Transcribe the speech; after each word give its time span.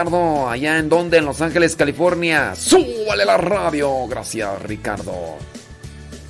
Allá 0.00 0.78
en 0.78 0.88
donde, 0.88 1.18
en 1.18 1.26
Los 1.26 1.42
Ángeles, 1.42 1.76
California. 1.76 2.54
Súbale 2.54 3.26
la 3.26 3.36
radio. 3.36 4.06
Gracias, 4.08 4.62
Ricardo. 4.62 5.36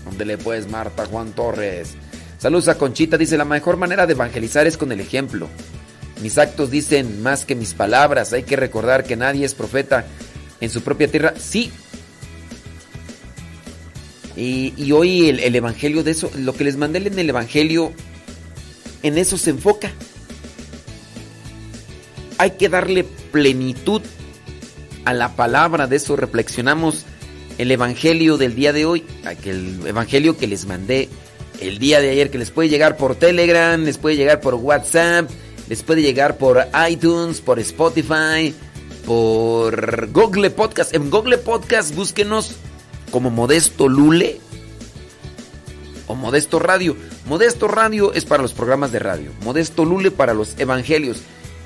¿Dónde 0.04 0.24
le 0.24 0.38
puedes, 0.38 0.68
Marta 0.68 1.06
Juan 1.06 1.32
Torres? 1.32 1.94
Saludos 2.38 2.66
a 2.66 2.76
Conchita, 2.76 3.16
dice, 3.16 3.36
la 3.36 3.44
mejor 3.44 3.76
manera 3.76 4.08
de 4.08 4.14
evangelizar 4.14 4.66
es 4.66 4.76
con 4.76 4.90
el 4.90 4.98
ejemplo. 4.98 5.48
Mis 6.20 6.36
actos 6.36 6.72
dicen 6.72 7.22
más 7.22 7.44
que 7.44 7.54
mis 7.54 7.74
palabras. 7.74 8.32
Hay 8.32 8.42
que 8.42 8.56
recordar 8.56 9.04
que 9.04 9.14
nadie 9.14 9.46
es 9.46 9.54
profeta 9.54 10.04
en 10.60 10.68
su 10.68 10.82
propia 10.82 11.06
tierra. 11.06 11.34
Sí. 11.38 11.70
Y, 14.34 14.90
hoy 14.90 15.28
el, 15.28 15.38
el, 15.38 15.54
Evangelio 15.54 16.02
de 16.02 16.10
eso, 16.10 16.28
lo 16.34 16.54
que 16.54 16.64
les 16.64 16.76
mandé 16.76 16.98
en 16.98 17.18
el 17.18 17.28
Evangelio, 17.28 17.92
en 19.04 19.16
eso 19.16 19.38
se 19.38 19.50
enfoca. 19.50 19.92
Hay 22.40 22.52
que 22.52 22.70
darle 22.70 23.04
plenitud 23.04 24.00
a 25.04 25.12
la 25.12 25.36
palabra. 25.36 25.86
De 25.86 25.96
eso 25.96 26.16
reflexionamos 26.16 27.04
el 27.58 27.70
Evangelio 27.70 28.38
del 28.38 28.54
día 28.54 28.72
de 28.72 28.86
hoy. 28.86 29.04
El 29.44 29.86
Evangelio 29.86 30.38
que 30.38 30.46
les 30.46 30.64
mandé 30.64 31.10
el 31.60 31.78
día 31.78 32.00
de 32.00 32.08
ayer, 32.08 32.30
que 32.30 32.38
les 32.38 32.50
puede 32.50 32.70
llegar 32.70 32.96
por 32.96 33.14
Telegram, 33.14 33.78
les 33.84 33.98
puede 33.98 34.16
llegar 34.16 34.40
por 34.40 34.54
WhatsApp, 34.54 35.28
les 35.68 35.82
puede 35.82 36.00
llegar 36.00 36.38
por 36.38 36.66
iTunes, 36.88 37.42
por 37.42 37.58
Spotify, 37.58 38.54
por 39.04 40.10
Google 40.10 40.48
Podcast. 40.48 40.94
En 40.94 41.10
Google 41.10 41.36
Podcast 41.36 41.94
búsquenos 41.94 42.54
como 43.10 43.28
Modesto 43.28 43.86
Lule 43.86 44.40
o 46.06 46.14
Modesto 46.14 46.58
Radio. 46.58 46.96
Modesto 47.26 47.68
Radio 47.68 48.14
es 48.14 48.24
para 48.24 48.42
los 48.42 48.54
programas 48.54 48.92
de 48.92 48.98
radio. 48.98 49.30
Modesto 49.44 49.84
Lule 49.84 50.10
para 50.10 50.32
los 50.32 50.58
evangelios. 50.58 51.18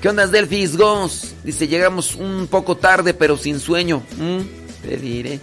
¿Qué 0.05 0.09
onda, 0.09 0.27
Delphis 0.27 0.77
Ghost? 0.77 1.33
Dice, 1.43 1.67
llegamos 1.67 2.13
un 2.13 2.45
poco 2.45 2.77
tarde, 2.77 3.15
pero 3.15 3.37
sin 3.37 3.59
sueño. 3.59 4.03
¿Mm? 4.19 4.41
Te 4.83 4.97
diré. 4.97 5.39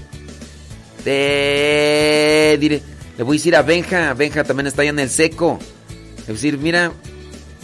Te 1.03 2.57
diré. 2.61 2.81
Le 3.19 3.25
voy 3.25 3.35
a 3.35 3.39
decir 3.39 3.57
a 3.57 3.63
Benja. 3.63 4.15
Benja 4.15 4.45
también 4.45 4.69
está 4.69 4.83
allá 4.83 4.91
en 4.91 5.01
el 5.01 5.11
seco. 5.11 5.59
Le 5.89 5.95
voy 6.15 6.25
a 6.29 6.33
decir, 6.35 6.59
mira, 6.59 6.93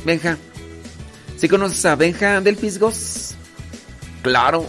Benja. 0.04 0.38
¿Sí 1.36 1.48
conoces 1.48 1.84
a 1.84 1.94
Benja 1.94 2.40
del 2.40 2.56
Fisgos? 2.56 3.36
Claro. 4.22 4.66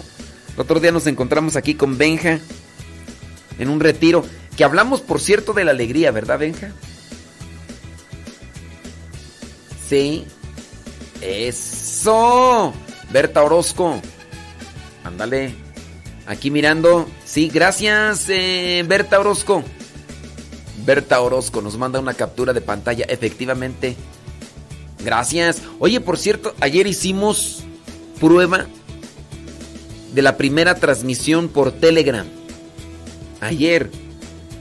El 0.54 0.62
otro 0.62 0.80
día 0.80 0.92
nos 0.92 1.08
encontramos 1.08 1.56
aquí 1.56 1.74
con 1.74 1.98
Benja. 1.98 2.38
En 3.58 3.70
un 3.70 3.80
retiro. 3.80 4.24
Que 4.56 4.64
hablamos, 4.64 5.02
por 5.02 5.20
cierto, 5.20 5.54
de 5.54 5.66
la 5.66 5.72
alegría, 5.72 6.12
¿verdad, 6.12 6.38
Benja? 6.38 6.74
Sí. 9.90 10.26
Eso. 12.00 12.74
Berta 13.12 13.44
Orozco. 13.44 14.00
Ándale. 15.04 15.54
Aquí 16.28 16.50
mirando. 16.50 17.10
Sí, 17.26 17.50
gracias, 17.50 18.30
eh, 18.30 18.86
Berta 18.88 19.20
Orozco. 19.20 19.66
Berta 20.86 21.20
Orozco 21.20 21.62
nos 21.62 21.78
manda 21.78 22.00
una 22.00 22.14
captura 22.14 22.54
de 22.54 22.62
pantalla. 22.62 23.04
Efectivamente. 23.10 23.98
Gracias. 25.04 25.62
Oye, 25.80 26.00
por 26.00 26.18
cierto, 26.18 26.56
ayer 26.62 26.88
hicimos 26.88 27.66
prueba 28.22 28.68
de 30.14 30.22
la 30.22 30.38
primera 30.38 30.76
transmisión 30.76 31.50
por 31.50 31.74
Telegram. 31.74 32.28
Ayer. 33.42 33.92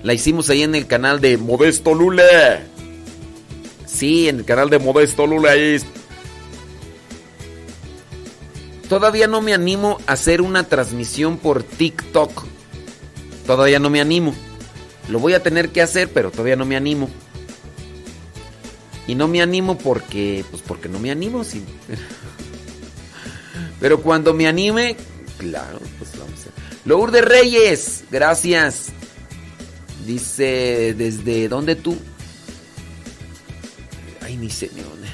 La 0.02 0.12
hicimos 0.12 0.50
ahí 0.50 0.64
en 0.64 0.74
el 0.74 0.88
canal 0.88 1.20
de 1.20 1.36
Modesto 1.36 1.94
Lule. 1.94 2.24
Sí, 3.86 4.28
en 4.28 4.38
el 4.38 4.44
canal 4.44 4.70
de 4.70 4.80
Modesto 4.80 5.24
Lule. 5.24 5.50
Ahí 5.50 5.80
Todavía 8.88 9.26
no 9.26 9.42
me 9.42 9.52
animo 9.52 9.98
a 10.06 10.12
hacer 10.12 10.40
una 10.40 10.64
transmisión 10.64 11.36
por 11.38 11.62
TikTok. 11.62 12.44
Todavía 13.46 13.78
no 13.78 13.90
me 13.90 14.00
animo. 14.00 14.34
Lo 15.08 15.18
voy 15.18 15.34
a 15.34 15.42
tener 15.42 15.70
que 15.70 15.82
hacer, 15.82 16.10
pero 16.12 16.30
todavía 16.30 16.56
no 16.56 16.64
me 16.64 16.76
animo. 16.76 17.10
Y 19.06 19.14
no 19.14 19.26
me 19.28 19.40
animo 19.40 19.78
porque, 19.78 20.44
pues 20.50 20.62
porque 20.62 20.88
no 20.88 20.98
me 20.98 21.10
animo, 21.10 21.44
sí. 21.44 21.64
Pero 23.80 24.02
cuando 24.02 24.34
me 24.34 24.46
anime, 24.48 24.96
claro, 25.38 25.78
pues 25.98 26.10
vamos 26.18 26.46
a. 26.46 26.88
Lourdes 26.88 27.24
Reyes, 27.24 28.04
gracias. 28.10 28.88
Dice, 30.04 30.94
¿desde 30.96 31.48
dónde 31.48 31.76
tú? 31.76 31.96
Ay, 34.20 34.36
ni 34.36 34.50
sé 34.50 34.70
ni 34.74 34.82
dónde. 34.82 35.08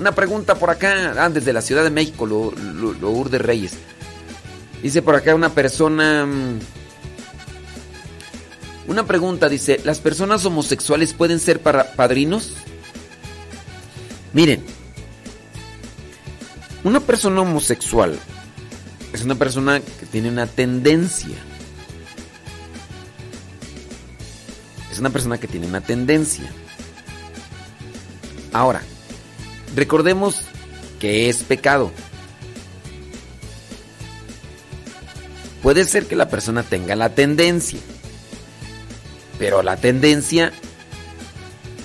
Una 0.00 0.12
pregunta 0.12 0.54
por 0.54 0.70
acá. 0.70 1.14
Ah, 1.18 1.28
desde 1.28 1.52
la 1.52 1.60
Ciudad 1.60 1.84
de 1.84 1.90
México, 1.90 2.24
Lourdes 2.24 3.42
Reyes. 3.42 3.72
Dice 4.82 5.02
por 5.02 5.14
acá 5.14 5.34
una 5.34 5.50
persona. 5.50 6.24
Mm, 6.24 6.58
una 8.88 9.06
pregunta, 9.06 9.50
dice, 9.50 9.78
¿las 9.84 9.98
personas 9.98 10.42
homosexuales 10.46 11.12
pueden 11.12 11.38
ser 11.38 11.60
para 11.60 11.92
padrinos? 11.92 12.54
Miren, 14.32 14.64
una 16.82 17.00
persona 17.00 17.42
homosexual 17.42 18.18
es 19.12 19.22
una 19.22 19.34
persona 19.34 19.80
que 19.80 20.06
tiene 20.06 20.30
una 20.30 20.46
tendencia. 20.46 21.36
Es 24.90 24.98
una 24.98 25.10
persona 25.10 25.36
que 25.36 25.46
tiene 25.46 25.66
una 25.66 25.82
tendencia. 25.82 26.50
Ahora, 28.52 28.82
recordemos 29.74 30.42
que 30.98 31.28
es 31.28 31.42
pecado. 31.42 31.90
Puede 35.62 35.84
ser 35.84 36.06
que 36.06 36.16
la 36.16 36.28
persona 36.28 36.62
tenga 36.62 36.96
la 36.96 37.14
tendencia. 37.14 37.78
Pero 39.38 39.62
la 39.62 39.76
tendencia 39.76 40.52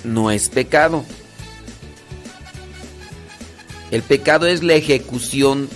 no 0.04 0.30
es 0.30 0.48
pecado. 0.48 1.04
El 3.90 4.02
pecado 4.02 4.46
es 4.46 4.62
la 4.62 4.74
ejecución 4.74 5.68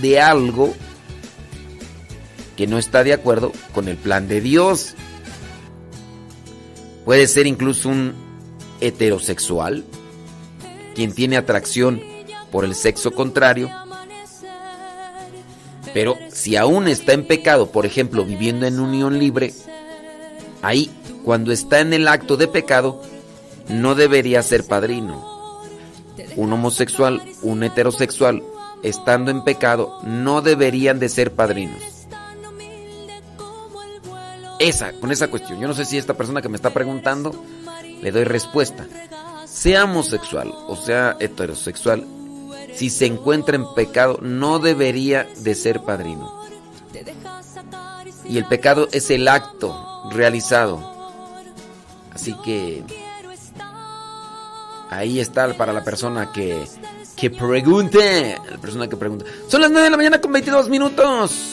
de 0.00 0.20
algo 0.20 0.74
que 2.56 2.66
no 2.66 2.78
está 2.78 3.04
de 3.04 3.12
acuerdo 3.12 3.52
con 3.72 3.88
el 3.88 3.96
plan 3.96 4.28
de 4.28 4.40
Dios. 4.40 4.94
Puede 7.04 7.26
ser 7.26 7.46
incluso 7.46 7.88
un 7.88 8.31
heterosexual, 8.82 9.84
quien 10.94 11.14
tiene 11.14 11.36
atracción 11.36 12.02
por 12.50 12.64
el 12.64 12.74
sexo 12.74 13.12
contrario, 13.12 13.70
pero 15.94 16.16
si 16.30 16.56
aún 16.56 16.88
está 16.88 17.12
en 17.12 17.26
pecado, 17.26 17.70
por 17.70 17.86
ejemplo, 17.86 18.24
viviendo 18.24 18.66
en 18.66 18.80
unión 18.80 19.18
libre, 19.18 19.54
ahí, 20.62 20.90
cuando 21.24 21.52
está 21.52 21.80
en 21.80 21.92
el 21.92 22.08
acto 22.08 22.36
de 22.36 22.48
pecado, 22.48 23.00
no 23.68 23.94
debería 23.94 24.42
ser 24.42 24.64
padrino. 24.64 25.60
Un 26.36 26.52
homosexual, 26.52 27.22
un 27.42 27.62
heterosexual, 27.62 28.42
estando 28.82 29.30
en 29.30 29.44
pecado, 29.44 29.98
no 30.04 30.42
deberían 30.42 30.98
de 30.98 31.08
ser 31.08 31.32
padrinos. 31.32 31.82
Esa, 34.58 34.92
con 34.92 35.10
esa 35.10 35.28
cuestión. 35.28 35.60
Yo 35.60 35.68
no 35.68 35.74
sé 35.74 35.84
si 35.84 35.98
esta 35.98 36.14
persona 36.14 36.40
que 36.40 36.48
me 36.48 36.56
está 36.56 36.70
preguntando 36.70 37.34
le 38.02 38.10
doy 38.10 38.24
respuesta. 38.24 38.86
Sea 39.46 39.84
homosexual 39.84 40.52
o 40.68 40.76
sea 40.76 41.16
heterosexual, 41.20 42.06
si 42.74 42.90
se 42.90 43.06
encuentra 43.06 43.56
en 43.56 43.72
pecado, 43.74 44.18
no 44.20 44.58
debería 44.58 45.28
de 45.38 45.54
ser 45.54 45.80
padrino. 45.80 46.42
Y 48.24 48.38
el 48.38 48.46
pecado 48.46 48.88
es 48.92 49.10
el 49.10 49.28
acto 49.28 50.08
realizado. 50.10 50.92
Así 52.12 52.34
que 52.44 52.82
ahí 54.90 55.20
está 55.20 55.52
para 55.56 55.72
la 55.72 55.84
persona 55.84 56.32
que, 56.32 56.64
que 57.16 57.30
pregunte. 57.30 58.36
La 58.50 58.58
persona 58.58 58.88
que 58.88 58.96
pregunta. 58.96 59.24
Son 59.48 59.60
las 59.60 59.70
9 59.70 59.84
de 59.84 59.90
la 59.90 59.96
mañana 59.96 60.20
con 60.20 60.32
22 60.32 60.68
minutos. 60.68 61.51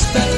Está 0.00 0.29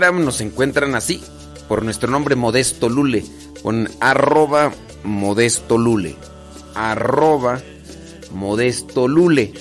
Nos 0.00 0.40
encuentran 0.40 0.94
así, 0.94 1.22
por 1.68 1.82
nuestro 1.84 2.10
nombre 2.10 2.34
Modesto 2.34 2.88
Lule, 2.88 3.22
con 3.62 3.88
arroba 4.00 4.72
Modesto 5.04 5.76
Lule. 5.76 6.16
Arroba 6.74 7.60
Modesto 8.32 9.08
Lule. 9.08 9.52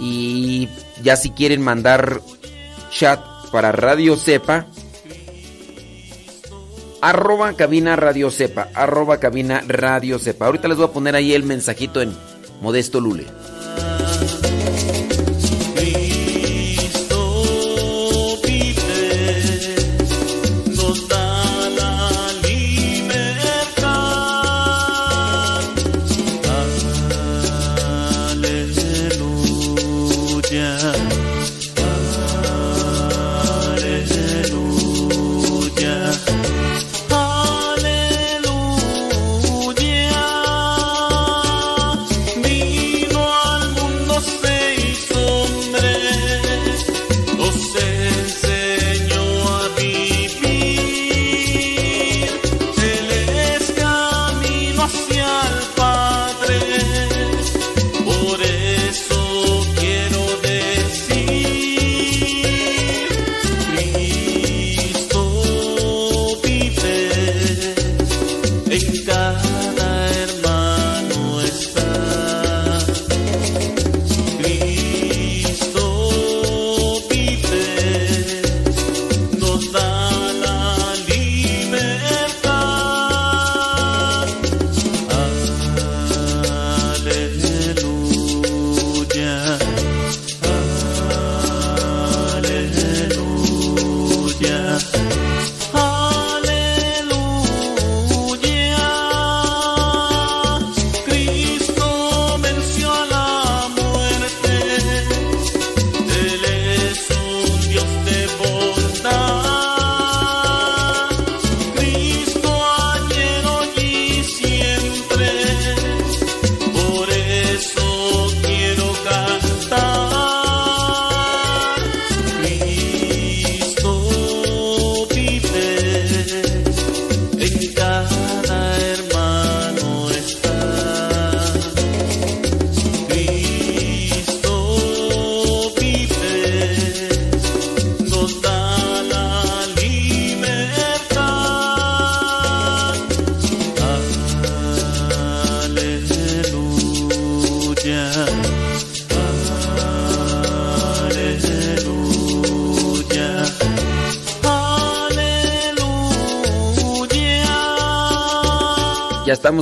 Y 0.00 0.70
ya 1.02 1.16
si 1.16 1.30
quieren 1.30 1.60
mandar 1.60 2.22
chat 2.90 3.20
para 3.52 3.72
Radio 3.72 4.16
Cepa, 4.16 4.66
arroba 7.02 7.52
cabina 7.52 7.94
Radio 7.94 8.30
Cepa, 8.30 8.68
arroba 8.74 9.18
cabina 9.20 9.62
Radio 9.66 10.18
Cepa. 10.18 10.46
Ahorita 10.46 10.66
les 10.66 10.78
voy 10.78 10.86
a 10.86 10.92
poner 10.92 11.14
ahí 11.14 11.34
el 11.34 11.42
mensajito 11.42 12.00
en 12.00 12.16
Modesto 12.62 13.00
Lule. 13.00 13.26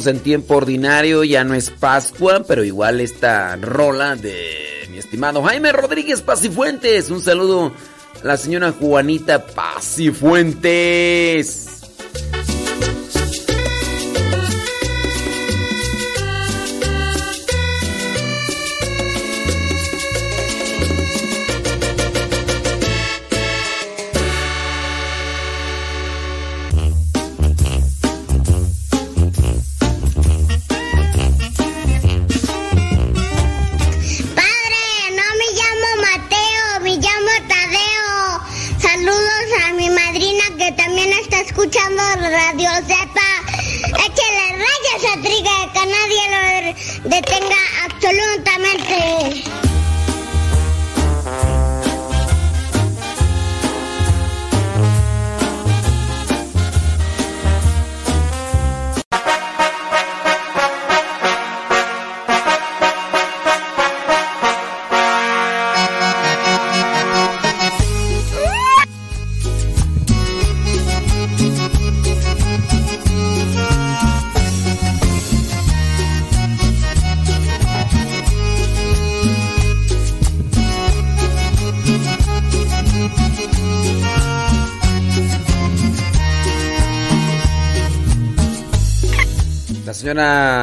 En 0.07 0.21
tiempo 0.21 0.57
ordinario, 0.57 1.25
ya 1.25 1.45
no 1.45 1.55
es 1.55 1.71
Pascua, 1.71 2.45
pero 2.47 2.63
igual 2.65 3.01
esta 3.01 3.57
rola 3.57 4.17
de 4.17 4.87
mi 4.91 4.99
estimado 4.99 5.43
Jaime 5.43 5.73
Rodríguez 5.73 6.21
Pacifuentes. 6.23 7.11
Un 7.11 7.23
saludo 7.23 7.73
a 8.23 8.27
la 8.27 8.37
señora 8.37 8.73
Juanita 8.73 9.47
Pacifuentes. 9.47 11.56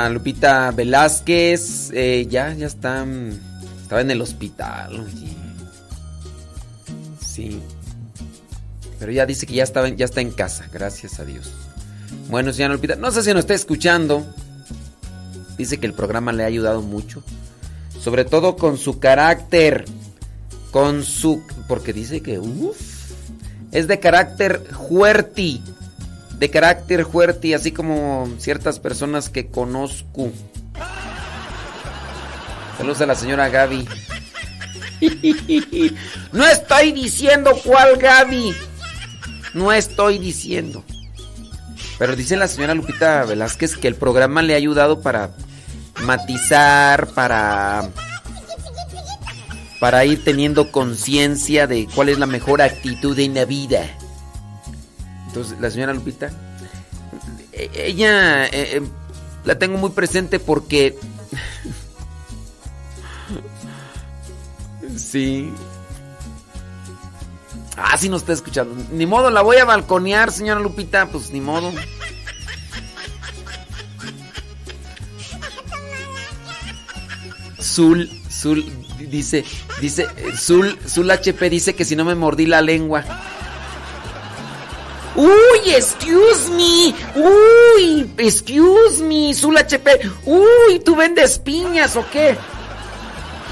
Lupita 0.10 0.72
Velázquez, 0.72 1.92
eh, 1.94 2.28
ya, 2.30 2.54
ya 2.54 2.68
está. 2.68 3.06
Estaba 3.82 4.02
en 4.02 4.12
el 4.12 4.22
hospital. 4.22 5.08
Sí. 7.20 7.60
Pero 9.00 9.12
ya 9.12 9.26
dice 9.26 9.46
que 9.46 9.54
ya, 9.54 9.66
ya 9.96 10.06
está 10.06 10.22
en 10.22 10.32
casa, 10.32 10.68
gracias 10.72 11.20
a 11.20 11.26
Dios. 11.26 11.52
Bueno, 12.30 12.54
señora 12.54 12.76
Lupita, 12.76 12.96
no 12.96 13.12
sé 13.12 13.24
si 13.24 13.30
nos 13.32 13.42
está 13.42 13.54
escuchando. 13.54 14.26
Dice 15.58 15.80
que 15.80 15.88
el 15.88 15.94
programa 15.94 16.32
le 16.32 16.44
ha 16.44 16.48
ayudado 16.48 16.82
mucho. 16.82 17.24
Sobre 18.00 18.26
todo 18.26 18.56
con 18.56 18.78
su 18.78 19.00
carácter. 19.00 19.86
Con 20.72 21.04
su. 21.04 21.44
Porque 21.68 21.94
dice 21.94 22.22
que. 22.22 22.40
Uf, 22.40 22.94
es 23.72 23.88
de 23.88 24.00
carácter 24.00 24.64
fuerte 24.88 25.62
de 26.44 26.50
carácter 26.50 27.06
fuerte, 27.06 27.56
así 27.56 27.72
como 27.72 28.28
ciertas 28.38 28.78
personas 28.78 29.30
que 29.30 29.48
conozco. 29.48 30.30
Saludos 32.78 33.00
a 33.00 33.06
la 33.06 33.16
señora 33.16 33.48
Gaby. 33.48 33.88
No 36.34 36.46
estoy 36.46 36.92
diciendo 36.92 37.58
cuál 37.64 37.96
Gaby. 37.96 38.54
No 39.54 39.72
estoy 39.72 40.18
diciendo. 40.18 40.84
Pero 41.98 42.18
dice 42.18 42.36
la 42.36 42.50
señora 42.50 42.74
Lupita 42.74 43.24
Velázquez 43.24 43.78
que 43.78 43.88
el 43.88 43.96
programa 43.96 44.42
le 44.42 44.54
ha 44.54 44.58
ayudado 44.58 45.02
para 45.02 45.30
matizar, 46.02 47.08
para 47.14 47.90
para 49.80 50.04
ir 50.04 50.26
teniendo 50.26 50.74
conciencia 50.74 51.68
de 51.68 51.88
cuál 51.96 52.10
es 52.10 52.20
la 52.20 52.26
mejor 52.26 52.62
actitud 52.62 53.18
en 53.18 53.34
la 53.34 53.46
vida. 53.46 53.98
Entonces, 55.34 55.60
la 55.60 55.72
señora 55.72 55.96
Lupita, 55.96 56.30
e-, 57.52 57.72
ella 57.74 58.46
eh, 58.46 58.78
eh, 58.78 58.82
la 59.46 59.58
tengo 59.58 59.80
muy 59.80 59.90
presente 59.90 60.38
porque 60.38 60.96
sí. 64.96 65.52
Ah, 67.76 67.98
sí 67.98 68.10
nos 68.10 68.22
está 68.22 68.34
escuchando. 68.34 68.76
Ni 68.92 69.08
modo, 69.08 69.32
la 69.32 69.42
voy 69.42 69.58
a 69.58 69.66
balconear, 69.66 70.32
señora 70.32 70.60
Lupita. 70.60 71.08
Pues 71.08 71.32
ni 71.32 71.42
modo. 71.42 71.74
Zul, 77.60 78.08
Zul, 78.30 78.72
dice, 79.10 79.44
dice, 79.82 80.06
Zul, 80.38 80.78
Zul 80.88 81.10
HP 81.10 81.50
dice 81.50 81.74
que 81.74 81.86
si 81.86 81.96
no 81.96 82.06
me 82.06 82.14
mordí 82.14 82.46
la 82.46 82.62
lengua. 82.62 83.04
Uy, 85.16 85.74
excuse 85.76 86.50
me. 86.50 86.94
Uy, 87.16 88.12
excuse 88.18 89.02
me, 89.02 89.34
Zul 89.34 89.58
HP. 89.58 90.00
Uy, 90.26 90.80
¿tú 90.84 90.96
vendes 90.96 91.38
piñas 91.40 91.96
o 91.96 92.06
qué? 92.12 92.36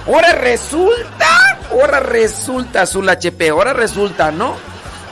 Ahora 0.07 0.33
resulta, 0.33 1.59
ahora 1.69 1.99
resulta, 1.99 2.87
Zul 2.87 3.07
HP, 3.07 3.49
ahora 3.49 3.73
resulta, 3.73 4.31
¿no? 4.31 4.55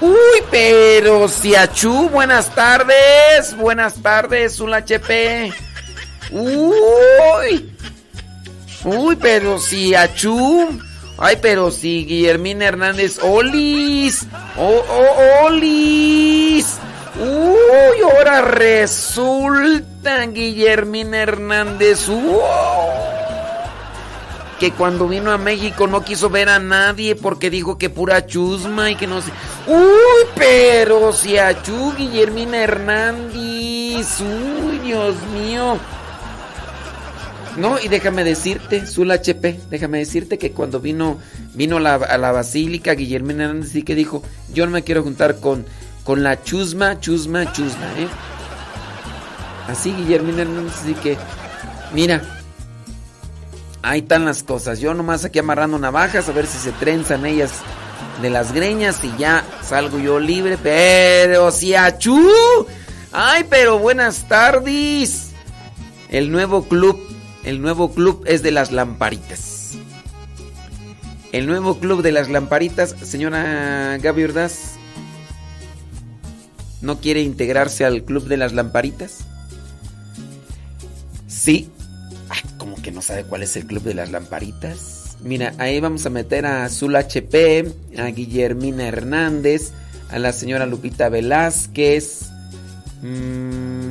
Uy, 0.01 0.43
pero 0.49 1.27
si 1.27 1.55
Achú, 1.55 2.09
buenas 2.09 2.55
tardes, 2.55 3.55
buenas 3.55 4.01
tardes, 4.01 4.55
Zul 4.55 4.73
HP. 4.73 5.53
Uy, 6.31 7.75
uy, 8.83 9.15
pero 9.17 9.59
si 9.59 9.93
Achú. 9.93 10.79
Ay, 11.21 11.37
pero 11.41 11.69
si 11.69 12.05
Guillermina 12.05 12.65
Hernández, 12.65 13.19
Olis, 13.21 14.25
oh, 14.57 14.83
oh, 14.89 15.45
Olis. 15.47 16.77
Uy, 17.19 18.01
ahora 18.01 18.41
resulta 18.41 20.25
Guillermina 20.27 21.17
Hernández. 21.17 22.07
Uy 22.07 22.39
que 24.59 24.71
cuando 24.73 25.07
vino 25.07 25.31
a 25.31 25.37
México 25.37 25.87
no 25.87 26.03
quiso 26.03 26.29
ver 26.29 26.49
a 26.49 26.59
nadie 26.59 27.15
porque 27.15 27.49
dijo 27.49 27.77
que 27.77 27.89
pura 27.89 28.25
chusma 28.25 28.91
y 28.91 28.95
que 28.95 29.07
no 29.07 29.21
sé. 29.21 29.31
Uy, 29.67 30.27
pero 30.35 31.13
si 31.13 31.37
a 31.37 31.63
Chu 31.63 31.93
Guillermina 31.97 32.57
Hernández. 32.57 34.19
Uy, 34.19 34.79
Dios 34.79 35.15
mío. 35.33 35.79
No, 37.59 37.79
y 37.79 37.87
déjame 37.89 38.23
decirte, 38.23 38.85
Zul 38.85 39.11
HP, 39.11 39.59
déjame 39.69 39.99
decirte 39.99 40.37
que 40.37 40.51
cuando 40.51 40.79
vino 40.79 41.19
vino 41.53 41.79
la, 41.79 41.95
a 41.95 42.17
la 42.17 42.31
basílica 42.31 42.93
Guillermina 42.93 43.45
Hernández 43.45 43.75
y 43.75 43.83
que 43.83 43.95
dijo, 43.95 44.23
yo 44.53 44.65
no 44.65 44.71
me 44.71 44.83
quiero 44.83 45.03
juntar 45.03 45.39
con, 45.39 45.65
con 46.03 46.23
la 46.23 46.41
chusma, 46.41 46.99
chusma, 46.99 47.51
chusma, 47.51 47.85
¿eh? 47.97 48.07
Así 49.67 49.93
Guillermina 49.93 50.43
Hernández, 50.43 50.73
así 50.81 50.93
que, 50.93 51.17
mira, 51.93 52.21
Ahí 53.81 53.99
están 53.99 54.25
las 54.25 54.43
cosas. 54.43 54.79
Yo 54.79 54.93
nomás 54.93 55.23
aquí 55.23 55.39
amarrando 55.39 55.79
navajas 55.79 56.27
a 56.27 56.31
ver 56.33 56.47
si 56.47 56.57
se 56.57 56.71
trenzan 56.73 57.25
ellas 57.25 57.51
de 58.21 58.29
las 58.29 58.51
greñas 58.51 59.03
y 59.03 59.13
ya 59.17 59.43
salgo 59.63 59.99
yo 59.99 60.19
libre. 60.19 60.57
Pero 60.61 61.51
si 61.51 61.75
achú. 61.75 62.19
Ay, 63.11 63.45
pero 63.49 63.79
buenas 63.79 64.27
tardes. 64.27 65.31
El 66.09 66.31
nuevo 66.31 66.67
club, 66.67 66.99
el 67.43 67.61
nuevo 67.61 67.93
club 67.93 68.23
es 68.25 68.43
de 68.43 68.51
las 68.51 68.71
lamparitas. 68.71 69.77
El 71.31 71.45
nuevo 71.45 71.79
club 71.79 72.01
de 72.01 72.11
las 72.11 72.29
lamparitas, 72.29 72.95
señora 73.03 73.97
Gaby 74.01 74.23
Ordaz, 74.23 74.75
¿no 76.81 76.99
quiere 76.99 77.21
integrarse 77.21 77.85
al 77.85 78.03
club 78.03 78.27
de 78.27 78.37
las 78.37 78.53
lamparitas? 78.53 79.25
Sí, 81.27 81.69
como 82.59 82.75
que 82.81 82.91
no 82.91 83.01
sabe 83.01 83.23
cuál 83.23 83.41
es 83.41 83.55
el 83.55 83.65
club 83.65 83.81
de 83.83 83.95
las 83.95 84.11
lamparitas. 84.11 85.17
Mira, 85.23 85.53
ahí 85.57 85.79
vamos 85.79 86.05
a 86.05 86.09
meter 86.09 86.45
a 86.45 86.65
Azul 86.65 86.95
HP, 86.95 87.73
a 87.97 88.05
Guillermina 88.07 88.87
Hernández, 88.87 89.71
a 90.09 90.19
la 90.19 90.31
señora 90.31 90.67
Lupita 90.67 91.09
Velázquez. 91.09 92.29
Mm, 93.01 93.88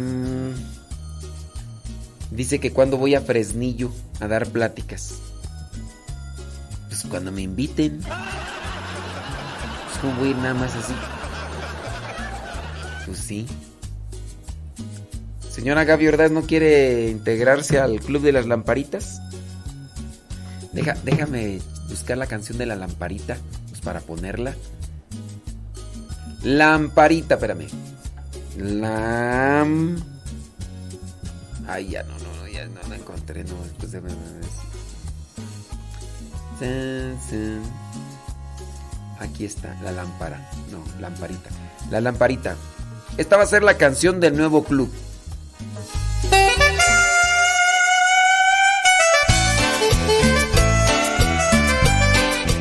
dice 2.38 2.60
que 2.60 2.72
cuando 2.72 2.96
voy 2.96 3.16
a 3.16 3.20
Fresnillo 3.20 3.90
a 4.20 4.28
dar 4.28 4.46
pláticas. 4.46 5.14
Pues 6.86 7.04
cuando 7.10 7.32
me 7.32 7.42
inviten. 7.42 7.98
Pues 7.98 8.14
no 10.04 10.14
voy 10.20 10.32
nada 10.34 10.54
más 10.54 10.74
así. 10.76 10.94
Pues 13.04 13.18
sí. 13.18 13.44
Señora 15.50 15.82
Gaby 15.82 16.06
Ordaz, 16.06 16.30
¿no 16.30 16.42
quiere 16.42 17.10
integrarse 17.10 17.80
al 17.80 17.98
Club 17.98 18.22
de 18.22 18.30
las 18.30 18.46
Lamparitas? 18.46 19.20
Déjame 20.72 21.58
buscar 21.88 22.18
la 22.18 22.28
canción 22.28 22.56
de 22.56 22.66
la 22.66 22.76
lamparita 22.76 23.36
pues 23.68 23.80
para 23.80 23.98
ponerla. 23.98 24.54
Lamparita, 26.44 27.34
espérame. 27.34 27.66
Lam. 28.56 30.17
Ay, 31.68 31.90
ya 31.90 32.02
no, 32.02 32.14
no, 32.18 32.48
ya 32.48 32.64
no 32.66 32.80
la 32.88 32.96
encontré, 32.96 33.44
no, 33.44 33.54
después 33.62 33.92
de 33.92 34.00
Aquí 39.20 39.44
está, 39.44 39.76
la 39.82 39.92
lámpara. 39.92 40.50
No, 40.70 40.82
lamparita. 40.98 41.50
La 41.90 42.00
lamparita. 42.00 42.56
Esta 43.18 43.36
va 43.36 43.42
a 43.42 43.46
ser 43.46 43.62
la 43.62 43.76
canción 43.76 44.18
del 44.18 44.36
nuevo 44.36 44.64
club. 44.64 44.90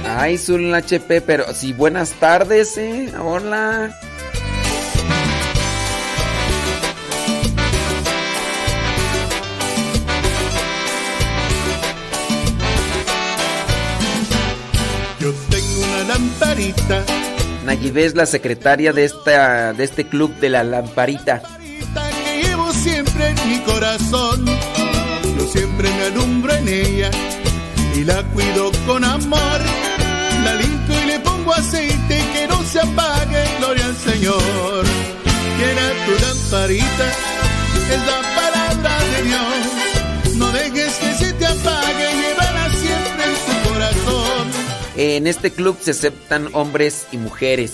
Ay, 0.05 0.39
un 0.49 0.75
HP, 0.75 1.21
pero 1.21 1.53
sí, 1.53 1.71
buenas 1.73 2.11
tardes, 2.13 2.77
eh. 2.77 3.13
Hola. 3.17 3.97
Lamparita. 16.17 17.03
Nayibé 17.65 18.05
es 18.05 18.15
la 18.15 18.25
secretaria 18.25 18.91
de 18.93 19.05
esta 19.05 19.73
de 19.73 19.83
este 19.83 20.07
club 20.07 20.33
de 20.39 20.49
la 20.49 20.63
lamparita. 20.63 21.41
Que 22.23 22.41
llevo 22.43 22.71
siempre 22.73 23.29
en 23.29 23.49
mi 23.49 23.59
corazón. 23.59 24.45
Yo 25.37 25.45
siempre 25.47 25.89
me 25.89 26.03
alumbro 26.05 26.53
en 26.53 26.67
ella 26.67 27.11
y 27.95 28.03
la 28.03 28.23
cuido 28.33 28.71
con 28.85 29.03
amor 29.03 29.61
la 30.43 30.55
limpio 30.55 31.03
y 31.03 31.07
le 31.07 31.19
pongo 31.19 31.53
aceite 31.53 32.23
que 32.33 32.47
no 32.47 32.63
se 32.63 32.79
apague, 32.79 33.43
gloria 33.59 33.85
al 33.85 33.95
Señor. 33.95 34.85
Quiera 35.57 35.85
tu 36.05 36.13
lamparita, 36.25 37.07
es 37.95 38.01
la 38.11 38.19
palabra 38.39 38.93
de 39.11 39.23
Dios. 39.23 40.35
No 40.35 40.51
dejes 40.51 40.93
que 40.95 41.13
se 41.15 41.33
te 41.33 41.45
apague, 41.45 42.16
En 44.99 45.27
este 45.27 45.51
club 45.51 45.77
se 45.79 45.91
aceptan 45.91 46.49
hombres 46.53 47.05
y 47.11 47.17
mujeres. 47.17 47.71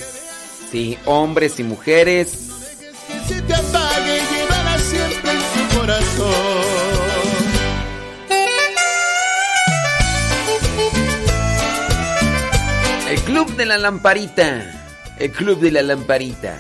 Sí, 0.70 0.98
hombres 1.06 1.58
y 1.58 1.64
mujeres. 1.64 2.48
No 2.50 2.58
dejes 2.58 2.98
que 3.08 3.34
se 3.34 3.42
te 3.42 3.54
apague, 3.54 4.20
llévala 4.36 4.78
siempre 4.78 5.32
en 5.32 5.38
tu 5.70 5.80
corazón. 5.80 6.64
El 13.10 13.20
Club 13.22 13.56
de 13.56 13.66
la 13.68 13.78
Lamparita. 13.78 14.92
El 15.18 15.32
Club 15.32 15.62
de 15.62 15.72
la 15.72 15.82
Lamparita. 15.82 16.60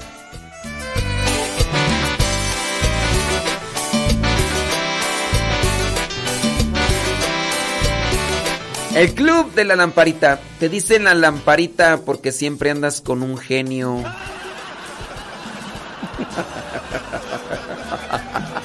El 8.96 9.16
Club 9.16 9.54
de 9.54 9.66
la 9.66 9.76
Lamparita. 9.76 10.40
Te 10.60 10.70
dicen 10.70 11.06
la 11.06 11.16
Lamparita 11.16 12.02
porque 12.06 12.32
siempre 12.32 12.70
andas 12.70 13.02
con 13.02 13.24
un 13.24 13.38
genio. 13.38 14.04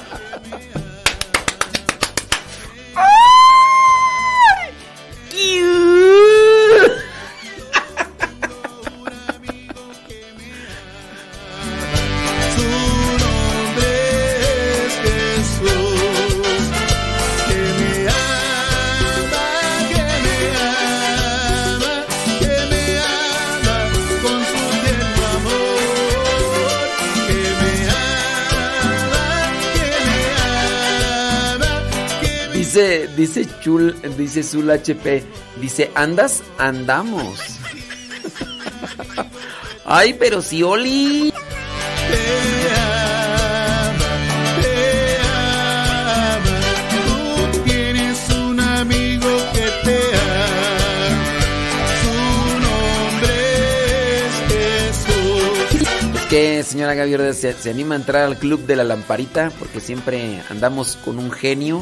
Dice, 32.79 33.45
Chul, 33.59 33.93
dice 34.17 34.41
Zul 34.41 34.71
HP, 34.71 35.23
dice, 35.59 35.91
¿andas? 35.95 36.41
Andamos. 36.57 37.59
Ay, 39.85 40.13
pero 40.13 40.41
si 40.41 40.63
Oli. 40.63 41.33
que, 56.29 56.63
señora 56.63 56.93
Gaby 56.93 57.33
se, 57.33 57.53
se, 57.53 57.69
anima 57.71 57.95
a 57.95 57.97
entrar 57.97 58.23
al 58.23 58.37
club 58.37 58.65
de 58.65 58.75
la 58.75 58.83
lamparita? 58.83 59.51
Porque 59.57 59.81
siempre 59.81 60.41
andamos 60.49 60.95
con 61.03 61.17
un 61.17 61.31
genio. 61.31 61.81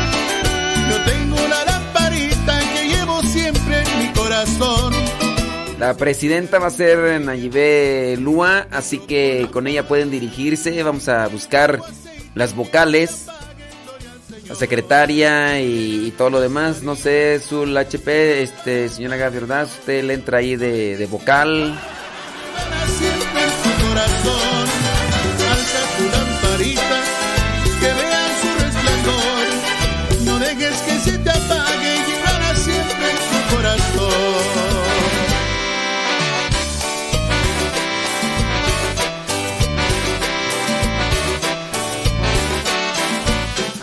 La 5.81 5.95
presidenta 5.95 6.59
va 6.59 6.67
a 6.67 6.69
ser 6.69 7.19
Nayibé 7.21 8.15
Lua, 8.15 8.67
así 8.69 8.99
que 8.99 9.47
con 9.51 9.65
ella 9.65 9.87
pueden 9.87 10.11
dirigirse. 10.11 10.83
Vamos 10.83 11.09
a 11.09 11.27
buscar 11.27 11.81
las 12.35 12.55
vocales, 12.55 13.25
la 14.47 14.53
secretaria 14.53 15.59
y, 15.59 16.13
todo 16.15 16.29
lo 16.29 16.39
demás. 16.39 16.83
No 16.83 16.95
sé, 16.95 17.39
su 17.39 17.63
HP, 17.63 18.43
este, 18.43 18.89
señora 18.89 19.17
Gaby 19.17 19.39
¿verdad? 19.39 19.63
Usted 19.63 20.03
le 20.03 20.13
entra 20.13 20.37
ahí 20.37 20.55
de 20.55 21.07
vocal. 21.09 21.75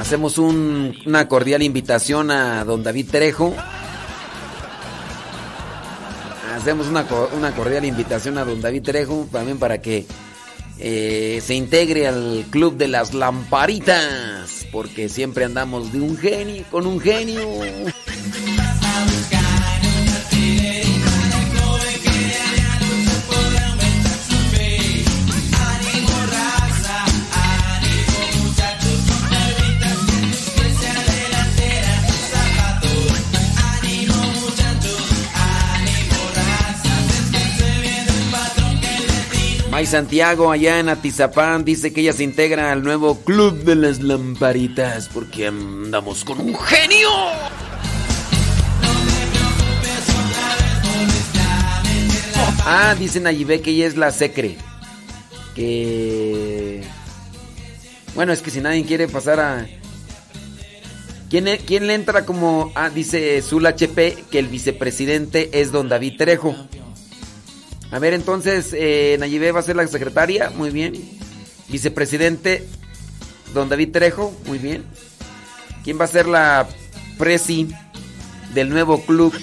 Hacemos 0.09 0.38
un, 0.38 0.97
una 1.05 1.29
cordial 1.29 1.62
invitación 1.62 2.31
a 2.31 2.64
don 2.64 2.83
David 2.83 3.11
Trejo. 3.11 3.55
Hacemos 6.57 6.87
una, 6.87 7.05
una 7.37 7.55
cordial 7.55 7.85
invitación 7.85 8.38
a 8.38 8.47
don 8.47 8.62
David 8.62 8.85
Trejo 8.85 9.29
también 9.31 9.59
para 9.59 9.83
que 9.83 10.07
eh, 10.79 11.42
se 11.44 11.55
integre 11.55 12.07
al 12.07 12.47
club 12.49 12.79
de 12.79 12.88
las 12.88 13.12
lamparitas, 13.12 14.66
porque 14.73 15.11
siempre 15.11 15.44
andamos 15.44 15.92
de 15.92 16.01
un 16.01 16.16
genio, 16.16 16.64
con 16.71 16.87
un 16.87 17.01
genio. 17.01 17.47
Santiago, 39.88 40.53
allá 40.53 40.81
en 40.81 40.90
Atizapán, 40.90 41.64
dice 41.64 41.94
que 41.94 42.03
ella 42.03 42.12
se 42.12 42.22
integra 42.22 42.72
al 42.72 42.83
nuevo 42.83 43.20
Club 43.20 43.64
de 43.64 43.74
las 43.74 44.03
Lamparitas 44.03 45.09
porque 45.09 45.46
andamos 45.46 46.24
con 46.24 46.40
un 46.40 46.55
genio. 46.55 47.09
Ah, 52.66 52.94
dicen 52.98 53.27
allí 53.27 53.44
ve 53.44 53.62
que 53.62 53.70
ella 53.70 53.87
es 53.87 53.96
la 53.96 54.12
secre. 54.12 54.59
Que. 55.55 56.83
Bueno, 58.14 58.35
es 58.35 58.42
que 58.42 58.51
si 58.51 58.61
nadie 58.61 58.85
quiere 58.85 59.09
pasar 59.09 59.40
a. 59.40 59.66
¿Quién, 61.31 61.48
e-, 61.48 61.61
¿Quién 61.61 61.87
le 61.87 61.94
entra 61.94 62.27
como.? 62.27 62.72
Ah, 62.74 62.90
dice 62.90 63.40
Zul 63.40 63.64
HP 63.64 64.24
que 64.31 64.38
el 64.38 64.48
vicepresidente 64.48 65.48
es 65.62 65.72
don 65.72 65.88
David 65.88 66.18
Trejo. 66.18 66.55
A 67.90 67.98
ver, 67.98 68.12
entonces, 68.12 68.70
eh, 68.72 69.16
Nayibé 69.18 69.53
va 69.53 69.61
a 69.61 69.62
ser 69.62 69.77
la 69.77 69.87
secretaria, 69.87 70.51
muy 70.51 70.70
bien. 70.70 70.92
Vicepresidente, 71.68 72.66
don 73.55 73.68
David 73.68 73.92
Trejo, 73.92 74.37
muy 74.46 74.59
bien. 74.59 74.85
¿Quién 75.85 75.98
va 75.98 76.05
a 76.05 76.09
ser 76.09 76.27
la 76.27 76.68
presi 77.16 77.68
del 78.53 78.68
nuevo 78.68 79.05
club? 79.05 79.35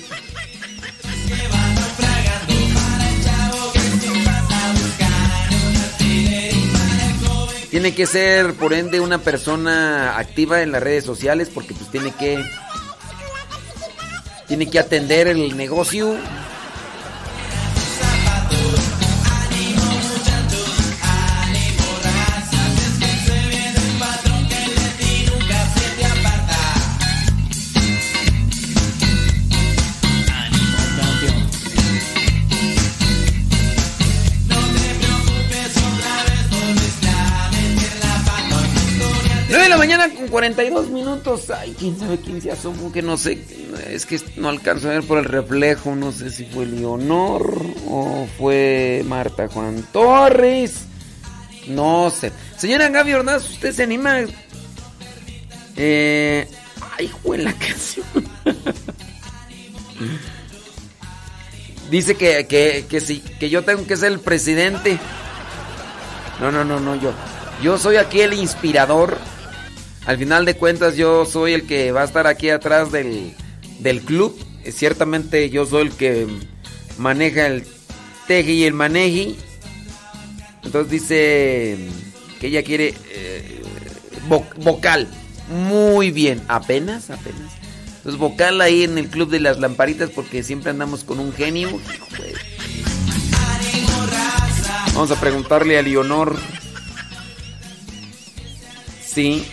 Tiene 7.71 7.93
que 7.93 8.05
ser, 8.05 8.53
por 8.53 8.73
ende, 8.73 9.01
una 9.01 9.17
persona 9.17 10.17
activa 10.17 10.62
en 10.62 10.71
las 10.71 10.81
redes 10.81 11.03
sociales 11.03 11.49
porque 11.53 11.73
pues 11.73 11.91
tiene 11.91 12.12
que 12.12 12.41
tiene 14.47 14.69
que 14.69 14.79
atender 14.79 15.27
el 15.27 15.58
negocio. 15.58 16.15
Con 40.25 40.31
42 40.31 40.89
minutos. 40.89 41.49
Ay, 41.51 41.75
quién 41.77 41.99
sabe 41.99 42.17
quién 42.17 42.41
se 42.41 42.51
asomó, 42.51 42.91
que 42.91 43.01
no 43.01 43.17
sé. 43.17 43.43
Es 43.89 44.05
que 44.05 44.19
no 44.38 44.49
alcanzo 44.49 44.89
a 44.89 44.93
ver 44.93 45.03
por 45.03 45.17
el 45.17 45.25
reflejo. 45.25 45.95
No 45.95 46.11
sé 46.11 46.31
si 46.31 46.45
fue 46.45 46.65
Leonor 46.65 47.65
o 47.88 48.27
fue 48.38 49.03
Marta 49.07 49.47
Juan 49.47 49.85
Torres. 49.91 50.85
No 51.67 52.09
sé. 52.09 52.31
Señora 52.57 52.89
Gaby 52.89 53.13
Ordaz, 53.13 53.49
¿usted 53.49 53.73
se 53.73 53.83
anima? 53.83 54.21
Eh. 55.75 56.47
Ay, 56.97 57.11
fue 57.23 57.38
la 57.38 57.53
canción. 57.57 58.05
Dice 61.89 62.15
que, 62.15 62.47
que, 62.47 62.85
que, 62.89 62.99
sí, 62.99 63.19
que 63.39 63.49
yo 63.49 63.63
tengo 63.63 63.85
que 63.85 63.95
ser 63.95 64.11
el 64.11 64.19
presidente. 64.19 64.99
No, 66.39 66.51
no, 66.51 66.63
no, 66.63 66.79
no, 66.79 66.95
yo. 66.95 67.13
Yo 67.61 67.77
soy 67.77 67.97
aquí 67.97 68.21
el 68.21 68.33
inspirador 68.33 69.17
al 70.05 70.17
final 70.17 70.45
de 70.45 70.55
cuentas 70.55 70.97
yo 70.97 71.25
soy 71.25 71.53
el 71.53 71.63
que 71.63 71.91
va 71.91 72.01
a 72.01 72.05
estar 72.05 72.27
aquí 72.27 72.49
atrás 72.49 72.91
del, 72.91 73.33
club. 74.05 74.37
Ciertamente 74.69 75.49
yo 75.49 75.65
soy 75.65 75.87
el 75.87 75.91
que 75.91 76.27
maneja 76.97 77.47
el 77.47 77.65
teje 78.27 78.51
y 78.51 78.63
el 78.65 78.73
maneji. 78.73 79.35
Entonces 80.63 80.91
dice 80.91 81.77
que 82.39 82.47
ella 82.47 82.63
quiere 82.63 82.93
eh, 83.09 83.61
vocal. 84.63 85.07
Muy 85.49 86.11
bien, 86.11 86.41
apenas, 86.47 87.09
apenas. 87.09 87.53
Entonces 87.97 88.19
vocal 88.19 88.61
ahí 88.61 88.83
en 88.83 88.99
el 88.99 89.07
club 89.07 89.29
de 89.29 89.39
las 89.39 89.59
lamparitas 89.59 90.11
porque 90.11 90.43
siempre 90.43 90.69
andamos 90.69 91.03
con 91.03 91.19
un 91.19 91.33
genio. 91.33 91.69
Vamos 94.93 95.11
a 95.11 95.19
preguntarle 95.19 95.79
a 95.79 95.81
Leonor. 95.81 96.37
Sí. 99.03 99.45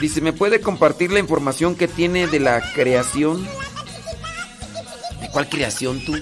Dice, 0.00 0.20
¿me 0.20 0.32
puede 0.32 0.60
compartir 0.60 1.10
la 1.10 1.18
información 1.18 1.74
que 1.74 1.88
tiene 1.88 2.28
de 2.28 2.38
la 2.38 2.62
creación? 2.72 3.44
¿De 5.20 5.28
cuál 5.32 5.48
creación 5.48 6.04
tú? 6.04 6.14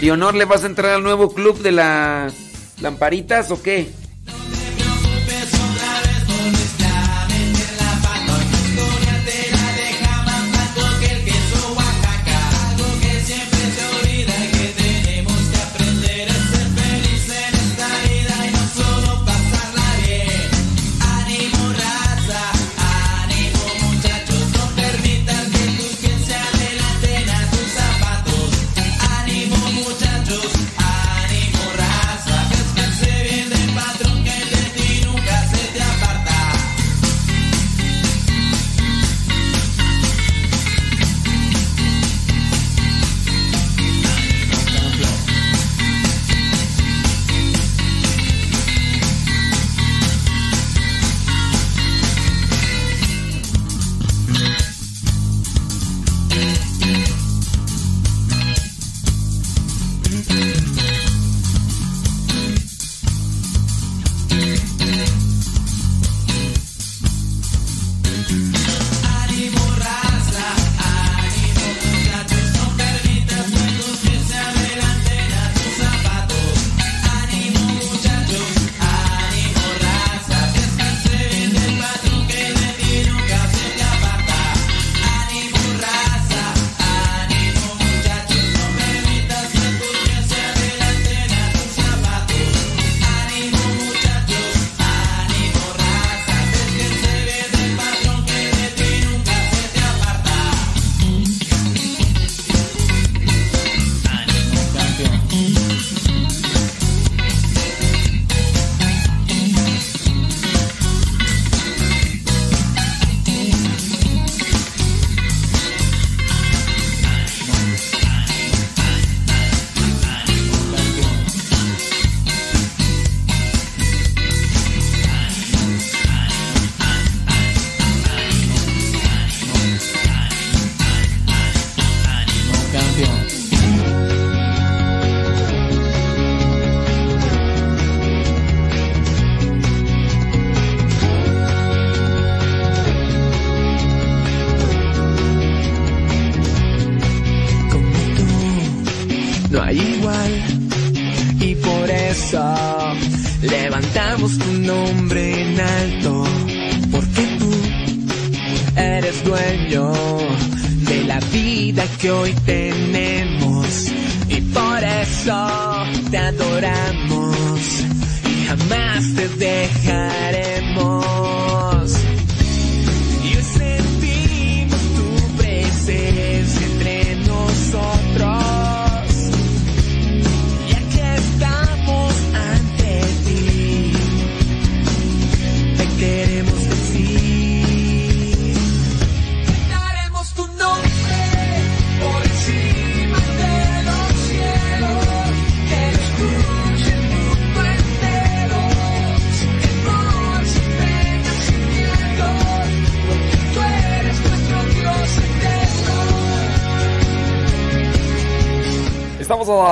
Leonor, 0.00 0.34
¿le 0.34 0.44
vas 0.44 0.64
a 0.64 0.66
entrar 0.66 0.92
al 0.92 1.02
nuevo 1.04 1.32
club 1.32 1.60
de 1.62 1.70
las 1.70 2.34
lamparitas 2.80 3.50
o 3.52 3.62
qué? 3.62 3.92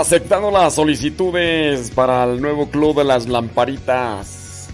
Aceptando 0.08 0.50
las 0.50 0.76
solicitudes 0.76 1.90
para 1.90 2.24
el 2.24 2.40
nuevo 2.40 2.70
club 2.70 2.96
de 2.96 3.04
las 3.04 3.28
lamparitas. 3.28 4.68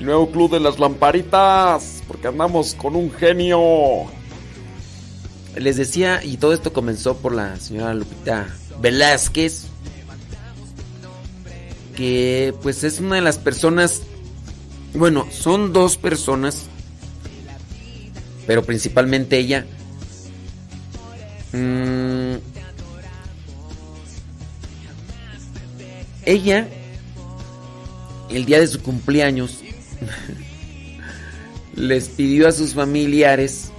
Nuevo 0.00 0.32
club 0.32 0.50
de 0.50 0.58
las 0.58 0.80
lamparitas, 0.80 2.02
porque 2.08 2.26
andamos 2.26 2.74
con 2.74 2.96
un 2.96 3.12
genio. 3.12 4.06
Les 5.54 5.76
decía, 5.76 6.20
y 6.24 6.36
todo 6.36 6.52
esto 6.52 6.72
comenzó 6.72 7.16
por 7.18 7.32
la 7.32 7.60
señora 7.60 7.94
Lupita 7.94 8.48
Velázquez, 8.80 9.66
que 11.94 12.52
pues 12.60 12.82
es 12.82 12.98
una 12.98 13.14
de 13.14 13.22
las 13.22 13.38
personas, 13.38 14.02
bueno, 14.94 15.28
son 15.30 15.72
dos 15.72 15.96
personas, 15.96 16.64
pero 18.48 18.64
principalmente 18.64 19.38
ella. 19.38 19.64
Mmm, 21.52 22.17
ella, 26.28 26.68
el 28.28 28.44
día 28.44 28.60
de 28.60 28.66
su 28.66 28.82
cumpleaños, 28.82 29.60
les 31.74 32.08
pidió 32.08 32.48
a 32.48 32.52
sus 32.52 32.74
familiares 32.74 33.70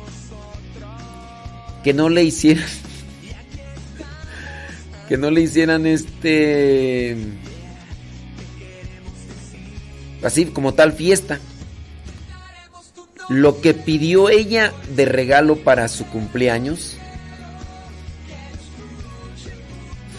que 1.83 1.93
no 1.93 2.09
le 2.09 2.23
hicieran 2.23 2.65
que 5.07 5.17
no 5.17 5.29
le 5.29 5.41
hicieran 5.41 5.85
este 5.85 7.17
así 10.23 10.45
como 10.45 10.73
tal 10.73 10.93
fiesta. 10.93 11.39
Lo 13.29 13.62
que 13.62 13.75
pidió 13.75 14.29
ella 14.29 14.73
de 14.95 15.05
regalo 15.05 15.57
para 15.57 15.88
su 15.88 16.07
cumpleaños 16.07 16.97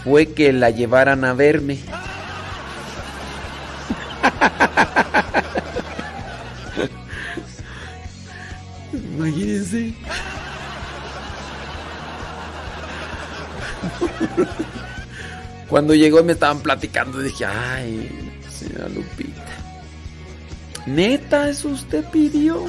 fue 0.03 0.27
que 0.27 0.53
la 0.53 0.69
llevaran 0.69 1.25
a 1.25 1.33
verme. 1.33 1.79
Imagínense. 8.93 9.93
Cuando 15.69 15.93
llegó 15.93 16.23
me 16.23 16.33
estaban 16.33 16.59
platicando 16.59 17.21
y 17.21 17.25
dije, 17.25 17.45
ay, 17.45 18.31
señora 18.49 18.89
Lupita. 18.89 19.47
Neta, 20.85 21.49
eso 21.49 21.69
usted 21.69 22.03
pidió. 22.11 22.65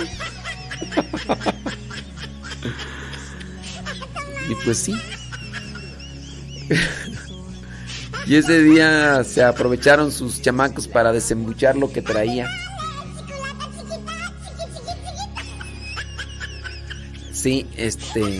y 4.48 4.54
pues 4.64 4.78
sí. 4.78 4.94
Y 8.26 8.36
ese 8.36 8.62
día 8.62 9.24
se 9.24 9.42
aprovecharon 9.42 10.12
sus 10.12 10.40
chamacos 10.40 10.86
para 10.86 11.12
desembuchar 11.12 11.76
lo 11.76 11.92
que 11.92 12.02
traía. 12.02 12.48
Sí, 17.32 17.66
este. 17.76 18.38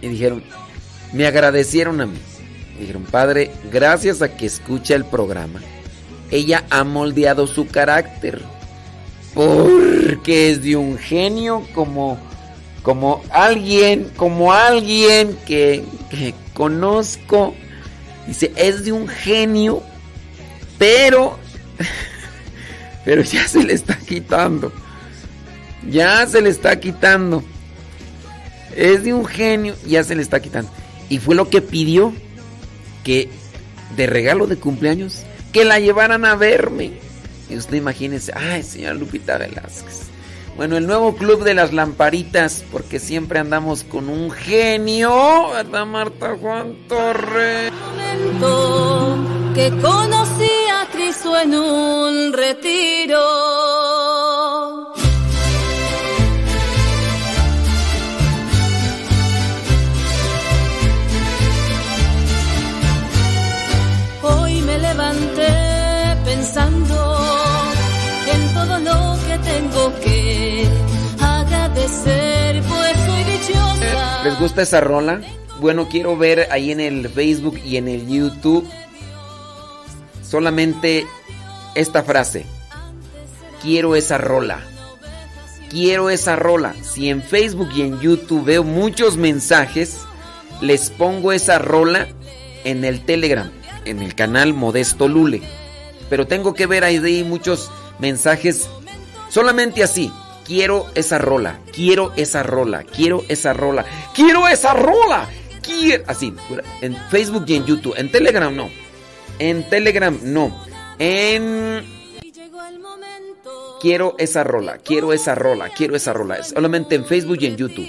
Y 0.00 0.08
dijeron, 0.08 0.42
me 1.12 1.26
agradecieron 1.26 2.00
a 2.00 2.06
mí. 2.06 2.18
Dijeron, 2.80 3.04
padre, 3.04 3.50
gracias 3.70 4.22
a 4.22 4.34
que 4.36 4.46
escucha 4.46 4.94
el 4.94 5.04
programa, 5.04 5.60
ella 6.30 6.64
ha 6.70 6.84
moldeado 6.84 7.46
su 7.46 7.66
carácter. 7.68 8.40
Porque 9.34 10.50
es 10.50 10.62
de 10.62 10.76
un 10.76 10.96
genio 10.96 11.62
como, 11.74 12.18
como 12.82 13.22
alguien, 13.30 14.10
como 14.16 14.54
alguien 14.54 15.36
que, 15.44 15.84
que 16.10 16.34
conozco 16.54 17.54
Dice, 18.26 18.52
es 18.56 18.84
de 18.84 18.92
un 18.92 19.08
genio, 19.08 19.82
pero, 20.78 21.38
pero 23.04 23.22
ya 23.22 23.46
se 23.46 23.62
le 23.62 23.72
está 23.72 23.96
quitando. 23.96 24.72
Ya 25.88 26.26
se 26.26 26.42
le 26.42 26.50
está 26.50 26.78
quitando. 26.80 27.44
Es 28.74 29.04
de 29.04 29.14
un 29.14 29.24
genio, 29.24 29.74
ya 29.86 30.02
se 30.02 30.14
le 30.14 30.22
está 30.22 30.40
quitando. 30.40 30.70
Y 31.08 31.18
fue 31.18 31.34
lo 31.34 31.48
que 31.48 31.62
pidió, 31.62 32.12
que 33.04 33.28
de 33.96 34.06
regalo 34.06 34.46
de 34.46 34.56
cumpleaños, 34.56 35.24
que 35.52 35.64
la 35.64 35.78
llevaran 35.78 36.24
a 36.24 36.34
verme. 36.34 36.92
Y 37.48 37.56
usted 37.56 37.76
imagínese, 37.76 38.32
ay, 38.34 38.62
señora 38.64 38.94
Lupita 38.94 39.38
Velázquez. 39.38 40.05
Bueno, 40.56 40.78
el 40.78 40.86
nuevo 40.86 41.14
club 41.14 41.44
de 41.44 41.52
las 41.52 41.74
lamparitas, 41.74 42.64
porque 42.72 42.98
siempre 42.98 43.38
andamos 43.38 43.84
con 43.84 44.08
un 44.08 44.30
genio, 44.30 45.50
¿verdad, 45.50 45.84
Marta 45.84 46.34
Juan 46.40 46.74
Torres? 46.88 47.70
Que 49.54 49.70
conocí 49.82 50.50
a 50.72 50.88
Cristo 50.90 51.38
en 51.38 51.54
un 51.54 52.32
retiro. 52.32 53.20
Hoy 64.22 64.62
me 64.62 64.78
levanté 64.78 65.65
tengo 69.56 69.92
que 70.00 70.68
agradecer, 71.20 72.62
pues 72.62 72.96
soy 73.06 73.24
dichosa. 73.24 74.24
¿Les 74.24 74.38
gusta 74.38 74.62
esa 74.62 74.80
rola? 74.80 75.20
Bueno, 75.60 75.88
quiero 75.88 76.16
ver 76.16 76.48
ahí 76.50 76.72
en 76.72 76.80
el 76.80 77.08
Facebook 77.08 77.58
y 77.64 77.78
en 77.78 77.88
el 77.88 78.06
YouTube 78.06 78.68
solamente 80.22 81.06
esta 81.74 82.02
frase. 82.02 82.44
Quiero 83.62 83.96
esa 83.96 84.18
rola. 84.18 84.60
Quiero 85.70 86.10
esa 86.10 86.36
rola. 86.36 86.74
Si 86.82 87.08
en 87.08 87.22
Facebook 87.22 87.70
y 87.74 87.82
en 87.82 87.98
YouTube 88.00 88.44
veo 88.44 88.62
muchos 88.62 89.16
mensajes, 89.16 90.00
les 90.60 90.90
pongo 90.90 91.32
esa 91.32 91.58
rola 91.58 92.08
en 92.64 92.84
el 92.84 93.04
Telegram, 93.04 93.50
en 93.86 94.02
el 94.02 94.14
canal 94.14 94.52
Modesto 94.52 95.08
Lule. 95.08 95.42
Pero 96.10 96.26
tengo 96.26 96.54
que 96.54 96.66
ver 96.66 96.84
ahí 96.84 97.24
muchos 97.24 97.70
mensajes 97.98 98.68
solamente 99.28 99.82
así. 99.82 100.12
Quiero 100.44 100.86
esa 100.94 101.18
rola, 101.18 101.58
quiero 101.72 102.12
esa 102.16 102.44
rola, 102.44 102.84
quiero 102.84 103.24
esa 103.28 103.52
rola, 103.52 103.84
quiero 104.14 104.46
esa 104.46 104.74
rola, 104.74 105.28
quiero... 105.60 106.04
Así, 106.06 106.32
en 106.82 106.96
Facebook 107.10 107.44
y 107.48 107.56
en 107.56 107.64
YouTube. 107.66 107.94
En 107.96 108.12
Telegram 108.12 108.54
no. 108.54 108.70
En 109.40 109.68
Telegram 109.68 110.16
no. 110.22 110.64
En... 111.00 111.84
Quiero 113.80 114.14
esa 114.18 114.44
rola, 114.44 114.78
quiero 114.78 115.12
esa 115.12 115.34
rola, 115.34 115.68
quiero 115.68 115.96
esa 115.96 116.12
rola. 116.12 116.42
Solamente 116.44 116.94
en 116.94 117.04
Facebook 117.04 117.38
y 117.40 117.46
en 117.46 117.56
YouTube. 117.56 117.88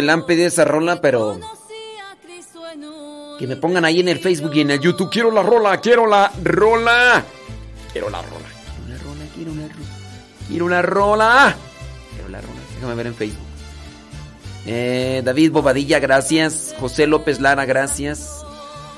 Me 0.00 0.06
la 0.06 0.12
han 0.12 0.26
pedido 0.26 0.46
esa 0.46 0.64
rola, 0.64 1.00
pero 1.00 1.38
que 3.38 3.46
me 3.46 3.56
pongan 3.56 3.84
ahí 3.84 4.00
en 4.00 4.08
el 4.08 4.18
Facebook 4.18 4.52
y 4.54 4.60
en 4.60 4.70
el 4.70 4.80
YouTube. 4.80 5.10
Quiero 5.10 5.30
la 5.30 5.42
rola, 5.42 5.80
quiero 5.80 6.06
la 6.06 6.30
rola. 6.42 7.24
Quiero 7.92 8.10
la 8.10 8.22
rola. 8.22 8.48
Una 8.86 8.98
rola, 8.98 9.24
quiero 9.34 9.52
una 9.52 9.62
rola. 9.68 9.86
Quiero 10.48 10.64
una 10.66 10.82
rola. 10.82 11.56
Quiero 12.14 12.28
la 12.28 12.40
rola. 12.40 12.60
Déjame 12.74 12.94
ver 12.94 13.06
en 13.08 13.14
Facebook. 13.14 13.46
Eh, 14.66 15.22
David 15.24 15.52
Bobadilla, 15.52 15.98
gracias. 15.98 16.74
José 16.78 17.06
López 17.06 17.40
Lara, 17.40 17.64
gracias. 17.64 18.44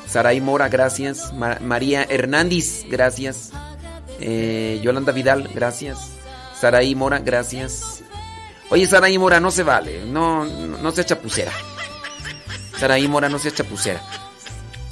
Saray 0.06 0.40
Mora, 0.40 0.68
gracias. 0.68 1.32
Ma- 1.34 1.58
María 1.60 2.04
Hernández, 2.08 2.84
gracias. 2.90 3.50
Eh, 4.20 4.80
Yolanda 4.82 5.12
Vidal, 5.12 5.48
gracias. 5.54 5.98
Saraí 6.58 6.94
Mora, 6.94 7.18
gracias. 7.20 7.99
Oye, 8.70 8.86
Saraí 8.86 9.18
Mora, 9.18 9.40
no 9.40 9.50
se 9.50 9.62
vale. 9.62 10.04
No, 10.06 10.44
no, 10.44 10.78
no 10.78 10.90
sea 10.92 11.04
chapucera. 11.04 11.52
Saraí 12.78 13.06
Mora, 13.08 13.28
no 13.28 13.38
sea 13.38 13.52
chapucera. 13.52 14.00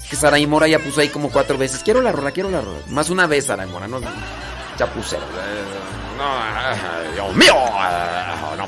Es 0.02 0.08
que 0.10 0.16
Saraí 0.16 0.46
Mora 0.46 0.66
ya 0.68 0.78
puso 0.78 1.00
ahí 1.00 1.08
como 1.08 1.30
cuatro 1.30 1.56
veces. 1.56 1.82
Quiero 1.82 2.02
la 2.02 2.12
rola, 2.12 2.32
quiero 2.32 2.50
la 2.50 2.60
rola. 2.60 2.80
Más 2.88 3.08
una 3.10 3.26
vez, 3.26 3.46
Saraí 3.46 3.68
Mora, 3.70 3.86
no. 3.88 4.00
Chapucera. 4.76 5.22
No, 6.16 6.24
ay, 6.24 7.12
Dios 7.14 7.34
mío. 7.36 7.54
Ah, 7.56 8.54
No. 8.56 8.66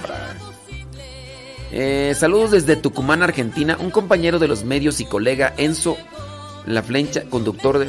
Eh, 1.72 2.14
saludos 2.18 2.50
desde 2.52 2.76
Tucumán, 2.76 3.22
Argentina. 3.22 3.76
Un 3.78 3.90
compañero 3.90 4.38
de 4.38 4.48
los 4.48 4.64
medios 4.64 5.00
y 5.00 5.04
colega 5.04 5.54
Enzo 5.56 5.96
La 6.66 6.82
Flecha, 6.82 7.22
conductor 7.30 7.78
de. 7.78 7.86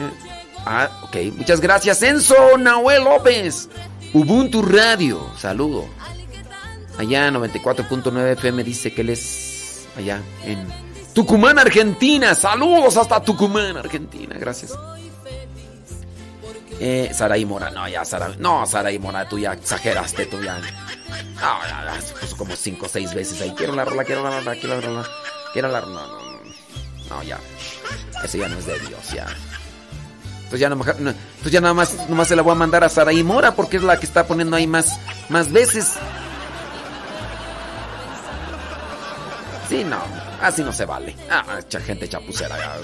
Ah, 0.65 0.89
ok. 1.03 1.17
Muchas 1.36 1.61
gracias, 1.61 2.01
Enzo 2.03 2.57
Nahuel 2.59 3.03
López. 3.03 3.69
Ubuntu 4.13 4.61
Radio. 4.61 5.32
Saludo. 5.38 5.86
Allá 7.02 7.32
94.9 7.32 8.34
FM 8.34 8.64
dice 8.64 8.93
que 8.93 9.02
él 9.02 9.10
es 9.10 9.88
allá 9.97 10.22
en 10.45 10.68
Tucumán, 11.16 11.58
Argentina. 11.58 12.36
Saludos 12.36 12.95
hasta 12.95 13.20
Tucumán, 13.24 13.76
Argentina. 13.76 14.36
Gracias. 14.38 14.72
Eh, 16.80 17.10
Saraí 17.12 17.43
Mora, 17.43 17.72
no, 17.72 17.89
ya, 17.89 18.06
Saraí. 18.06 18.36
No, 18.38 18.68
Saraí 18.68 18.99
Mora, 18.99 19.28
tú 19.28 19.39
ya 19.39 19.54
exageraste, 19.54 20.28
tú 20.28 20.43
ya. 20.43 20.60
No, 20.60 21.64
ya, 21.68 21.86
ya, 21.91 22.02
se 22.02 22.14
puso 22.14 22.38
como 22.38 22.56
cinco 22.56 22.86
o 22.86 22.89
seis 22.89 23.16
veces 23.16 23.41
ahí. 23.41 23.52
Quiero 23.58 23.74
la 23.74 23.84
rola, 23.84 24.04
quiero 24.04 24.22
la 24.22 24.39
rola, 24.39 24.52
quiero 24.54 24.76
la 24.76 24.82
rola. 24.82 25.10
Quiero 25.54 25.68
la 25.70 25.82
rola. 25.82 26.02
No, 26.02 26.08
no, 26.08 26.41
no. 27.10 27.24
Ya. 27.24 27.39
Eso 28.24 28.38
ya 28.38 28.47
no 28.47 28.60
es 28.60 28.68
de 28.68 28.80
Dios, 28.80 29.12
ya. 29.12 29.26
Entonces 30.43 30.60
ya, 30.60 30.70
no, 30.70 30.76
no, 30.76 30.84
entonces 31.10 31.52
ya 31.52 31.62
nada 31.62 31.74
más, 31.74 32.10
nomás 32.10 32.28
se 32.28 32.36
la 32.36 32.43
voy 32.43 32.52
a 32.52 32.56
mandar 32.56 32.84
a 32.84 32.89
Saraí 32.89 33.24
Mora 33.24 33.56
porque 33.56 33.78
es 33.78 33.84
la 33.84 33.99
que 33.99 34.06
está 34.06 34.28
poniendo 34.28 34.56
ahí 34.56 34.68
más, 34.68 34.99
más 35.30 35.52
veces. 35.52 35.93
Sí, 39.72 39.86
no, 39.86 40.01
así 40.41 40.63
no 40.63 40.74
se 40.74 40.84
vale. 40.84 41.15
Ah, 41.30 41.45
gente 41.86 42.09
chapucera. 42.09 42.57
ya. 42.57 42.76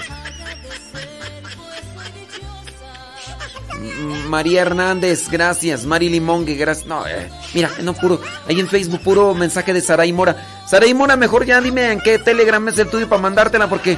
M- 3.73 4.23
María 4.29 4.61
Hernández, 4.61 5.27
gracias. 5.29 5.83
Mari 5.83 6.07
Limongue, 6.07 6.55
gracias. 6.55 6.88
No, 6.88 7.05
eh, 7.05 7.29
mira, 7.53 7.69
no 7.81 7.93
puro. 7.93 8.21
Ahí 8.47 8.57
en 8.61 8.69
Facebook, 8.69 9.01
puro 9.01 9.33
mensaje 9.33 9.73
de 9.73 9.81
Saray 9.81 10.13
Mora. 10.13 10.63
Saray 10.65 10.93
Mora, 10.93 11.17
mejor 11.17 11.45
ya 11.45 11.59
dime 11.59 11.91
en 11.91 11.99
qué 11.99 12.19
Telegram 12.19 12.65
es 12.69 12.79
el 12.79 12.89
tuyo 12.89 13.09
para 13.09 13.21
mandártela 13.21 13.67
porque. 13.67 13.97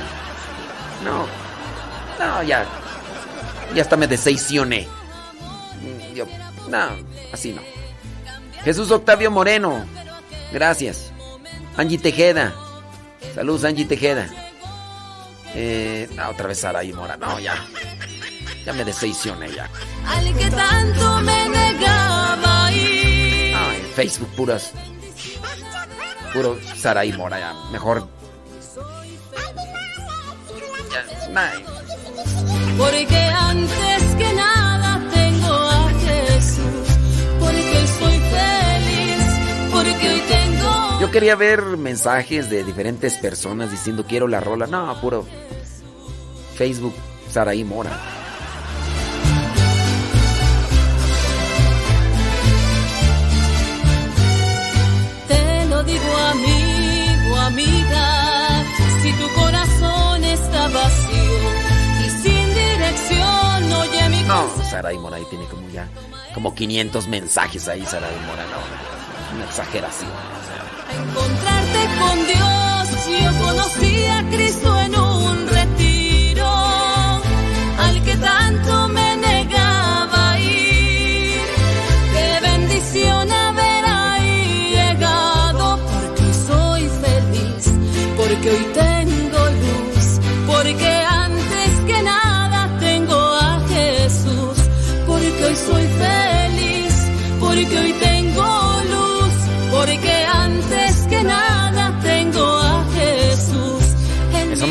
No. 1.05 1.27
No, 2.25 2.41
ya. 2.41 2.65
Ya 3.75 3.83
hasta 3.83 3.97
me 3.97 4.07
decepcioné. 4.07 4.87
Mm, 5.79 6.71
no, 6.71 6.87
así 7.31 7.51
no. 7.53 7.61
Jesús 8.63 8.89
Octavio 8.89 9.29
Moreno, 9.29 9.85
gracias. 10.51 11.11
Angie 11.77 11.99
Tejeda, 11.99 12.51
saludos 13.34 13.63
Angie 13.63 13.86
Tejeda. 13.86 14.30
Eh, 15.55 16.07
no, 16.15 16.30
otra 16.30 16.47
vez 16.47 16.59
Saray 16.59 16.93
Mora, 16.93 17.17
no, 17.17 17.39
ya. 17.39 17.55
Ya 18.65 18.73
me 18.73 18.86
decepcioné 18.86 19.51
ya. 19.51 19.69
Al 20.05 20.34
que 20.38 20.49
tanto 20.49 21.21
me 21.21 21.49
negaba 21.49 22.71
ir. 22.71 23.55
En 23.55 23.86
Facebook 23.95 24.30
puras. 24.36 24.71
Puro 26.34 26.59
Saray 26.75 27.11
Mora, 27.13 27.39
ya. 27.39 27.53
Mejor. 27.71 28.07
Ya, 30.91 31.30
nah, 31.32 31.51
Porque 32.77 33.17
antes 33.17 34.15
que 34.17 34.34
nada 34.34 34.68
Yo 40.99 41.09
quería 41.11 41.37
ver 41.37 41.77
mensajes 41.77 42.49
de 42.49 42.65
diferentes 42.65 43.17
personas 43.19 43.71
diciendo 43.71 44.03
quiero 44.05 44.27
la 44.27 44.41
rola. 44.41 44.67
No, 44.67 44.99
puro 44.99 45.25
Facebook, 46.55 46.93
Saraí 47.31 47.63
Mora. 47.63 47.97
Te 55.29 55.65
lo 55.67 55.83
digo 55.85 56.17
amigo, 56.33 57.35
amiga, 57.37 58.63
si 59.01 59.13
tu 59.13 59.27
corazón 59.39 60.23
está 60.25 60.67
vacío 60.67 61.39
y 62.05 62.09
sin 62.09 62.53
dirección, 62.53 63.71
oye 63.71 64.09
mi 64.09 64.23
No. 64.23 64.49
Saraí 64.69 64.97
Mora 64.97 65.15
ahí 65.15 65.25
tiene 65.29 65.45
como 65.45 65.69
ya, 65.69 65.87
como 66.33 66.53
500 66.53 67.07
mensajes 67.07 67.69
ahí, 67.69 67.85
Saraí 67.85 68.19
Mora. 68.27 68.43
No, 68.43 69.35
una 69.37 69.45
exageración. 69.45 70.11
Encontrarte 70.91 71.81
con 71.99 72.17
Dios, 72.25 73.07
yo 73.21 73.45
conocí 73.45 74.05
a 74.05 74.29
Cristo 74.29 74.79
en 74.79 74.95
un 74.95 75.09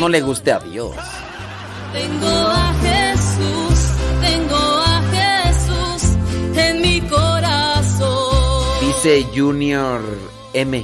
no 0.09 0.13
le 0.13 0.21
guste 0.21 0.51
a 0.51 0.57
Dios. 0.57 0.95
tengo 1.93 2.27
a 2.27 2.73
Jesús, 2.81 3.79
tengo 4.21 4.55
a 4.55 5.03
Jesús 5.13 6.17
en 6.55 6.81
mi 6.81 7.01
corazón. 7.01 8.63
Dice 8.81 9.27
Junior 9.35 10.01
M. 10.55 10.83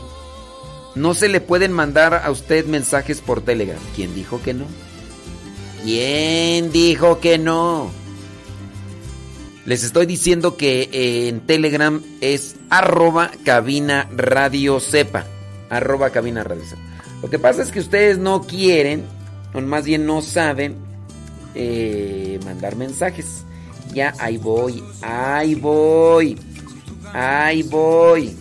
No 0.93 1.15
se 1.15 1.28
le 1.28 1.41
pueden 1.41 1.71
mandar 1.71 2.21
a 2.23 2.30
usted 2.30 2.67
mensajes 2.67 3.21
por 3.21 3.41
Telegram. 3.41 3.80
¿Quién 3.95 4.13
dijo 4.13 4.43
que 4.43 4.53
no? 4.53 4.65
¿Quién 5.84 6.71
dijo 6.71 7.19
que 7.19 7.39
no? 7.39 7.89
Les 9.65 9.84
estoy 9.84 10.05
diciendo 10.05 10.55
que 10.55 10.88
eh, 10.91 11.30
en 11.30 11.39
Telegram 11.39 11.99
es 12.21 12.57
arroba 12.69 13.32
cabina 13.43 14.07
radio 14.15 14.80
sepa. 14.80 15.26
Arroba 15.71 16.11
cabina 16.11 16.43
radio 16.43 16.63
sepa. 16.63 16.95
Lo 17.26 17.32
que 17.32 17.39
pasa 17.39 17.63
es 17.63 17.71
que 17.71 17.80
ustedes 17.80 18.19
no 18.19 18.43
quieren, 18.43 19.03
más 19.64 19.86
bien 19.86 20.06
no 20.06 20.22
saben, 20.22 20.76
eh, 21.53 22.39
mandar 22.43 22.76
mensajes. 22.76 23.43
Ya, 23.93 24.14
ahí 24.20 24.38
voy, 24.38 24.84
ahí 25.01 25.56
voy, 25.56 26.38
ahí 27.14 27.64
voy. 27.64 28.36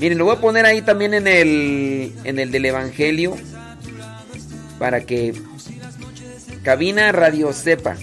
Miren, 0.00 0.18
lo 0.18 0.24
voy 0.24 0.36
a 0.36 0.40
poner 0.40 0.66
ahí 0.66 0.82
también 0.82 1.14
en 1.14 1.28
el, 1.28 2.12
en 2.24 2.38
el 2.38 2.50
del 2.50 2.66
Evangelio. 2.66 3.36
Para 4.78 5.02
que 5.06 5.34
cabina 6.64 7.12
radio 7.12 7.52
sepa. 7.52 7.96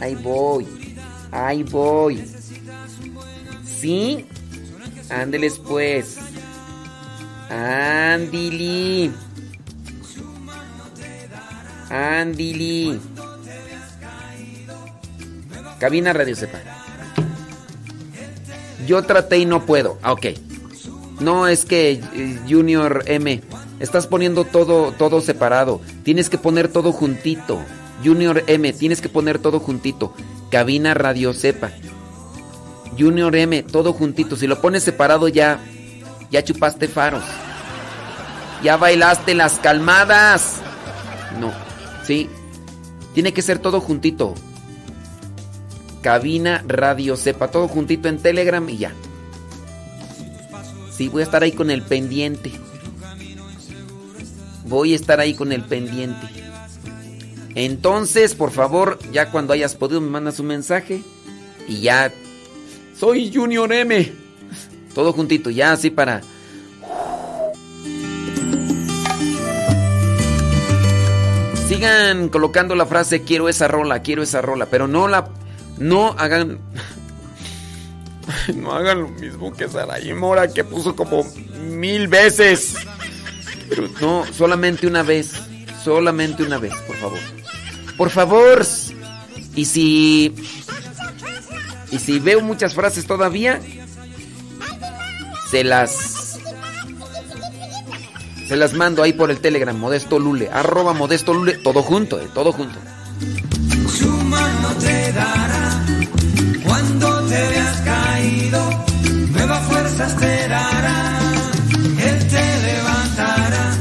Ahí 0.00 0.14
voy. 0.14 0.66
Ahí 1.30 1.62
voy. 1.62 2.24
¿Sí? 3.64 4.26
Ándeles 5.10 5.58
pues. 5.58 6.16
Andili. 7.50 9.12
Andili. 11.92 12.98
Cabina 15.78 16.12
Radio 16.14 16.34
Sepa. 16.34 16.58
Yo 18.86 19.02
traté 19.02 19.38
y 19.38 19.46
no 19.46 19.66
puedo. 19.66 19.98
Ah, 20.02 20.12
ok. 20.12 20.26
No, 21.20 21.46
es 21.46 21.64
que 21.66 21.92
eh, 21.92 22.40
Junior 22.48 23.04
M, 23.06 23.42
estás 23.78 24.06
poniendo 24.06 24.44
todo, 24.44 24.92
todo 24.92 25.20
separado. 25.20 25.80
Tienes 26.02 26.30
que 26.30 26.38
poner 26.38 26.68
todo 26.68 26.92
juntito. 26.92 27.60
Junior 28.02 28.42
M, 28.46 28.72
tienes 28.72 29.00
que 29.00 29.10
poner 29.10 29.38
todo 29.38 29.60
juntito. 29.60 30.14
Cabina 30.50 30.94
Radio 30.94 31.34
Sepa. 31.34 31.70
Junior 32.98 33.36
M, 33.36 33.62
todo 33.64 33.92
juntito. 33.92 34.36
Si 34.36 34.46
lo 34.46 34.60
pones 34.60 34.82
separado 34.82 35.28
ya, 35.28 35.60
ya 36.30 36.42
chupaste 36.42 36.88
faros. 36.88 37.24
Ya 38.62 38.78
bailaste 38.78 39.34
las 39.34 39.58
calmadas. 39.58 40.56
No, 41.38 41.52
sí. 42.04 42.28
Tiene 43.14 43.32
que 43.32 43.42
ser 43.42 43.58
todo 43.58 43.80
juntito. 43.80 44.34
Cabina 46.02 46.64
Radio 46.66 47.16
Sepa, 47.16 47.50
todo 47.50 47.68
juntito 47.68 48.08
en 48.08 48.18
Telegram 48.18 48.68
y 48.68 48.78
ya. 48.78 48.92
Sí, 50.90 51.08
voy 51.08 51.22
a 51.22 51.24
estar 51.24 51.42
ahí 51.42 51.52
con 51.52 51.70
el 51.70 51.82
pendiente. 51.82 52.52
Voy 54.66 54.92
a 54.92 54.96
estar 54.96 55.20
ahí 55.20 55.34
con 55.34 55.52
el 55.52 55.62
pendiente. 55.64 56.28
Entonces, 57.54 58.34
por 58.34 58.50
favor, 58.50 58.98
ya 59.12 59.30
cuando 59.30 59.52
hayas 59.52 59.74
podido 59.74 60.00
me 60.00 60.08
mandas 60.08 60.40
un 60.40 60.46
mensaje 60.46 61.02
y 61.68 61.80
ya 61.80 62.12
soy 62.98 63.32
Junior 63.32 63.72
M. 63.72 64.12
Todo 64.94 65.12
juntito, 65.12 65.50
ya 65.50 65.72
así 65.72 65.90
para 65.90 66.22
Sigan 71.72 72.28
colocando 72.28 72.74
la 72.74 72.84
frase 72.84 73.22
quiero 73.22 73.48
esa 73.48 73.66
rola, 73.66 74.02
quiero 74.02 74.22
esa 74.22 74.42
rola, 74.42 74.66
pero 74.66 74.86
no 74.86 75.08
la 75.08 75.30
no 75.78 76.08
hagan 76.18 76.58
no 78.54 78.72
hagan 78.72 79.00
lo 79.00 79.08
mismo 79.08 79.54
que 79.54 79.66
Saraí 79.70 80.12
Mora 80.12 80.48
que 80.48 80.64
puso 80.64 80.94
como 80.94 81.24
mil 81.62 82.08
veces. 82.08 82.74
No, 84.02 84.26
solamente 84.34 84.86
una 84.86 85.02
vez, 85.02 85.32
solamente 85.82 86.42
una 86.42 86.58
vez, 86.58 86.74
por 86.86 86.96
favor. 86.96 87.18
Por 87.96 88.10
favor. 88.10 88.66
Y 89.54 89.64
si 89.64 90.34
y 91.90 91.98
si 91.98 92.18
veo 92.18 92.42
muchas 92.42 92.74
frases 92.74 93.06
todavía 93.06 93.62
se 95.50 95.64
las 95.64 96.21
se 98.48 98.56
las 98.56 98.74
mando 98.74 99.02
ahí 99.02 99.12
por 99.12 99.30
el 99.30 99.40
Telegram, 99.40 99.76
Modesto 99.76 100.18
Lule, 100.18 100.50
arroba 100.50 100.92
Modesto 100.92 101.34
Lule, 101.34 101.54
todo 101.54 101.82
junto, 101.82 102.20
eh, 102.20 102.28
todo 102.32 102.52
junto. 102.52 102.78
Su 103.98 104.08
mano 104.08 104.68
te 104.80 105.12
dará. 105.12 105.84
Cuando 106.64 107.20
te 107.28 107.48
veas 107.48 107.76
caído, 107.80 108.84
nuevas 109.30 109.62
fuerzas 109.66 110.16
te 110.16 110.48
dará, 110.48 111.20
Él 111.98 112.28
te 112.28 112.62
levantará, 112.66 113.76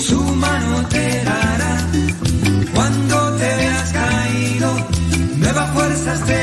su 0.00 0.20
mano 0.20 0.88
te 0.88 1.24
dará. 1.24 1.88
Cuando 2.74 3.36
te 3.36 3.56
veas 3.56 3.92
caído, 3.92 4.88
nuevas 5.36 5.70
fuerzas 5.74 6.24
te 6.24 6.32
dará 6.32 6.41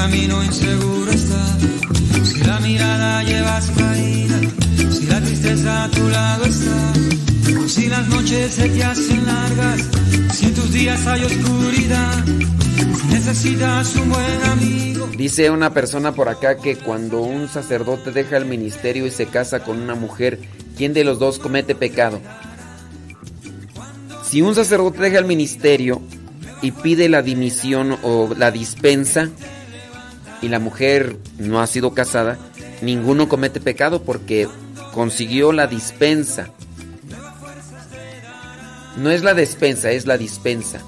camino 0.00 0.42
inseguro 0.42 1.10
está, 1.10 1.58
si 2.24 2.40
la 2.42 2.58
mirada 2.60 3.22
llevas 3.22 3.70
caída, 3.76 4.40
si 4.90 5.04
la 5.04 5.20
tristeza 5.20 5.84
a 5.84 5.90
tu 5.90 6.08
lado 6.08 6.44
está, 6.46 7.68
si 7.68 7.86
las 7.86 8.08
noches 8.08 8.54
se 8.54 8.70
te 8.70 8.82
hacen 8.82 9.26
largas, 9.26 9.90
si 10.32 10.46
en 10.46 10.54
tus 10.54 10.72
días 10.72 11.06
hay 11.06 11.22
oscuridad, 11.22 12.24
si 12.24 13.06
necesitas 13.08 13.94
un 13.96 14.08
buen 14.08 14.42
amigo. 14.44 15.06
Dice 15.18 15.50
una 15.50 15.74
persona 15.74 16.12
por 16.12 16.30
acá 16.30 16.56
que 16.56 16.76
cuando 16.76 17.20
un 17.20 17.48
sacerdote 17.48 18.10
deja 18.10 18.38
el 18.38 18.46
ministerio 18.46 19.06
y 19.06 19.10
se 19.10 19.26
casa 19.26 19.62
con 19.62 19.82
una 19.82 19.96
mujer, 19.96 20.38
¿quién 20.78 20.94
de 20.94 21.04
los 21.04 21.18
dos 21.18 21.38
comete 21.38 21.74
pecado? 21.74 22.22
Si 24.24 24.40
un 24.40 24.54
sacerdote 24.54 25.02
deja 25.02 25.18
el 25.18 25.26
ministerio 25.26 26.00
y 26.62 26.70
pide 26.70 27.10
la 27.10 27.20
dimisión 27.20 27.98
o 28.02 28.30
la 28.34 28.50
dispensa 28.50 29.28
y 30.42 30.48
la 30.48 30.58
mujer 30.58 31.16
no 31.38 31.60
ha 31.60 31.66
sido 31.66 31.94
casada, 31.94 32.38
ninguno 32.82 33.28
comete 33.28 33.60
pecado 33.60 34.02
porque 34.02 34.48
consiguió 34.92 35.52
la 35.52 35.66
dispensa. 35.66 36.50
No 38.96 39.10
es 39.10 39.22
la 39.22 39.34
despensa, 39.34 39.90
es 39.90 40.06
la 40.06 40.18
dispensa. 40.18 40.80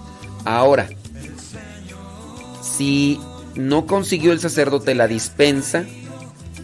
Ahora, 0.44 0.88
si 2.60 3.20
no 3.54 3.86
consiguió 3.86 4.32
el 4.32 4.40
sacerdote 4.40 4.94
la 4.94 5.06
dispensa, 5.06 5.84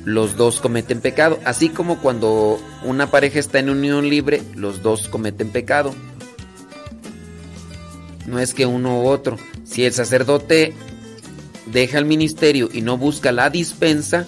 los 0.04 0.36
dos 0.36 0.60
cometen 0.60 1.00
pecado. 1.00 1.38
Así 1.44 1.68
como 1.68 1.98
cuando 1.98 2.58
una 2.84 3.10
pareja 3.10 3.38
está 3.38 3.58
en 3.58 3.70
unión 3.70 4.08
libre, 4.08 4.42
los 4.54 4.82
dos 4.82 5.08
cometen 5.08 5.50
pecado. 5.50 5.94
No 8.26 8.38
es 8.38 8.52
que 8.52 8.66
uno 8.66 9.02
u 9.02 9.06
otro. 9.06 9.36
Si 9.64 9.84
el 9.84 9.92
sacerdote 9.92 10.74
deja 11.72 11.98
el 11.98 12.04
ministerio 12.04 12.68
y 12.72 12.82
no 12.82 12.96
busca 12.96 13.32
la 13.32 13.50
dispensa 13.50 14.26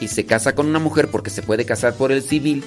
y 0.00 0.08
se 0.08 0.24
casa 0.24 0.54
con 0.54 0.66
una 0.66 0.78
mujer 0.78 1.08
porque 1.10 1.30
se 1.30 1.42
puede 1.42 1.64
casar 1.64 1.94
por 1.94 2.10
el 2.10 2.22
civil, 2.22 2.64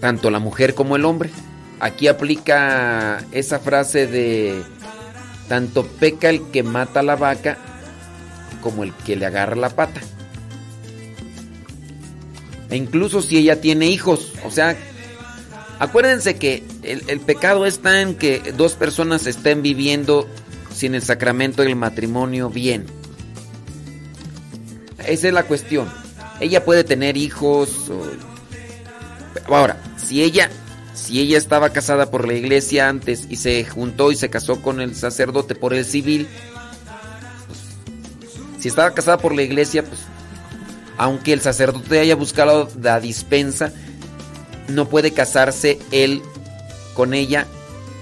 tanto 0.00 0.30
la 0.30 0.38
mujer 0.38 0.74
como 0.74 0.96
el 0.96 1.04
hombre, 1.04 1.30
aquí 1.80 2.08
aplica 2.08 3.24
esa 3.32 3.58
frase 3.58 4.06
de 4.06 4.62
tanto 5.48 5.86
peca 5.86 6.30
el 6.30 6.50
que 6.50 6.62
mata 6.62 7.02
la 7.02 7.16
vaca 7.16 7.58
como 8.62 8.82
el 8.82 8.92
que 8.94 9.16
le 9.16 9.26
agarra 9.26 9.56
la 9.56 9.70
pata. 9.70 10.00
E 12.70 12.76
incluso 12.76 13.20
si 13.20 13.36
ella 13.36 13.60
tiene 13.60 13.88
hijos, 13.88 14.32
o 14.44 14.50
sea, 14.50 14.74
acuérdense 15.78 16.36
que 16.36 16.62
el, 16.82 17.02
el 17.08 17.20
pecado 17.20 17.66
está 17.66 18.00
en 18.00 18.14
que 18.14 18.52
dos 18.56 18.72
personas 18.74 19.26
estén 19.26 19.60
viviendo 19.60 20.26
sin 20.74 20.94
el 20.94 21.02
sacramento 21.02 21.62
del 21.62 21.76
matrimonio 21.76 22.50
bien. 22.50 22.86
Esa 25.06 25.28
es 25.28 25.34
la 25.34 25.44
cuestión. 25.44 25.88
Ella 26.40 26.64
puede 26.64 26.84
tener 26.84 27.16
hijos. 27.16 27.70
Ahora, 29.46 29.80
si 29.96 30.22
ella, 30.22 30.50
si 30.94 31.20
ella 31.20 31.38
estaba 31.38 31.70
casada 31.70 32.10
por 32.10 32.26
la 32.26 32.34
iglesia 32.34 32.88
antes 32.88 33.26
y 33.28 33.36
se 33.36 33.64
juntó 33.64 34.10
y 34.10 34.16
se 34.16 34.30
casó 34.30 34.60
con 34.62 34.80
el 34.80 34.94
sacerdote 34.96 35.54
por 35.54 35.74
el 35.74 35.84
civil, 35.84 36.26
pues, 37.46 37.60
si 38.60 38.68
estaba 38.68 38.92
casada 38.92 39.18
por 39.18 39.34
la 39.34 39.42
iglesia, 39.42 39.84
pues, 39.84 40.00
aunque 40.96 41.32
el 41.32 41.40
sacerdote 41.40 42.00
haya 42.00 42.16
buscado 42.16 42.68
la 42.80 43.00
dispensa, 43.00 43.72
no 44.68 44.88
puede 44.88 45.12
casarse 45.12 45.78
él 45.90 46.22
con 46.94 47.12
ella 47.12 47.46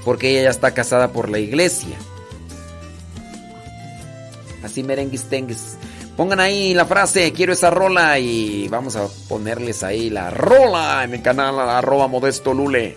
porque 0.04 0.30
ella 0.30 0.44
ya 0.44 0.50
está 0.50 0.72
casada 0.72 1.12
por 1.12 1.28
la 1.28 1.38
iglesia. 1.38 1.96
Así 4.62 4.82
merengues 4.82 5.24
tengues. 5.24 5.76
Pongan 6.16 6.40
ahí 6.40 6.74
la 6.74 6.84
frase, 6.84 7.32
quiero 7.32 7.52
esa 7.52 7.70
rola 7.70 8.18
y 8.18 8.68
vamos 8.68 8.96
a 8.96 9.08
ponerles 9.28 9.82
ahí 9.82 10.10
la 10.10 10.30
rola 10.30 11.02
en 11.04 11.14
el 11.14 11.22
canal 11.22 11.58
arroba 11.58 12.06
modesto 12.06 12.52
lule. 12.52 12.96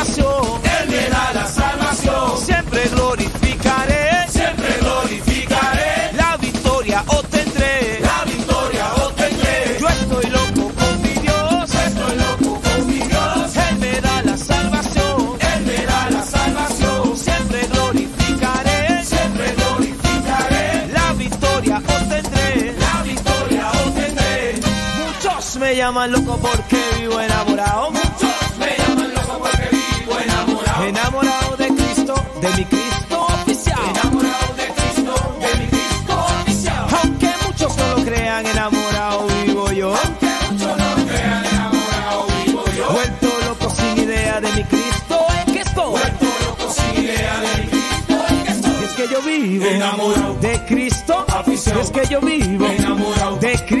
Llaman 25.91 26.11
loco 26.13 26.37
porque 26.37 26.77
vivo 26.99 27.19
enamorado. 27.19 27.91
Muchos 27.91 28.57
me 28.57 28.77
llaman 28.77 29.13
loco 29.13 29.39
porque 29.39 29.67
vivo 29.75 30.19
enamorado. 30.23 30.83
Enamorado 30.85 31.57
de 31.57 31.67
Cristo, 31.67 32.13
de 32.41 32.49
mi 32.55 32.63
Cristo 32.65 33.25
oficial. 33.27 33.77
Enamorado 33.89 34.53
de 34.55 34.67
Cristo, 34.67 35.13
de 35.41 35.59
mi 35.59 35.67
Cristo 35.67 36.25
oficial. 36.43 36.87
Aunque 37.03 37.29
muchos 37.45 37.75
no 37.77 37.87
lo 37.97 38.03
crean, 38.05 38.45
enamorado 38.45 39.27
vivo 39.43 39.71
yo. 39.73 39.93
Aunque 39.93 40.27
muchos 40.49 40.77
no 40.77 40.95
lo 40.95 41.05
crean, 41.07 41.45
enamorado 41.45 42.25
vivo 42.45 42.63
yo. 42.77 42.91
Vuelto 42.93 43.27
loco 43.47 43.69
sin 43.75 43.97
idea 43.97 44.39
de 44.39 44.51
mi 44.53 44.63
Cristo 44.63 45.25
en 45.45 45.53
que 45.53 45.59
estoy. 45.59 45.91
Vuelto 45.91 46.25
loco 46.47 46.73
sin 46.73 47.03
idea 47.03 47.37
de 47.41 47.63
mi 47.63 47.69
Cristo 47.69 48.15
en 48.29 48.43
que 48.45 48.51
estoy. 48.51 48.83
Es 48.85 48.91
que 48.93 49.07
yo 49.09 49.21
vivo 49.23 49.65
Enamorado. 49.65 50.33
de 50.35 50.65
Cristo. 50.65 51.25
Afición. 51.27 51.77
Y 51.77 51.81
es 51.81 51.91
que 51.91 52.05
yo 52.07 52.21
vivo 52.21 52.65
Enamorado. 52.65 53.35
de 53.37 53.55
Cristo. 53.65 53.80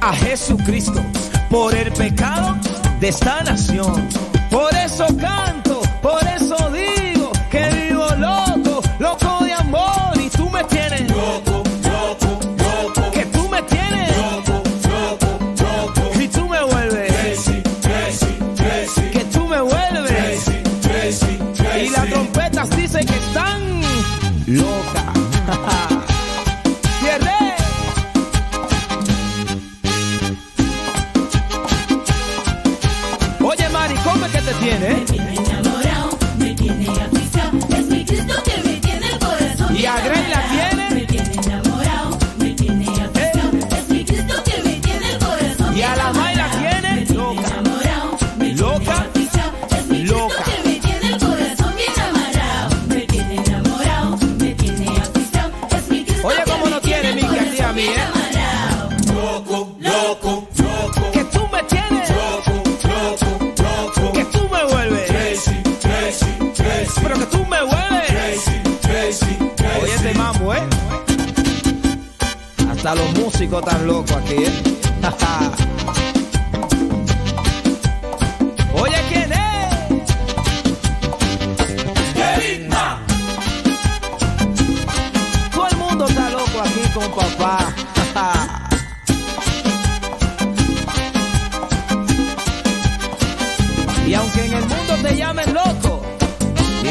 A 0.00 0.12
Jesucristo 0.12 1.02
por 1.50 1.74
el 1.74 1.92
pecado 1.92 2.56
de 3.00 3.08
esta 3.08 3.42
nación. 3.42 4.08
Por 4.50 4.74
eso 4.74 5.06
canto, 5.16 5.53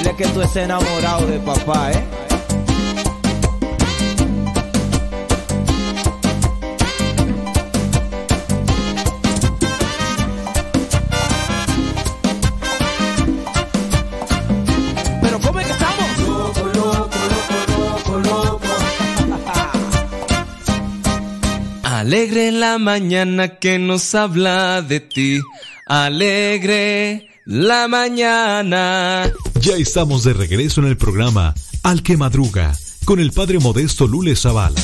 dile 0.03 0.15
que 0.15 0.27
tú 0.27 0.41
estés 0.41 0.63
enamorado 0.63 1.25
de 1.27 1.39
papá, 1.39 1.91
¿eh? 1.91 2.03
Pero 15.21 15.39
¿cómo 15.39 15.59
es 15.59 15.65
que 15.67 15.71
estamos? 15.71 16.19
Loco, 16.19 16.63
loco, 16.73 17.17
loco, 17.31 18.19
loco, 18.19 18.19
loco. 18.19 18.67
Alegre 21.83 22.51
la 22.51 22.77
mañana 22.77 23.59
que 23.59 23.79
nos 23.79 24.13
habla 24.15 24.81
de 24.81 24.99
ti. 24.99 25.39
Alegre 25.87 27.32
la 27.45 27.87
mañana. 27.87 29.31
Ya 29.59 29.75
estamos 29.75 30.23
de 30.23 30.33
regreso 30.33 30.81
en 30.81 30.87
el 30.87 30.97
programa 30.97 31.53
Al 31.83 32.03
que 32.03 32.17
Madruga 32.17 32.73
con 33.05 33.19
el 33.19 33.31
padre 33.31 33.59
modesto 33.59 34.07
Lule 34.07 34.35
Zavala. 34.35 34.81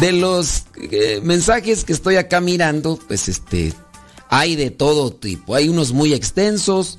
De 0.00 0.12
los 0.12 0.64
eh, 0.76 1.20
mensajes 1.24 1.84
que 1.84 1.92
estoy 1.92 2.16
acá 2.16 2.40
mirando, 2.40 2.98
pues 3.08 3.28
este, 3.28 3.72
hay 4.28 4.54
de 4.54 4.70
todo 4.70 5.12
tipo. 5.12 5.56
Hay 5.56 5.68
unos 5.68 5.92
muy 5.92 6.14
extensos, 6.14 6.98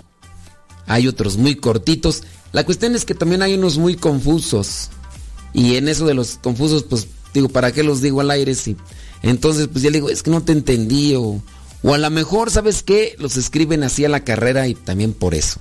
hay 0.86 1.08
otros 1.08 1.38
muy 1.38 1.56
cortitos. 1.56 2.24
La 2.52 2.66
cuestión 2.66 2.96
es 2.96 3.06
que 3.06 3.16
también 3.16 3.42
hay 3.42 3.54
unos 3.54 3.78
muy 3.78 3.96
confusos. 3.96 4.90
Y 5.54 5.76
en 5.76 5.88
eso 5.88 6.06
de 6.06 6.14
los 6.14 6.38
confusos, 6.38 6.84
pues 6.84 7.08
digo, 7.34 7.50
¿para 7.50 7.72
qué 7.72 7.84
los 7.84 8.02
digo 8.02 8.22
al 8.22 8.32
aire? 8.32 8.56
Si 8.56 8.76
entonces, 9.22 9.68
pues 9.68 9.84
ya 9.84 9.90
le 9.90 9.98
digo, 9.98 10.10
es 10.10 10.24
que 10.24 10.32
no 10.32 10.44
te 10.44 10.52
entendí. 10.52 11.16
O, 11.16 11.42
o 11.84 11.94
a 11.94 11.98
lo 11.98 12.10
mejor, 12.10 12.52
¿sabes 12.52 12.84
qué? 12.84 13.16
Los 13.20 13.38
escriben 13.38 13.84
así 13.84 14.06
a 14.06 14.10
la 14.10 14.24
carrera 14.24 14.68
y 14.68 14.76
también 14.76 15.14
por 15.14 15.36
eso. 15.36 15.60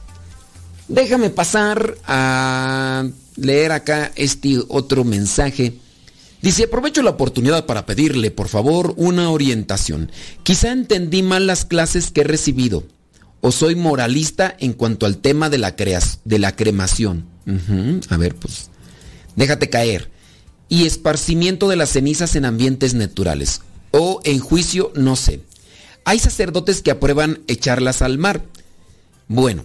Déjame 0.88 1.30
pasar 1.30 1.96
a 2.06 3.06
leer 3.36 3.72
acá 3.72 4.12
este 4.16 4.58
otro 4.68 5.04
mensaje. 5.04 5.78
Dice, 6.40 6.64
aprovecho 6.64 7.02
la 7.02 7.10
oportunidad 7.10 7.66
para 7.66 7.84
pedirle, 7.84 8.30
por 8.30 8.48
favor, 8.48 8.94
una 8.96 9.30
orientación. 9.30 10.12
Quizá 10.44 10.70
entendí 10.72 11.22
mal 11.22 11.46
las 11.46 11.64
clases 11.64 12.10
que 12.10 12.20
he 12.22 12.24
recibido. 12.24 12.84
O 13.40 13.52
soy 13.52 13.76
moralista 13.76 14.56
en 14.58 14.72
cuanto 14.72 15.04
al 15.06 15.18
tema 15.18 15.50
de 15.50 15.58
la, 15.58 15.74
de 16.24 16.38
la 16.38 16.56
cremación. 16.56 17.26
A 18.08 18.16
ver, 18.16 18.34
pues, 18.34 18.70
déjate 19.38 19.70
caer. 19.70 20.10
y 20.70 20.84
esparcimiento 20.84 21.70
de 21.70 21.76
las 21.76 21.88
cenizas 21.88 22.36
en 22.36 22.44
ambientes 22.44 22.92
naturales 22.92 23.62
o 23.90 24.20
en 24.24 24.38
juicio, 24.38 24.92
no 24.94 25.16
sé. 25.16 25.40
Hay 26.04 26.18
sacerdotes 26.18 26.82
que 26.82 26.90
aprueban 26.90 27.40
echarlas 27.46 28.02
al 28.02 28.18
mar. 28.18 28.44
Bueno, 29.28 29.64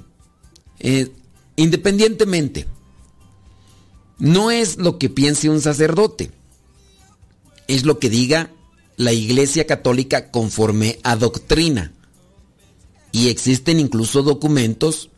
eh, 0.80 1.12
independientemente, 1.58 2.68
no 4.18 4.50
es 4.50 4.78
lo 4.78 4.98
que 4.98 5.10
piense 5.10 5.50
un 5.50 5.60
sacerdote, 5.60 6.32
es 7.68 7.84
lo 7.84 8.00
que 8.00 8.10
diga 8.10 8.50
la 8.96 9.12
Iglesia 9.12 9.68
Católica 9.68 10.32
conforme 10.32 11.00
a 11.04 11.18
doctrina. 11.18 11.92
Y 13.12 13.28
existen 13.28 13.82
incluso 13.82 14.24
documentos 14.24 15.10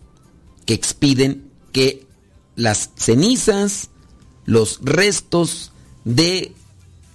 que 0.66 0.74
expiden 0.74 1.52
que 1.72 2.08
las 2.56 2.90
cenizas, 2.96 3.90
los 4.46 4.80
restos 4.84 5.72
de 6.04 6.54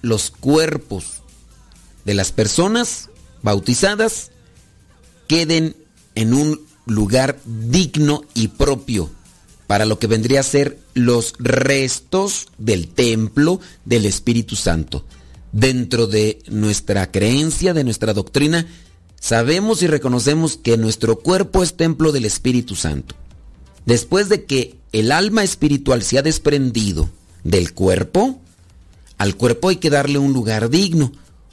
los 0.03 0.31
cuerpos 0.31 1.21
de 2.05 2.15
las 2.15 2.33
personas 2.33 3.11
bautizadas 3.43 4.31
queden 5.29 5.77
en 6.15 6.35
un 6.35 6.61
lugar 6.87 7.39
digno 7.45 8.23
y 8.35 8.49
propio 8.49 9.11
para 9.67 9.85
lo 9.85 9.99
que 9.99 10.09
vendría 10.09 10.41
a 10.41 10.45
ser 10.45 10.79
los 10.95 11.35
restos 11.39 12.49
del 12.59 12.89
templo 12.89 13.61
del 13.85 14.07
Espíritu 14.07 14.57
Santo. 14.57 15.05
Dentro 15.53 16.09
de 16.09 16.41
nuestra 16.49 17.13
creencia, 17.13 17.75
de 17.75 17.85
nuestra 17.85 18.13
doctrina, 18.13 18.67
sabemos 19.21 19.83
y 19.83 19.87
reconocemos 19.87 20.57
que 20.57 20.77
nuestro 20.77 21.21
cuerpo 21.21 21.63
es 21.63 21.77
templo 21.77 22.11
del 22.11 22.25
Espíritu 22.25 22.75
Santo. 22.75 23.15
Después 23.87 24.29
de 24.29 24.45
que 24.45 24.77
el 24.93 25.13
alma 25.13 25.45
espiritual 25.45 26.03
se 26.03 26.19
ha 26.19 26.23
desprendido 26.23 27.09
del 27.45 27.73
cuerpo, 27.73 28.41
al 29.19 29.37
cuerpo 29.37 29.69
hay 29.69 29.77
que 29.77 29.91
darle 29.91 30.19
un 30.19 30.33
lugar 30.33 30.71
digno, 30.71 31.13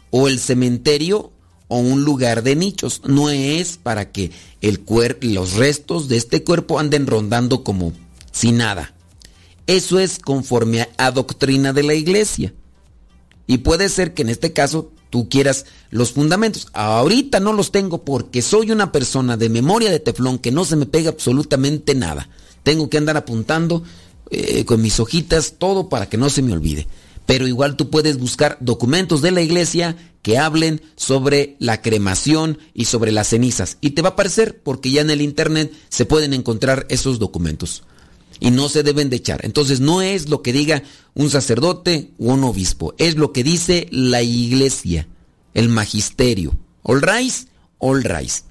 o 0.10 0.28
el 0.28 0.40
cementerio 0.40 1.32
o 1.68 1.80
un 1.80 2.04
lugar 2.04 2.44
de 2.44 2.56
nichos. 2.56 3.02
No 3.06 3.30
es 3.30 3.78
para 3.78 4.12
que 4.12 4.32
el 4.62 4.84
los 5.22 5.54
restos 5.54 6.08
de 6.08 6.18
este 6.18 6.44
cuerpo 6.44 6.80
anden 6.80 7.08
rondando 7.08 7.64
como 7.64 7.94
sin 8.32 8.58
nada. 8.58 8.94
Eso 9.66 10.00
es 10.00 10.20
conforme 10.20 10.88
a 10.98 11.12
doctrina 11.12 11.74
de 11.74 11.84
la 11.84 11.94
iglesia. 11.94 12.54
Y 13.48 13.60
puede 13.60 13.90
ser 13.90 14.14
que 14.14 14.22
en 14.22 14.30
este 14.30 14.54
caso 14.54 14.92
tú 15.10 15.30
quieras 15.30 15.66
los 15.90 16.12
fundamentos. 16.12 16.68
Ahorita 16.74 17.40
no 17.40 17.54
los 17.54 17.72
tengo 17.72 18.04
porque 18.04 18.42
soy 18.42 18.72
una 18.72 18.92
persona 18.92 19.38
de 19.38 19.50
memoria 19.50 19.92
de 19.92 20.00
teflón 20.00 20.40
que 20.40 20.52
no 20.52 20.66
se 20.66 20.76
me 20.76 20.86
pega 20.86 21.10
absolutamente 21.10 21.96
nada. 21.96 22.30
Tengo 22.64 22.90
que 22.90 22.98
andar 22.98 23.18
apuntando 23.18 23.84
eh, 24.32 24.65
con 24.65 24.82
mis 24.82 24.99
hojitas 24.99 25.55
todo 25.57 25.89
para 25.89 26.09
que 26.09 26.17
no 26.17 26.30
se 26.30 26.41
me 26.41 26.53
olvide. 26.53 26.88
Pero 27.25 27.47
igual 27.47 27.75
tú 27.75 27.89
puedes 27.89 28.17
buscar 28.17 28.57
documentos 28.61 29.21
de 29.21 29.32
la 29.32 29.41
iglesia 29.41 29.97
que 30.21 30.38
hablen 30.38 30.82
sobre 30.95 31.55
la 31.59 31.82
cremación 31.82 32.59
y 32.73 32.86
sobre 32.86 33.11
las 33.11 33.30
cenizas. 33.30 33.78
Y 33.82 33.91
te 33.91 34.01
va 34.01 34.09
a 34.09 34.11
aparecer 34.13 34.61
porque 34.61 34.91
ya 34.91 35.01
en 35.01 35.09
el 35.09 35.21
internet 35.21 35.71
se 35.89 36.05
pueden 36.05 36.34
encontrar 36.34 36.86
esos 36.89 37.19
documentos 37.19 37.84
y 38.39 38.51
no 38.51 38.69
se 38.69 38.84
deben 38.84 39.09
de 39.09 39.17
echar. 39.17 39.45
Entonces 39.45 39.80
no 39.80 40.01
es 40.01 40.30
lo 40.30 40.41
que 40.41 40.53
diga 40.53 40.84
un 41.13 41.30
sacerdote 41.30 42.11
o 42.19 42.34
un 42.34 42.43
obispo, 42.43 42.93
es 42.97 43.15
lo 43.15 43.32
que 43.34 43.43
dice 43.43 43.88
la 43.91 44.21
iglesia, 44.21 45.07
el 45.53 45.69
magisterio. 45.69 46.57
All 46.84 47.01
rise, 47.01 47.47
all 47.80 48.03
rise. 48.03 48.43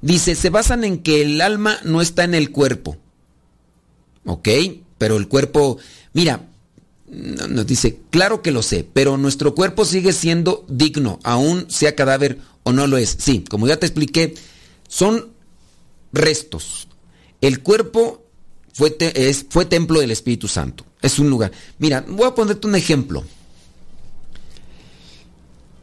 Dice, 0.00 0.34
se 0.34 0.50
basan 0.50 0.84
en 0.84 0.98
que 0.98 1.22
el 1.22 1.40
alma 1.40 1.78
no 1.84 2.00
está 2.00 2.24
en 2.24 2.34
el 2.34 2.52
cuerpo. 2.52 2.96
¿Ok? 4.24 4.48
Pero 4.98 5.16
el 5.16 5.28
cuerpo, 5.28 5.78
mira, 6.12 6.48
nos 7.10 7.66
dice, 7.66 8.00
claro 8.10 8.42
que 8.42 8.50
lo 8.50 8.62
sé, 8.62 8.86
pero 8.92 9.16
nuestro 9.16 9.54
cuerpo 9.54 9.84
sigue 9.84 10.12
siendo 10.12 10.66
digno, 10.68 11.20
aún 11.22 11.66
sea 11.70 11.94
cadáver 11.94 12.38
o 12.64 12.72
no 12.72 12.86
lo 12.86 12.98
es. 12.98 13.16
Sí, 13.18 13.44
como 13.48 13.66
ya 13.66 13.78
te 13.78 13.86
expliqué, 13.86 14.34
son 14.88 15.28
restos. 16.12 16.88
El 17.40 17.62
cuerpo 17.62 18.24
fue, 18.74 18.96
es, 19.14 19.46
fue 19.48 19.64
templo 19.64 20.00
del 20.00 20.10
Espíritu 20.10 20.48
Santo. 20.48 20.84
Es 21.00 21.18
un 21.18 21.30
lugar. 21.30 21.52
Mira, 21.78 22.04
voy 22.06 22.26
a 22.26 22.34
ponerte 22.34 22.66
un 22.66 22.74
ejemplo. 22.74 23.24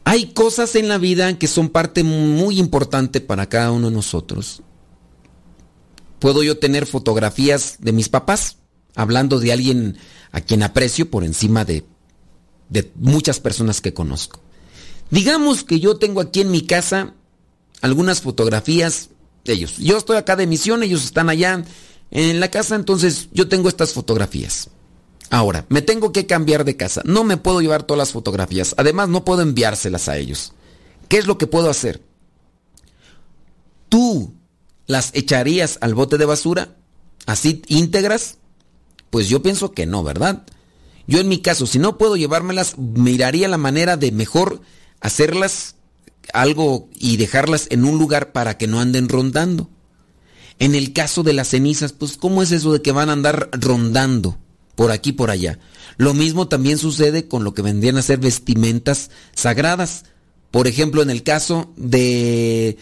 Hay 0.04 0.26
cosas 0.26 0.76
en 0.76 0.88
la 0.88 0.98
vida 0.98 1.36
que 1.36 1.48
son 1.48 1.68
parte 1.68 2.04
muy 2.04 2.60
importante 2.60 3.20
para 3.20 3.48
cada 3.48 3.72
uno 3.72 3.88
de 3.88 3.96
nosotros. 3.96 4.62
Puedo 6.20 6.44
yo 6.44 6.58
tener 6.58 6.86
fotografías 6.86 7.78
de 7.80 7.92
mis 7.92 8.08
papás, 8.08 8.58
hablando 8.96 9.38
de 9.38 9.52
alguien 9.52 9.96
a 10.32 10.40
quien 10.40 10.64
aprecio 10.64 11.08
por 11.10 11.22
encima 11.22 11.64
de, 11.64 11.84
de 12.68 12.90
muchas 12.96 13.38
personas 13.38 13.80
que 13.80 13.94
conozco. 13.94 14.40
Digamos 15.10 15.62
que 15.62 15.78
yo 15.78 15.96
tengo 15.96 16.20
aquí 16.20 16.40
en 16.40 16.50
mi 16.50 16.62
casa 16.62 17.14
algunas 17.80 18.20
fotografías 18.20 19.10
de 19.44 19.52
ellos. 19.52 19.76
Yo 19.78 19.96
estoy 19.96 20.16
acá 20.16 20.34
de 20.34 20.46
misión, 20.46 20.82
ellos 20.82 21.04
están 21.04 21.30
allá 21.30 21.64
en 22.10 22.40
la 22.40 22.50
casa, 22.50 22.74
entonces 22.74 23.28
yo 23.32 23.48
tengo 23.48 23.68
estas 23.68 23.92
fotografías. 23.92 24.70
Ahora, 25.30 25.66
me 25.68 25.82
tengo 25.82 26.12
que 26.12 26.26
cambiar 26.26 26.64
de 26.64 26.76
casa. 26.76 27.02
No 27.04 27.24
me 27.24 27.36
puedo 27.36 27.60
llevar 27.60 27.82
todas 27.82 27.98
las 27.98 28.12
fotografías. 28.12 28.74
Además, 28.78 29.08
no 29.08 29.24
puedo 29.24 29.42
enviárselas 29.42 30.08
a 30.08 30.16
ellos. 30.16 30.52
¿Qué 31.08 31.18
es 31.18 31.26
lo 31.26 31.36
que 31.38 31.46
puedo 31.46 31.68
hacer? 31.68 32.02
¿Tú 33.88 34.34
las 34.86 35.10
echarías 35.14 35.78
al 35.80 35.94
bote 35.94 36.18
de 36.18 36.26
basura? 36.26 36.76
¿Así 37.26 37.62
íntegras? 37.66 38.38
Pues 39.16 39.30
yo 39.30 39.40
pienso 39.40 39.72
que 39.72 39.86
no, 39.86 40.04
¿verdad? 40.04 40.42
Yo 41.06 41.20
en 41.20 41.28
mi 41.28 41.38
caso, 41.38 41.66
si 41.66 41.78
no 41.78 41.96
puedo 41.96 42.16
llevármelas, 42.16 42.76
miraría 42.76 43.48
la 43.48 43.56
manera 43.56 43.96
de 43.96 44.12
mejor 44.12 44.60
hacerlas 45.00 45.76
algo 46.34 46.90
y 46.94 47.16
dejarlas 47.16 47.66
en 47.70 47.86
un 47.86 47.98
lugar 47.98 48.32
para 48.32 48.58
que 48.58 48.66
no 48.66 48.78
anden 48.78 49.08
rondando. 49.08 49.70
En 50.58 50.74
el 50.74 50.92
caso 50.92 51.22
de 51.22 51.32
las 51.32 51.48
cenizas, 51.48 51.94
pues 51.94 52.18
¿cómo 52.18 52.42
es 52.42 52.52
eso 52.52 52.74
de 52.74 52.82
que 52.82 52.92
van 52.92 53.08
a 53.08 53.14
andar 53.14 53.48
rondando 53.52 54.36
por 54.74 54.92
aquí 54.92 55.12
por 55.12 55.30
allá? 55.30 55.60
Lo 55.96 56.12
mismo 56.12 56.48
también 56.48 56.76
sucede 56.76 57.26
con 57.26 57.42
lo 57.42 57.54
que 57.54 57.62
vendrían 57.62 57.96
a 57.96 58.02
ser 58.02 58.18
vestimentas 58.18 59.10
sagradas. 59.34 60.04
Por 60.50 60.66
ejemplo, 60.66 61.00
en 61.00 61.08
el 61.08 61.22
caso 61.22 61.72
de, 61.78 62.76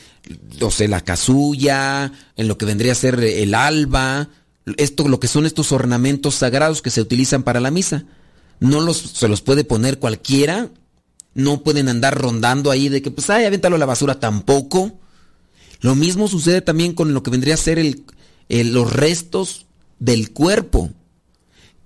o 0.60 0.72
sea, 0.72 0.88
la 0.88 1.02
casulla, 1.02 2.10
en 2.34 2.48
lo 2.48 2.58
que 2.58 2.66
vendría 2.66 2.90
a 2.90 2.96
ser 2.96 3.22
el 3.22 3.54
alba, 3.54 4.30
esto, 4.76 5.08
lo 5.08 5.20
que 5.20 5.28
son 5.28 5.46
estos 5.46 5.72
ornamentos 5.72 6.36
sagrados 6.36 6.82
que 6.82 6.90
se 6.90 7.00
utilizan 7.00 7.42
para 7.42 7.60
la 7.60 7.70
misa. 7.70 8.04
No 8.60 8.80
los, 8.80 8.98
se 8.98 9.28
los 9.28 9.42
puede 9.42 9.64
poner 9.64 9.98
cualquiera, 9.98 10.70
no 11.34 11.62
pueden 11.62 11.88
andar 11.88 12.18
rondando 12.18 12.70
ahí 12.70 12.88
de 12.88 13.02
que, 13.02 13.10
pues, 13.10 13.28
ay, 13.30 13.44
avéntalo 13.44 13.76
a 13.76 13.78
la 13.78 13.86
basura 13.86 14.20
tampoco. 14.20 14.98
Lo 15.80 15.94
mismo 15.94 16.28
sucede 16.28 16.62
también 16.62 16.94
con 16.94 17.12
lo 17.12 17.22
que 17.22 17.30
vendría 17.30 17.54
a 17.54 17.58
ser 17.58 17.78
el, 17.78 18.04
los 18.48 18.92
restos 18.92 19.66
del 19.98 20.32
cuerpo. 20.32 20.90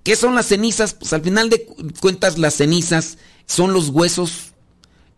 ¿Qué 0.03 0.15
son 0.15 0.35
las 0.35 0.47
cenizas? 0.47 0.93
Pues 0.93 1.11
al 1.13 1.21
final 1.21 1.49
de 1.49 1.65
cuentas 1.99 2.37
las 2.37 2.55
cenizas 2.55 3.17
son 3.45 3.73
los 3.73 3.89
huesos 3.89 4.53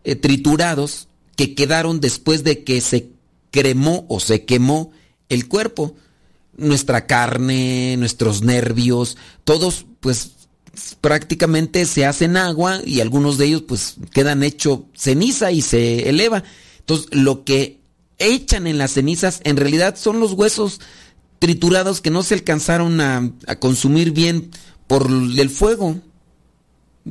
eh, 0.04 0.16
triturados 0.16 1.08
que 1.36 1.54
quedaron 1.54 2.00
después 2.00 2.42
de 2.42 2.64
que 2.64 2.80
se 2.80 3.10
cremó 3.50 4.04
o 4.08 4.18
se 4.18 4.44
quemó 4.44 4.90
el 5.28 5.46
cuerpo. 5.46 5.94
Nuestra 6.56 7.06
carne, 7.06 7.96
nuestros 7.98 8.42
nervios, 8.42 9.16
todos 9.44 9.86
pues 10.00 10.32
prácticamente 11.00 11.84
se 11.86 12.06
hacen 12.06 12.36
agua 12.36 12.80
y 12.84 13.00
algunos 13.00 13.38
de 13.38 13.46
ellos 13.46 13.62
pues 13.66 13.96
quedan 14.12 14.42
hecho 14.42 14.86
ceniza 14.94 15.52
y 15.52 15.62
se 15.62 16.08
eleva. 16.08 16.42
Entonces 16.80 17.08
lo 17.12 17.44
que 17.44 17.80
echan 18.18 18.66
en 18.66 18.78
las 18.78 18.92
cenizas 18.92 19.40
en 19.44 19.56
realidad 19.56 19.96
son 19.96 20.20
los 20.20 20.32
huesos 20.32 20.80
triturados 21.38 22.00
que 22.00 22.10
no 22.10 22.22
se 22.22 22.34
alcanzaron 22.34 23.00
a, 23.00 23.32
consumir 23.58 24.12
bien 24.12 24.50
por 24.86 25.10
el 25.10 25.50
fuego. 25.50 25.96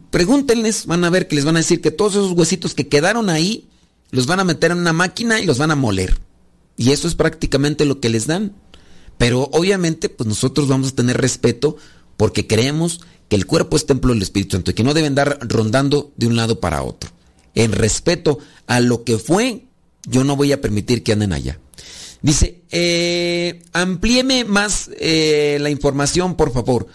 Pregúntenles, 0.10 0.86
van 0.86 1.04
a 1.04 1.10
ver 1.10 1.28
que 1.28 1.36
les 1.36 1.44
van 1.44 1.58
a 1.58 1.60
decir 1.60 1.82
que 1.82 1.92
todos 1.92 2.14
esos 2.14 2.32
huesitos 2.32 2.74
que 2.74 2.88
quedaron 2.88 3.30
ahí 3.30 3.68
los 4.10 4.28
van 4.28 4.40
a 4.40 4.46
meter 4.46 4.72
en 4.72 4.78
una 4.78 4.94
máquina 4.94 5.42
y 5.42 5.46
los 5.46 5.58
van 5.58 5.72
a 5.72 5.76
moler. 5.76 6.18
Y 6.78 6.92
eso 6.92 7.08
es 7.08 7.16
prácticamente 7.16 7.86
lo 7.86 8.00
que 8.00 8.10
les 8.10 8.26
dan. 8.26 8.54
Pero 9.22 9.50
obviamente, 9.52 10.10
pues 10.10 10.28
nosotros 10.28 10.68
vamos 10.68 10.88
a 10.88 10.96
tener 10.96 11.22
respeto 11.22 11.78
porque 12.18 12.48
creemos 12.48 13.02
que 13.30 13.36
el 13.36 13.46
cuerpo 13.46 13.78
es 13.78 13.86
templo 13.86 14.12
del 14.12 14.24
Espíritu 14.24 14.56
Santo 14.56 14.72
y 14.72 14.74
que 14.74 14.84
no 14.84 14.96
deben 14.96 15.12
andar 15.12 15.38
rondando 15.42 16.12
de 16.18 16.26
un 16.26 16.36
lado 16.36 16.60
para 16.60 16.82
otro. 16.82 17.12
En 17.54 17.72
respeto 17.72 18.40
a 18.66 18.80
lo 18.80 19.04
que 19.04 19.20
fue 19.20 19.66
yo 20.08 20.24
no 20.24 20.36
voy 20.36 20.54
a 20.54 20.60
permitir 20.60 21.04
que 21.04 21.12
anden 21.12 21.34
allá. 21.34 21.60
Dice, 22.24 22.64
eh, 22.72 23.62
amplíeme 23.74 24.44
más 24.44 24.90
eh, 25.00 25.60
la 25.62 25.70
información, 25.70 26.36
por 26.36 26.52
favor. 26.52 26.88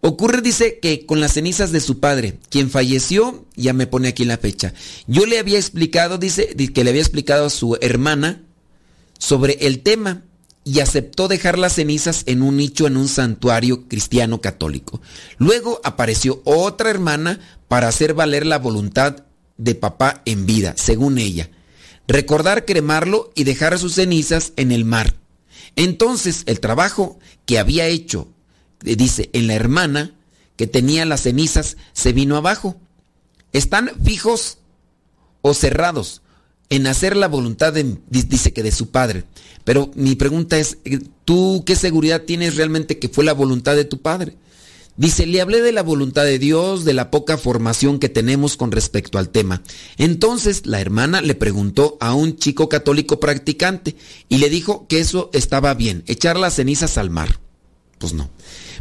Ocurre, 0.00 0.40
dice, 0.40 0.78
que 0.78 1.04
con 1.04 1.20
las 1.20 1.34
cenizas 1.34 1.72
de 1.72 1.80
su 1.80 2.00
padre, 2.00 2.38
quien 2.48 2.70
falleció, 2.70 3.44
ya 3.54 3.74
me 3.74 3.86
pone 3.86 4.08
aquí 4.08 4.24
la 4.24 4.38
fecha. 4.38 4.72
Yo 5.06 5.26
le 5.26 5.38
había 5.38 5.58
explicado, 5.58 6.16
dice, 6.16 6.56
que 6.72 6.84
le 6.84 6.88
había 6.88 7.02
explicado 7.02 7.44
a 7.44 7.50
su 7.50 7.76
hermana 7.82 8.44
sobre 9.18 9.58
el 9.66 9.82
tema 9.82 10.22
y 10.66 10.80
aceptó 10.80 11.28
dejar 11.28 11.60
las 11.60 11.74
cenizas 11.74 12.24
en 12.26 12.42
un 12.42 12.56
nicho 12.56 12.88
en 12.88 12.96
un 12.96 13.06
santuario 13.06 13.86
cristiano 13.86 14.40
católico. 14.40 15.00
Luego 15.38 15.80
apareció 15.84 16.42
otra 16.44 16.90
hermana 16.90 17.38
para 17.68 17.86
hacer 17.86 18.14
valer 18.14 18.44
la 18.44 18.58
voluntad 18.58 19.26
de 19.58 19.76
papá 19.76 20.22
en 20.24 20.44
vida, 20.44 20.74
según 20.76 21.18
ella. 21.18 21.50
Recordar 22.08 22.64
cremarlo 22.64 23.30
y 23.36 23.44
dejar 23.44 23.78
sus 23.78 23.94
cenizas 23.94 24.54
en 24.56 24.72
el 24.72 24.84
mar. 24.84 25.14
Entonces 25.76 26.42
el 26.46 26.58
trabajo 26.58 27.20
que 27.44 27.60
había 27.60 27.86
hecho, 27.86 28.26
eh, 28.84 28.96
dice, 28.96 29.30
en 29.34 29.46
la 29.46 29.54
hermana, 29.54 30.14
que 30.56 30.66
tenía 30.66 31.04
las 31.04 31.22
cenizas, 31.22 31.76
se 31.92 32.12
vino 32.12 32.36
abajo. 32.36 32.76
Están 33.52 33.92
fijos 34.02 34.58
o 35.42 35.54
cerrados 35.54 36.22
en 36.70 36.86
hacer 36.86 37.16
la 37.16 37.28
voluntad, 37.28 37.72
de, 37.72 37.96
dice 38.08 38.52
que 38.52 38.62
de 38.62 38.72
su 38.72 38.90
padre. 38.90 39.24
Pero 39.64 39.90
mi 39.94 40.14
pregunta 40.14 40.58
es, 40.58 40.78
eh, 40.84 41.00
¿tú 41.24 41.62
qué 41.66 41.76
seguridad 41.76 42.22
tienes 42.22 42.56
realmente 42.56 42.98
que 42.98 43.08
fue 43.08 43.24
la 43.24 43.32
voluntad 43.32 43.76
de 43.76 43.84
tu 43.84 44.00
padre? 44.00 44.36
Dice, 44.96 45.26
le 45.26 45.42
hablé 45.42 45.60
de 45.60 45.72
la 45.72 45.82
voluntad 45.82 46.24
de 46.24 46.38
Dios, 46.38 46.86
de 46.86 46.94
la 46.94 47.10
poca 47.10 47.36
formación 47.36 47.98
que 47.98 48.08
tenemos 48.08 48.56
con 48.56 48.72
respecto 48.72 49.18
al 49.18 49.28
tema. 49.28 49.62
Entonces 49.98 50.64
la 50.64 50.80
hermana 50.80 51.20
le 51.20 51.34
preguntó 51.34 51.98
a 52.00 52.14
un 52.14 52.36
chico 52.36 52.70
católico 52.70 53.20
practicante 53.20 53.94
y 54.30 54.38
le 54.38 54.48
dijo 54.48 54.86
que 54.88 55.00
eso 55.00 55.28
estaba 55.34 55.74
bien, 55.74 56.02
echar 56.06 56.38
las 56.38 56.54
cenizas 56.54 56.96
al 56.96 57.10
mar. 57.10 57.40
Pues 57.98 58.14
no, 58.14 58.30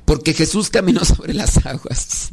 porque 0.05 0.33
Jesús 0.33 0.69
caminó 0.69 1.03
sobre 1.05 1.33
las 1.33 1.65
aguas. 1.65 2.29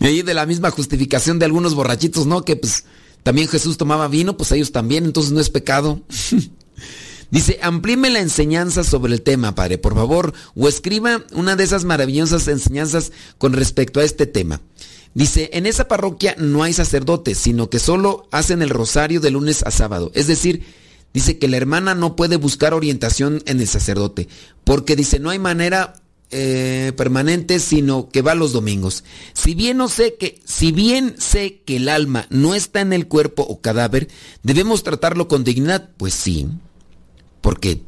Y 0.00 0.06
ahí 0.06 0.22
de 0.22 0.34
la 0.34 0.46
misma 0.46 0.70
justificación 0.70 1.38
de 1.38 1.46
algunos 1.46 1.74
borrachitos, 1.74 2.26
¿no? 2.26 2.44
Que 2.44 2.56
pues 2.56 2.84
también 3.22 3.48
Jesús 3.48 3.76
tomaba 3.76 4.08
vino, 4.08 4.36
pues 4.36 4.52
ellos 4.52 4.72
también, 4.72 5.04
entonces 5.04 5.32
no 5.32 5.40
es 5.40 5.50
pecado. 5.50 6.02
Dice, 7.30 7.58
amplíeme 7.62 8.10
la 8.10 8.20
enseñanza 8.20 8.84
sobre 8.84 9.14
el 9.14 9.22
tema, 9.22 9.54
padre, 9.54 9.78
por 9.78 9.94
favor, 9.94 10.34
o 10.54 10.68
escriba 10.68 11.24
una 11.32 11.56
de 11.56 11.64
esas 11.64 11.84
maravillosas 11.84 12.46
enseñanzas 12.46 13.10
con 13.38 13.54
respecto 13.54 14.00
a 14.00 14.04
este 14.04 14.26
tema. 14.26 14.60
Dice, 15.14 15.48
en 15.54 15.64
esa 15.64 15.88
parroquia 15.88 16.34
no 16.38 16.62
hay 16.62 16.74
sacerdotes, 16.74 17.38
sino 17.38 17.70
que 17.70 17.78
solo 17.78 18.28
hacen 18.32 18.60
el 18.60 18.68
rosario 18.68 19.18
de 19.20 19.30
lunes 19.30 19.62
a 19.62 19.70
sábado. 19.70 20.10
Es 20.14 20.26
decir, 20.26 20.62
dice 21.14 21.38
que 21.38 21.48
la 21.48 21.56
hermana 21.56 21.94
no 21.94 22.16
puede 22.16 22.36
buscar 22.36 22.74
orientación 22.74 23.42
en 23.46 23.60
el 23.60 23.68
sacerdote, 23.68 24.28
porque 24.64 24.94
dice, 24.94 25.18
no 25.18 25.30
hay 25.30 25.38
manera 25.38 26.01
eh, 26.32 26.92
permanente, 26.96 27.60
sino 27.60 28.08
que 28.08 28.22
va 28.22 28.34
los 28.34 28.52
domingos. 28.52 29.04
Si 29.32 29.54
bien 29.54 29.76
no 29.76 29.88
sé 29.88 30.16
que, 30.18 30.40
si 30.44 30.72
bien 30.72 31.14
sé 31.18 31.62
que 31.64 31.76
el 31.76 31.88
alma 31.88 32.26
no 32.30 32.54
está 32.54 32.80
en 32.80 32.92
el 32.92 33.06
cuerpo 33.06 33.42
o 33.42 33.60
cadáver, 33.60 34.08
debemos 34.42 34.82
tratarlo 34.82 35.28
con 35.28 35.44
dignidad. 35.44 35.90
Pues 35.96 36.14
sí 36.14 36.48
porque 37.42 37.82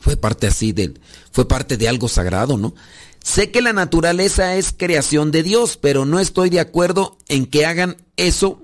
fue 0.00 0.16
parte 0.16 0.48
así 0.48 0.72
de, 0.72 0.94
fue 1.30 1.46
parte 1.46 1.76
de 1.76 1.88
algo 1.88 2.08
sagrado, 2.08 2.58
¿no? 2.58 2.74
Sé 3.22 3.50
que 3.50 3.62
la 3.62 3.72
naturaleza 3.72 4.56
es 4.56 4.74
creación 4.76 5.30
de 5.30 5.44
Dios, 5.44 5.78
pero 5.80 6.04
no 6.04 6.18
estoy 6.18 6.50
de 6.50 6.60
acuerdo 6.60 7.16
en 7.28 7.46
que 7.46 7.64
hagan 7.64 7.96
eso. 8.16 8.60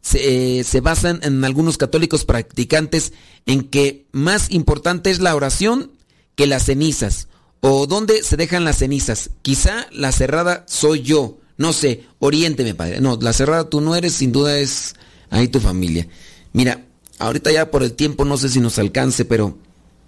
Se, 0.00 0.62
se, 0.62 0.80
basan 0.80 1.18
en 1.24 1.44
algunos 1.44 1.78
católicos 1.78 2.24
practicantes 2.24 3.12
en 3.44 3.68
que 3.68 4.06
más 4.12 4.52
importante 4.52 5.10
es 5.10 5.18
la 5.18 5.34
oración 5.34 5.90
que 6.36 6.46
las 6.46 6.66
cenizas. 6.66 7.26
¿O 7.60 7.86
dónde 7.86 8.22
se 8.22 8.36
dejan 8.36 8.64
las 8.64 8.78
cenizas? 8.78 9.30
Quizá 9.42 9.86
la 9.92 10.12
cerrada 10.12 10.64
soy 10.68 11.02
yo. 11.02 11.38
No 11.56 11.72
sé, 11.72 12.04
oriénteme, 12.18 12.74
padre. 12.74 13.00
No, 13.00 13.18
la 13.20 13.32
cerrada 13.32 13.68
tú 13.68 13.80
no 13.80 13.96
eres, 13.96 14.14
sin 14.14 14.32
duda 14.32 14.58
es 14.58 14.94
ahí 15.30 15.48
tu 15.48 15.58
familia. 15.58 16.06
Mira, 16.52 16.86
Ahorita 17.18 17.50
ya 17.50 17.70
por 17.70 17.82
el 17.82 17.92
tiempo 17.92 18.24
no 18.24 18.36
sé 18.36 18.48
si 18.48 18.60
nos 18.60 18.78
alcance, 18.78 19.24
pero 19.24 19.56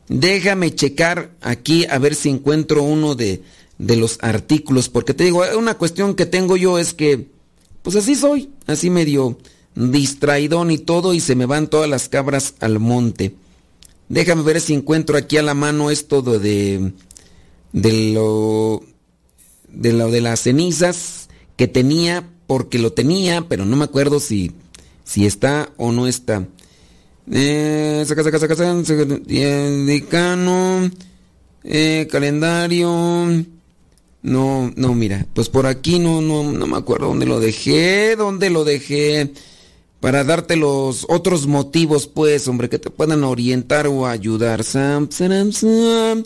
déjame 0.09 0.75
checar 0.75 1.35
aquí 1.41 1.87
a 1.87 1.99
ver 1.99 2.15
si 2.15 2.29
encuentro 2.29 2.83
uno 2.83 3.15
de, 3.15 3.43
de 3.79 3.97
los 3.97 4.19
artículos, 4.21 4.89
porque 4.89 5.15
te 5.15 5.25
digo, 5.25 5.43
una 5.57 5.79
cuestión 5.79 6.15
que 6.15 6.27
tengo 6.27 6.57
yo 6.57 6.79
es 6.79 6.93
que, 6.93 7.29
pues 7.83 7.97
así 7.97 8.15
soy, 8.15 8.51
así 8.67 8.91
medio 8.91 9.39
distraidón 9.75 10.71
y 10.71 10.79
todo, 10.79 11.15
y 11.15 11.21
se 11.21 11.35
me 11.35 11.47
van 11.47 11.69
todas 11.69 11.89
las 11.89 12.09
cabras 12.09 12.55
al 12.61 12.79
monte. 12.79 13.35
Déjame 14.11 14.43
ver 14.43 14.61
si 14.61 14.75
encuentro 14.75 15.17
aquí 15.17 15.37
a 15.39 15.43
la 15.43 15.55
mano 15.55 15.91
esto 15.91 16.21
de, 16.21 16.39
de 16.39 16.93
lo 17.73 18.83
de 19.69 19.93
lo 19.93 20.11
de 20.11 20.21
las 20.21 20.41
cenizas 20.41 21.29
que 21.57 21.69
tenía 21.69 22.29
porque 22.47 22.79
lo 22.79 22.93
tenía, 22.93 23.47
pero 23.49 23.67
no 23.67 23.77
me 23.77 23.85
acuerdo 23.85 24.21
si 24.21 24.53
si 25.05 25.27
está 25.27 25.71
o 25.77 25.93
no 25.93 26.07
está. 26.07 26.47
Eh, 27.31 28.05
saca, 28.07 28.23
saca, 28.23 28.39
saca, 28.39 28.55
decano, 29.85 30.91
eh, 31.65 32.09
calendario. 32.11 33.45
No, 34.21 34.73
no, 34.75 34.95
mira, 34.95 35.27
pues 35.33 35.49
por 35.49 35.67
aquí 35.67 35.99
no, 35.99 36.21
no, 36.21 36.53
no 36.53 36.67
me 36.67 36.77
acuerdo 36.77 37.09
dónde 37.09 37.27
lo 37.27 37.39
dejé, 37.39 38.17
dónde 38.17 38.51
lo 38.51 38.65
dejé. 38.65 39.33
Para 40.01 40.23
darte 40.23 40.57
los 40.57 41.07
otros 41.09 41.47
motivos, 41.47 42.07
pues, 42.07 42.47
hombre, 42.47 42.69
que 42.69 42.79
te 42.79 42.91
puedan 42.91 43.25
orientar 43.25 43.89
o 43.89 44.07
ayudar. 44.07 44.63
Sam, 44.63 45.09
sam, 45.11 45.53
sam, 45.53 46.25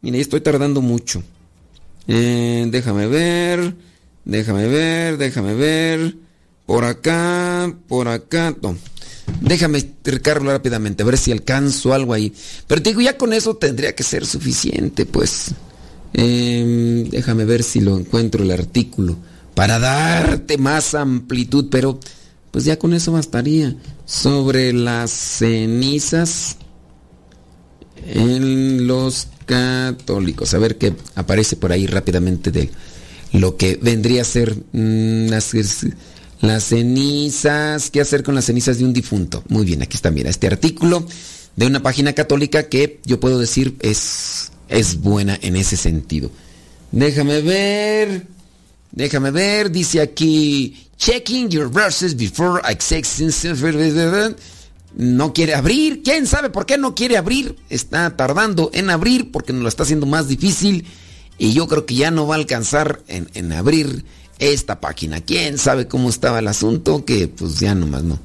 Mira, 0.00 0.18
estoy 0.18 0.40
tardando 0.40 0.80
mucho. 0.80 1.22
Eh, 2.08 2.66
déjame 2.70 3.06
ver. 3.06 3.74
Déjame 4.24 4.66
ver, 4.66 5.16
déjame 5.16 5.54
ver. 5.54 6.16
Por 6.66 6.84
acá, 6.84 7.72
por 7.86 8.08
acá. 8.08 8.56
No. 8.60 8.76
Déjame 9.40 9.84
recargarlo 10.04 10.50
rápidamente, 10.50 11.02
a 11.02 11.06
ver 11.06 11.16
si 11.16 11.30
alcanzo 11.30 11.94
algo 11.94 12.14
ahí. 12.14 12.32
Pero 12.66 12.82
te 12.82 12.90
digo, 12.90 13.00
ya 13.00 13.16
con 13.16 13.32
eso 13.32 13.56
tendría 13.56 13.94
que 13.94 14.02
ser 14.02 14.26
suficiente, 14.26 15.06
pues. 15.06 15.52
Em, 16.12 17.08
déjame 17.08 17.44
ver 17.44 17.62
si 17.62 17.80
lo 17.80 17.96
encuentro 17.96 18.42
el 18.42 18.50
artículo. 18.50 19.16
Para 19.54 19.78
darte 19.78 20.58
más 20.58 20.94
amplitud, 20.94 21.68
pero 21.70 22.00
pues 22.50 22.64
ya 22.64 22.78
con 22.78 22.94
eso 22.94 23.12
bastaría. 23.12 23.76
Sobre 24.04 24.72
las 24.72 25.10
cenizas 25.10 26.56
en 28.06 28.86
los 28.86 29.28
católicos. 29.46 30.54
A 30.54 30.58
ver 30.58 30.78
qué 30.78 30.94
aparece 31.14 31.56
por 31.56 31.72
ahí 31.72 31.86
rápidamente 31.86 32.50
de 32.50 32.70
lo 33.32 33.56
que 33.56 33.78
vendría 33.80 34.22
a 34.22 34.24
ser 34.24 34.56
mm, 34.72 35.28
las, 35.28 36.64
cenizas, 36.64 37.90
qué 37.90 38.00
hacer 38.00 38.22
con 38.22 38.34
las 38.34 38.46
cenizas 38.46 38.78
de 38.78 38.84
un 38.84 38.92
difunto. 38.92 39.42
Muy 39.48 39.64
bien, 39.64 39.82
aquí 39.82 39.96
está, 39.96 40.10
mira, 40.10 40.30
este 40.30 40.46
artículo 40.46 41.06
de 41.56 41.66
una 41.66 41.82
página 41.82 42.12
católica 42.12 42.68
que 42.68 43.00
yo 43.04 43.20
puedo 43.20 43.38
decir 43.38 43.76
es, 43.80 44.50
es 44.68 45.00
buena 45.00 45.38
en 45.42 45.56
ese 45.56 45.76
sentido. 45.76 46.30
Déjame 46.92 47.40
ver, 47.40 48.26
déjame 48.92 49.30
ver, 49.30 49.70
dice 49.70 50.00
aquí, 50.00 50.88
checking 50.96 51.48
your 51.48 51.70
verses 51.70 52.16
before 52.16 52.60
accessing... 52.64 53.30
No 54.92 55.32
quiere 55.32 55.54
abrir, 55.54 56.02
quién 56.02 56.26
sabe 56.26 56.50
por 56.50 56.66
qué 56.66 56.76
no 56.76 56.96
quiere 56.96 57.16
abrir, 57.16 57.56
está 57.68 58.16
tardando 58.16 58.70
en 58.74 58.90
abrir 58.90 59.30
porque 59.30 59.52
nos 59.52 59.62
lo 59.62 59.68
está 59.68 59.84
haciendo 59.84 60.06
más 60.06 60.26
difícil 60.26 60.84
y 61.38 61.52
yo 61.52 61.68
creo 61.68 61.86
que 61.86 61.94
ya 61.94 62.10
no 62.10 62.26
va 62.26 62.34
a 62.34 62.38
alcanzar 62.38 63.00
en, 63.06 63.52
abrir 63.52 64.04
esta 64.38 64.80
página. 64.80 65.20
¿Quién 65.20 65.58
sabe 65.58 65.86
cómo 65.86 66.10
estaba 66.10 66.40
el 66.40 66.48
asunto? 66.48 67.04
Que 67.04 67.28
pues 67.28 67.60
ya 67.60 67.74
nomás 67.74 68.02
no. 68.02 68.18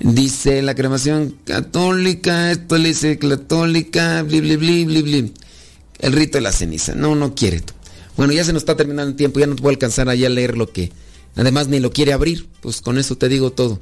Dice 0.00 0.62
la 0.62 0.76
cremación 0.76 1.34
católica, 1.44 2.52
esto 2.52 2.78
le 2.78 2.88
dice 2.90 3.18
católica, 3.18 4.22
bli, 4.22 4.40
bli, 4.40 4.56
bli, 4.56 4.84
bli, 4.84 5.02
bli. 5.02 5.34
El 5.98 6.12
rito 6.12 6.38
de 6.38 6.42
la 6.42 6.52
ceniza. 6.52 6.94
No, 6.94 7.16
no 7.16 7.34
quiere. 7.34 7.62
Bueno, 8.18 8.32
ya 8.32 8.42
se 8.42 8.52
nos 8.52 8.62
está 8.62 8.76
terminando 8.76 9.10
el 9.10 9.16
tiempo, 9.16 9.38
ya 9.38 9.46
no 9.46 9.54
puedo 9.54 9.70
alcanzar 9.70 10.08
allá 10.08 10.26
a 10.26 10.30
leer 10.30 10.58
lo 10.58 10.68
que... 10.70 10.90
Además 11.36 11.68
ni 11.68 11.78
lo 11.78 11.92
quiere 11.92 12.12
abrir, 12.12 12.48
pues 12.60 12.80
con 12.80 12.98
eso 12.98 13.16
te 13.16 13.28
digo 13.28 13.52
todo. 13.52 13.78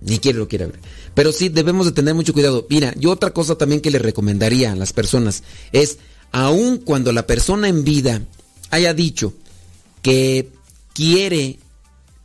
Ni 0.00 0.20
quiere 0.20 0.38
lo 0.38 0.46
quiere 0.46 0.66
abrir. 0.66 0.80
Pero 1.12 1.32
sí, 1.32 1.48
debemos 1.48 1.86
de 1.86 1.92
tener 1.92 2.14
mucho 2.14 2.32
cuidado. 2.32 2.68
Mira, 2.70 2.94
yo 2.96 3.10
otra 3.10 3.32
cosa 3.32 3.56
también 3.56 3.80
que 3.80 3.90
le 3.90 3.98
recomendaría 3.98 4.70
a 4.70 4.76
las 4.76 4.92
personas 4.92 5.42
es 5.72 5.98
aun 6.30 6.78
cuando 6.78 7.12
la 7.12 7.26
persona 7.26 7.66
en 7.66 7.82
vida 7.82 8.22
haya 8.70 8.94
dicho 8.94 9.34
que 10.02 10.52
quiere 10.94 11.58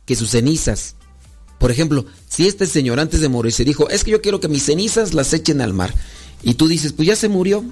que 0.06 0.14
sus 0.14 0.30
cenizas, 0.30 0.94
por 1.58 1.72
ejemplo, 1.72 2.06
si 2.28 2.46
este 2.46 2.66
señor 2.66 3.00
antes 3.00 3.20
de 3.20 3.28
morir 3.28 3.52
se 3.52 3.64
dijo, 3.64 3.90
es 3.90 4.04
que 4.04 4.12
yo 4.12 4.22
quiero 4.22 4.38
que 4.38 4.46
mis 4.46 4.62
cenizas 4.62 5.14
las 5.14 5.32
echen 5.32 5.60
al 5.62 5.74
mar, 5.74 5.92
y 6.44 6.54
tú 6.54 6.68
dices, 6.68 6.92
pues 6.92 7.08
ya 7.08 7.16
se 7.16 7.28
murió. 7.28 7.64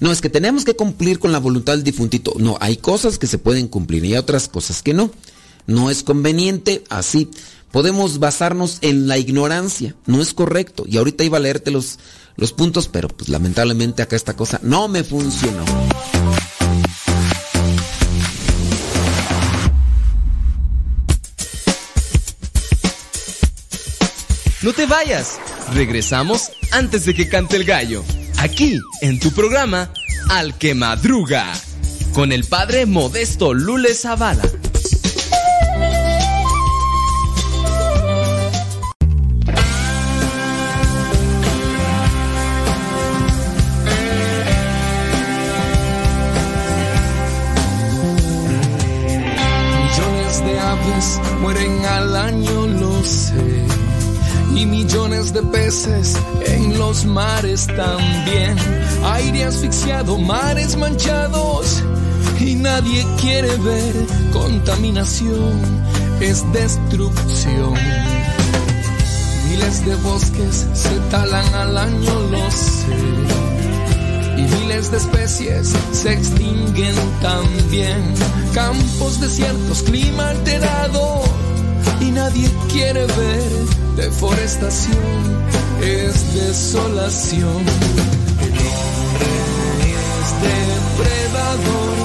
No, 0.00 0.12
es 0.12 0.20
que 0.20 0.30
tenemos 0.30 0.64
que 0.64 0.76
cumplir 0.76 1.18
con 1.18 1.32
la 1.32 1.40
voluntad 1.40 1.72
del 1.72 1.84
difuntito. 1.84 2.34
No, 2.38 2.56
hay 2.60 2.76
cosas 2.76 3.18
que 3.18 3.26
se 3.26 3.38
pueden 3.38 3.68
cumplir 3.68 4.04
y 4.04 4.12
hay 4.12 4.18
otras 4.18 4.48
cosas 4.48 4.82
que 4.82 4.94
no. 4.94 5.10
No 5.66 5.90
es 5.90 6.02
conveniente 6.02 6.84
así. 6.88 7.30
Podemos 7.72 8.18
basarnos 8.18 8.78
en 8.80 9.08
la 9.08 9.18
ignorancia. 9.18 9.94
No 10.06 10.22
es 10.22 10.32
correcto. 10.34 10.84
Y 10.86 10.96
ahorita 10.96 11.24
iba 11.24 11.38
a 11.38 11.40
leerte 11.40 11.70
los, 11.70 11.98
los 12.36 12.52
puntos, 12.52 12.88
pero 12.88 13.08
pues 13.08 13.28
lamentablemente 13.28 14.02
acá 14.02 14.16
esta 14.16 14.36
cosa 14.36 14.60
no 14.62 14.88
me 14.88 15.04
funcionó. 15.04 15.64
No 24.60 24.72
te 24.72 24.86
vayas, 24.86 25.38
regresamos 25.72 26.50
antes 26.72 27.04
de 27.04 27.14
que 27.14 27.28
cante 27.28 27.56
el 27.56 27.64
gallo. 27.64 28.04
Aquí 28.38 28.80
en 29.00 29.18
tu 29.18 29.32
programa 29.32 29.90
Al 30.30 30.56
que 30.56 30.74
Madruga, 30.74 31.52
con 32.14 32.32
el 32.32 32.44
padre 32.44 32.86
Modesto 32.86 33.54
Lule 33.54 33.94
Zavala. 33.94 34.42
Millones 49.82 50.44
de 50.44 50.60
aves 50.60 51.20
mueren 51.40 51.84
al 51.86 52.16
año, 52.16 52.57
de 55.32 55.42
peces 55.42 56.16
en 56.46 56.78
los 56.78 57.04
mares 57.04 57.66
también. 57.66 58.56
Aire 59.04 59.44
asfixiado, 59.44 60.18
mares 60.18 60.76
manchados. 60.76 61.82
Y 62.40 62.54
nadie 62.54 63.06
quiere 63.20 63.54
ver 63.56 63.94
contaminación, 64.32 65.60
es 66.20 66.44
destrucción. 66.52 67.74
Miles 69.48 69.84
de 69.84 69.94
bosques 69.96 70.66
se 70.72 70.94
talan 71.10 71.54
al 71.54 71.78
año, 71.78 72.20
lo 72.30 72.50
sé 72.50 73.38
y 74.38 74.42
miles 74.42 74.90
de 74.92 74.98
especies 74.98 75.74
se 75.90 76.12
extinguen 76.12 76.94
también. 77.20 78.14
Campos 78.54 79.20
desiertos, 79.20 79.82
clima 79.82 80.30
alterado 80.30 81.24
y 82.08 82.10
nadie 82.10 82.48
quiere 82.72 83.06
ver 83.06 83.52
deforestación, 83.96 84.96
es 85.82 86.34
desolación. 86.34 87.62
El 88.40 88.52
hombre 88.76 89.30
es 90.20 90.28
depredador 90.48 91.97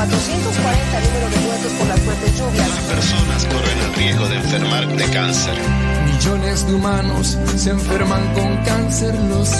440 0.00 1.00
número 1.00 1.28
de 1.28 1.36
muertos 1.40 1.72
por 1.72 1.88
las 1.88 2.00
fuertes 2.00 2.38
lluvias. 2.38 2.68
Personas 2.88 3.44
corren 3.44 3.78
el 3.80 3.94
riesgo 3.96 4.28
de 4.28 4.36
enfermar 4.36 4.88
de 4.96 5.04
cáncer. 5.10 5.54
Millones 6.06 6.66
de 6.66 6.74
humanos 6.74 7.38
se 7.56 7.70
enferman 7.70 8.32
con 8.32 8.56
cáncer, 8.64 9.14
lo 9.28 9.44
sé. 9.44 9.58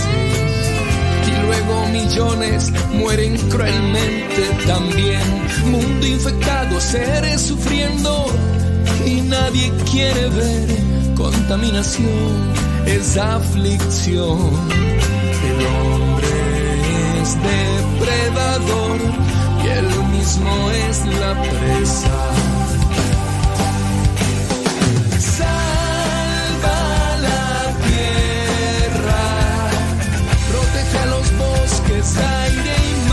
Y 1.26 1.47
luego 1.47 1.86
millones 1.88 2.72
mueren 2.91 3.36
cruelmente 3.51 4.43
también. 4.66 5.20
Mundo 5.66 6.07
infectado, 6.07 6.80
seres 6.80 7.43
sufriendo. 7.43 8.24
Y 9.05 9.20
nadie 9.20 9.70
quiere 9.91 10.26
ver 10.30 10.68
contaminación, 11.16 12.55
es 12.86 13.18
aflicción. 13.18 14.38
El 15.45 15.66
hombre 15.66 16.28
es 17.20 17.36
depredador 17.43 19.30
y 19.65 19.69
él 19.69 19.89
mismo 20.11 20.71
es 20.89 21.07
la 21.07 21.33
presa. 21.43 22.19
Salva 25.19 26.79
la 27.27 27.75
tierra, 27.87 29.23
protege 30.51 30.99
a 30.99 31.07
los 31.07 31.27
bosques, 31.39 32.17
aire 32.17 32.75
y 32.91 33.10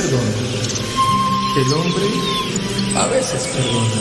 perdona. 0.00 0.32
El 1.56 1.72
hombre 1.74 2.06
a 2.94 3.06
veces 3.08 3.48
perdona. 3.48 4.00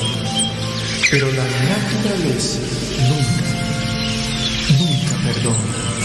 Pero 1.10 1.32
la 1.32 1.44
naturaleza 1.44 2.60
nunca, 3.10 3.48
nunca 4.78 5.16
perdona. 5.24 5.97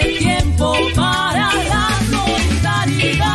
el 0.00 0.18
tiempo 0.18 0.74
para 0.94 1.52
la 1.72 1.88
solidaridad. 2.10 3.26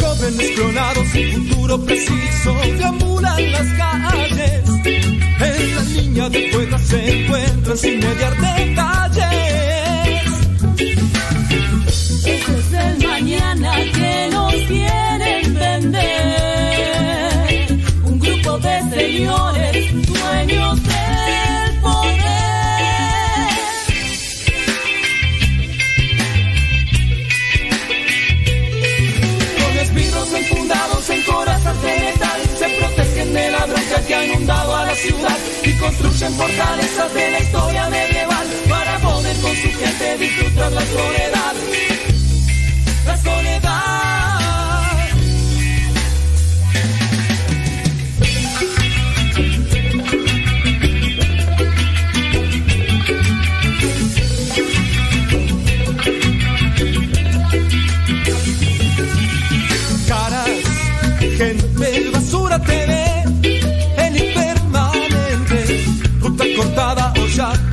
Jóvenes 0.00 0.50
clonados 0.54 1.08
sin 1.08 1.48
futuro 1.48 1.84
preciso 1.84 2.54
deambulan 2.78 3.52
las 3.52 3.68
calles. 3.74 4.62
En 4.84 5.76
la 5.76 5.82
niña 5.82 6.28
de 6.28 6.50
fuego 6.50 6.78
se 6.78 7.22
encuentran 7.22 7.76
sin 7.76 7.98
mediar 8.00 8.36
detalles 8.40 9.03
que 34.06 34.14
ha 34.14 34.24
inundado 34.24 34.76
a 34.76 34.86
la 34.86 34.94
ciudad 34.94 35.38
y 35.62 35.72
construyen 35.78 36.32
fortalezas 36.34 37.14
de 37.14 37.30
la 37.30 37.40
historia 37.40 37.88
medieval 37.88 38.46
para 38.68 38.98
poder 38.98 39.36
con 39.40 39.56
su 39.56 39.68
gente 39.78 40.18
disfrutar 40.18 40.72
la 40.72 40.82
soledad. 40.82 41.93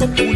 the 0.02 0.31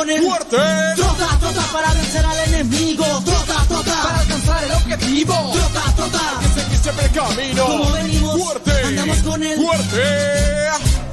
con 0.00 0.10
él. 0.10 0.22
Fuerte. 0.22 0.56
Trota, 0.96 1.38
trota 1.38 1.62
para 1.72 1.92
vencer 1.94 2.24
al 2.24 2.38
enemigo. 2.48 3.04
Trota, 3.24 3.64
trota 3.68 4.02
para 4.02 4.20
alcanzar 4.20 4.64
el 4.64 4.72
objetivo. 4.72 5.34
Trota, 5.52 5.94
trota. 5.94 6.38
Hay 6.40 6.46
que 6.46 6.60
seguir 6.60 6.78
siempre 6.78 7.06
el 7.06 7.12
camino. 7.12 7.66
Como 7.66 7.92
venimos, 7.92 8.42
fuerte. 8.42 8.70
andamos 8.86 9.18
con 9.18 9.42
él. 9.42 9.60
Fuerte. 9.60 10.02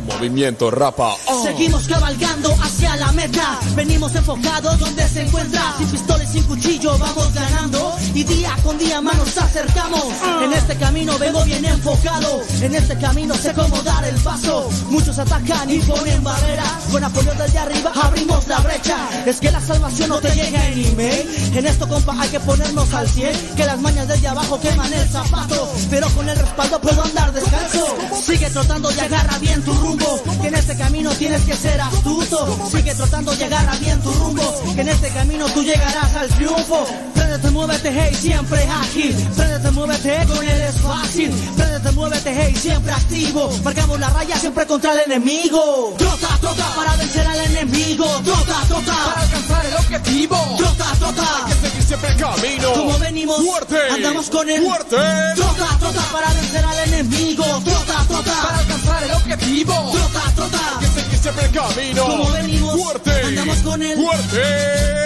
Movimiento 0.05 0.72
rapa. 0.72 1.15
Oh. 1.27 1.43
Seguimos 1.43 1.88
cabalgando 1.88 2.55
hacia 2.64 2.95
la 2.95 3.11
meta. 3.11 3.59
Venimos 3.76 4.15
enfocados 4.15 4.80
donde 4.80 5.07
se 5.09 5.23
encuentra. 5.23 5.76
Sin 5.77 5.88
pistola 5.89 6.23
y 6.23 6.27
sin 6.27 6.43
cuchillo 6.43 6.97
vamos 6.97 7.34
ganando. 7.34 7.96
Y 8.18 8.23
día 8.23 8.57
con 8.64 8.76
día 8.80 8.99
más 8.99 9.15
nos 9.15 9.38
acercamos. 9.38 10.03
Uh. 10.03 10.44
En 10.45 10.53
este 10.53 10.76
camino 10.77 11.19
vengo 11.19 11.44
bien 11.44 11.64
enfocado. 11.64 12.41
En 12.61 12.73
este 12.73 12.98
camino 12.98 13.35
sé 13.35 13.53
cómo 13.53 13.80
dar 13.84 14.03
el 14.06 14.15
paso. 14.22 14.68
Muchos 14.89 15.19
atacan 15.19 15.69
y 15.69 15.77
ponen 15.81 16.23
barreras. 16.23 16.85
Con 16.91 17.03
apoyo 17.03 17.31
desde 17.35 17.60
arriba 17.60 17.91
abrimos 17.94 18.48
la 18.48 18.57
brecha. 18.61 18.98
Es 19.27 19.39
que 19.39 19.52
la 19.52 19.61
salvación 19.61 20.10
no 20.10 20.19
te 20.19 20.30
llega 20.31 20.68
en 20.69 20.85
email. 20.85 21.30
En 21.53 21.68
esto, 21.68 21.88
compa, 21.88 22.19
hay 22.19 22.30
que 22.30 22.39
ponernos 22.39 22.91
al 22.91 23.07
100. 23.07 23.56
Que 23.56 23.65
las 23.65 23.80
mañas 23.81 24.07
desde 24.07 24.27
abajo 24.30 24.60
queman 24.61 24.91
el 24.91 25.07
zapato. 25.10 25.72
Pero 25.91 26.10
con 26.10 26.27
el 26.27 26.38
respaldo 26.39 26.81
puedo 26.81 27.03
andar 27.03 27.31
descalzo. 27.34 27.98
Sigue 28.19 28.49
trotando 28.49 28.91
y 28.91 28.99
agarra 28.99 29.38
bien 29.38 29.61
tu 29.61 29.73
rumbo 29.73 30.23
que 30.41 30.48
en 30.48 30.56
este 30.56 30.76
camino 30.77 31.11
tienes 31.11 31.41
que 31.44 31.53
ser 31.53 31.80
astuto. 31.80 32.68
Sigue 32.72 32.94
tratando 32.95 33.35
de 33.35 33.45
agarrar 33.45 33.80
bien 33.80 33.99
tu 34.02 34.11
rumbo, 34.14 34.64
que 34.76 34.81
en 34.81 34.89
este 34.89 35.10
camino 35.10 35.45
tú 35.53 35.64
llegarás 35.64 36.15
al 36.15 36.27
triunfo. 36.30 36.85
Préndete, 37.14 37.49
muévete, 37.52 37.91
hey, 37.91 38.06
siempre 38.15 38.63
ágil. 38.65 39.15
Préndete, 39.35 39.71
muévete, 39.71 40.25
con 40.27 40.43
él 40.47 40.61
es 40.61 40.75
fácil. 40.81 41.31
Préndete, 41.55 41.91
muévete, 41.91 42.34
hey, 42.35 42.55
siempre 42.55 42.91
activo. 42.91 43.51
Marcamos 43.63 43.99
la 43.99 44.09
raya 44.09 44.38
siempre 44.38 44.65
contra 44.65 44.93
el 44.93 45.11
enemigo. 45.11 45.95
Trota, 45.97 46.38
trota 46.39 46.65
para 46.75 46.95
vencer 46.95 47.25
al 47.27 47.39
enemigo. 47.39 48.05
Trota, 48.23 48.63
trota 48.67 48.93
para 49.05 49.21
alcanzar 49.21 49.65
el 49.65 49.73
objetivo. 49.75 50.38
Trota, 50.57 50.85
trota. 50.99 51.45
Hay 51.45 51.53
que 51.53 51.67
seguir 51.69 51.84
siempre 51.84 52.09
el 52.09 52.17
camino. 52.17 52.73
Como 52.73 52.99
venimos, 52.99 53.38
fuerte. 53.45 53.77
andamos 53.91 54.29
con 54.29 54.49
él. 54.49 54.63
Fuerte. 54.63 54.97
Trota, 55.35 55.77
trota 55.79 56.01
para 56.11 56.34
vencer 56.34 56.65
al 56.65 56.93
enemigo. 56.93 57.43
Trota, 57.63 58.05
trota 58.07 58.41
para 58.43 58.59
alcanzar 58.59 59.03
el 59.03 59.11
objetivo. 59.11 59.73
Trota, 59.91 60.21
trota. 60.35 60.79
Hay 60.79 60.88
que 60.88 61.01
seguir 61.01 61.19
siempre 61.19 61.45
el 61.45 61.51
camino. 61.51 62.03
Como 62.03 62.31
venimos, 62.31 62.81
fuerte. 62.81 63.11
andamos 63.23 63.57
con 63.59 63.81
él. 63.81 63.97
Fuerte. 63.97 64.41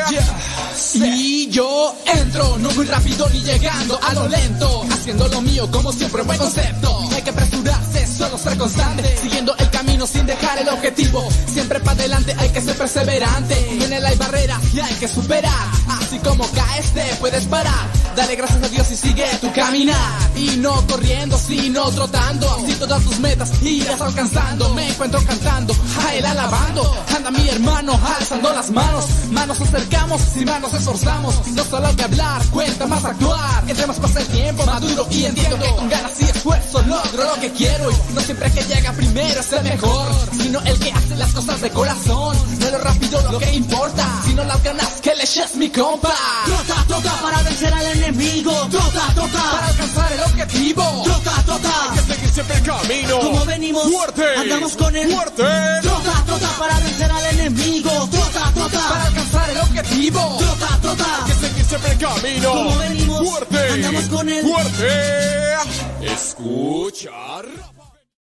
Yeah. 0.09 1.30
Si 1.41 1.49
yo 1.49 1.95
entro, 2.05 2.59
no 2.59 2.69
muy 2.69 2.85
rápido 2.85 3.27
ni 3.33 3.41
llegando 3.41 3.99
a 3.99 4.13
lo 4.13 4.27
lento, 4.27 4.85
haciendo 4.91 5.27
lo 5.27 5.41
mío 5.41 5.67
como 5.71 5.91
siempre, 5.91 6.21
buen 6.21 6.37
concepto. 6.37 6.99
Hay 7.15 7.23
que 7.23 7.31
apresurarse, 7.31 8.05
solo 8.05 8.37
ser 8.37 8.55
constante, 8.59 9.17
siguiendo 9.17 9.55
el 9.57 9.67
camino 9.71 10.05
sin 10.05 10.27
dejar 10.27 10.59
el 10.59 10.69
objetivo. 10.69 11.27
Siempre 11.51 11.79
para 11.79 11.93
adelante 11.93 12.35
hay 12.37 12.49
que 12.49 12.61
ser 12.61 12.77
perseverante. 12.77 13.55
En 13.71 13.91
él 13.91 14.05
hay 14.05 14.15
barreras 14.17 14.59
y 14.71 14.81
hay 14.81 14.93
que 14.93 15.07
superar. 15.07 15.67
Así 15.87 16.19
como 16.19 16.47
caes, 16.51 16.91
te 16.91 17.03
puedes 17.19 17.45
parar. 17.45 17.89
Dale 18.15 18.35
gracias 18.35 18.63
a 18.63 18.67
Dios 18.69 18.91
y 18.91 18.97
sigue 18.97 19.25
tu 19.41 19.51
caminar. 19.51 19.97
Y 20.35 20.57
no 20.57 20.85
corriendo, 20.85 21.39
sino 21.39 21.89
trotando. 21.89 22.51
Así 22.51 22.75
todas 22.75 23.03
tus 23.03 23.19
metas 23.19 23.49
irás 23.63 23.99
alcanzando. 23.99 24.69
Me 24.75 24.89
encuentro 24.89 25.19
cantando, 25.25 25.73
a 26.05 26.13
él 26.13 26.25
alabando. 26.25 27.03
Anda 27.15 27.31
mi 27.31 27.49
hermano, 27.49 27.99
alzando 28.19 28.53
las 28.53 28.69
manos. 28.69 29.05
Manos 29.31 29.59
acercamos, 29.59 30.21
sin 30.21 30.45
manos 30.45 30.71
esforzamos. 30.73 31.31
No 31.53 31.63
solo 31.65 31.95
que 31.95 32.03
hablar, 32.03 32.45
cuenta 32.47 32.87
más 32.87 33.03
actuar. 33.03 33.63
Entre 33.67 33.87
más 33.87 33.99
pasa 33.99 34.19
el 34.19 34.27
tiempo, 34.27 34.65
maduro 34.65 35.07
y 35.09 35.25
entiendo 35.25 35.57
que 35.59 35.69
con 35.75 35.89
ganas 35.89 36.21
y 36.21 36.25
esfuerzo 36.25 36.81
logro 36.83 37.23
lo 37.23 37.41
que 37.41 37.51
quiero. 37.51 37.91
Y 37.91 38.13
no 38.13 38.21
siempre 38.21 38.51
que 38.51 38.63
llega 38.63 38.91
primero 38.93 39.39
es 39.39 39.53
el 39.53 39.63
mejor, 39.63 40.07
sino 40.37 40.59
el 40.61 40.79
que 40.79 40.91
hace 40.91 41.15
las 41.15 41.33
cosas 41.33 41.61
de 41.61 41.69
corazón. 41.69 42.37
No 42.59 42.65
es 42.65 42.71
lo 42.71 42.77
rápido 42.79 43.31
lo 43.31 43.39
que 43.39 43.53
importa, 43.53 44.21
sino 44.25 44.43
las 44.43 44.63
ganas 44.63 44.87
que 45.01 45.15
le 45.15 45.23
eches 45.23 45.55
mi 45.55 45.69
compa. 45.69 46.13
Trota, 46.45 46.85
trota 46.87 47.21
para 47.21 47.43
vencer 47.43 47.73
al 47.73 47.85
enemigo. 47.97 48.51
Trota, 48.69 49.13
trota 49.13 49.43
para 49.51 49.67
alcanzar 49.67 50.11
el 50.13 50.19
objetivo. 50.21 50.83
Trota, 51.03 51.43
trota. 51.45 51.93
Siempre 52.31 52.55
el 52.55 52.63
camino. 52.63 53.19
Como 53.19 53.45
venimos, 53.45 53.83
fuerte. 53.91 54.23
andamos 54.37 54.75
con 54.77 54.95
él. 54.95 55.11
Fuerte. 55.11 55.43
Trota, 55.81 56.23
trota 56.25 56.49
para 56.57 56.79
vencer 56.79 57.11
al 57.11 57.25
enemigo. 57.37 58.09
Trota, 58.09 58.51
trota 58.53 58.89
para 58.89 59.05
alcanzar 59.05 59.49
el 59.49 59.57
objetivo. 59.57 60.37
Trota, 60.39 60.79
trota. 60.81 61.23
Que 61.27 61.33
seguir 61.33 61.65
siempre 61.65 61.91
el 61.91 61.97
camino. 61.97 62.51
Como 62.51 62.77
venimos, 62.77 63.29
fuerte. 63.29 63.69
andamos 63.73 64.05
con 64.05 64.29
él. 64.29 64.45
Fuerte. 64.45 66.13
Escuchar. 66.13 67.45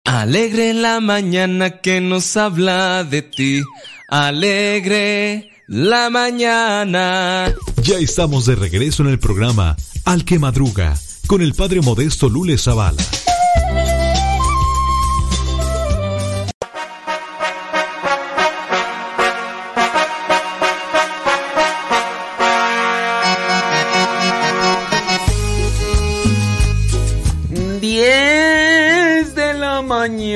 Alegre 0.05 0.73
la 0.73 1.01
mañana 1.01 1.81
que 1.81 2.01
nos 2.01 2.35
habla 2.39 3.05
de 3.05 3.21
ti. 3.23 3.63
Alegre 4.09 5.51
la 5.67 6.09
mañana. 6.09 7.53
Ya 7.83 7.99
estamos 7.99 8.47
de 8.47 8.55
regreso 8.55 9.03
en 9.03 9.11
el 9.11 9.19
programa 9.19 9.77
Al 10.07 10.25
que 10.25 10.39
Madruga 10.39 10.95
con 11.29 11.43
el 11.43 11.53
padre 11.53 11.83
modesto 11.83 12.31
Lule 12.31 12.57
Zavala. 12.57 13.03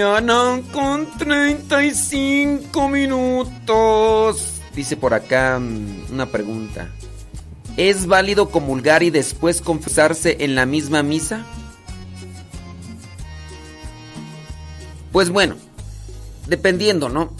Mañana 0.02 0.60
con 0.72 1.06
35 1.16 2.88
minutos. 2.88 4.60
Dice 4.74 4.96
por 4.96 5.14
acá 5.14 5.60
una 6.10 6.26
pregunta. 6.26 6.90
¿Es 7.76 8.06
válido 8.06 8.50
comulgar 8.50 9.02
y 9.02 9.10
después 9.10 9.60
confesarse 9.60 10.38
en 10.40 10.54
la 10.54 10.66
misma 10.66 11.02
misa? 11.02 11.44
Pues 15.12 15.30
bueno, 15.30 15.56
dependiendo, 16.48 17.08
¿no? 17.08 17.32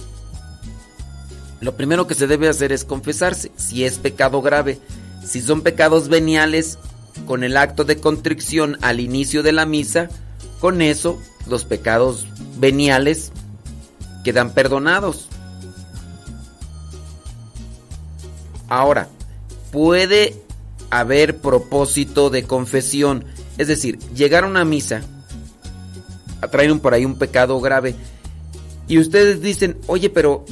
Lo 1.60 1.76
primero 1.76 2.06
que 2.06 2.14
se 2.14 2.26
debe 2.26 2.48
hacer 2.48 2.72
es 2.72 2.84
confesarse, 2.84 3.50
si 3.56 3.84
es 3.84 3.98
pecado 3.98 4.40
grave. 4.42 4.78
Si 5.24 5.40
son 5.40 5.62
pecados 5.62 6.08
veniales, 6.08 6.78
con 7.26 7.44
el 7.44 7.56
acto 7.56 7.84
de 7.84 7.98
contrición 7.98 8.78
al 8.82 9.00
inicio 9.00 9.42
de 9.42 9.52
la 9.52 9.66
misa, 9.66 10.08
con 10.62 10.80
eso 10.80 11.18
los 11.48 11.64
pecados 11.64 12.24
veniales 12.56 13.32
quedan 14.22 14.52
perdonados. 14.52 15.26
Ahora, 18.68 19.08
puede 19.72 20.40
haber 20.88 21.38
propósito 21.38 22.30
de 22.30 22.44
confesión, 22.44 23.24
es 23.58 23.66
decir, 23.66 23.98
llegar 24.14 24.44
a 24.44 24.46
una 24.46 24.64
misa, 24.64 25.02
traer 26.52 26.78
por 26.78 26.94
ahí 26.94 27.04
un 27.04 27.18
pecado 27.18 27.60
grave, 27.60 27.96
y 28.86 29.00
ustedes 29.00 29.42
dicen, 29.42 29.76
oye, 29.88 30.10
pero 30.10 30.44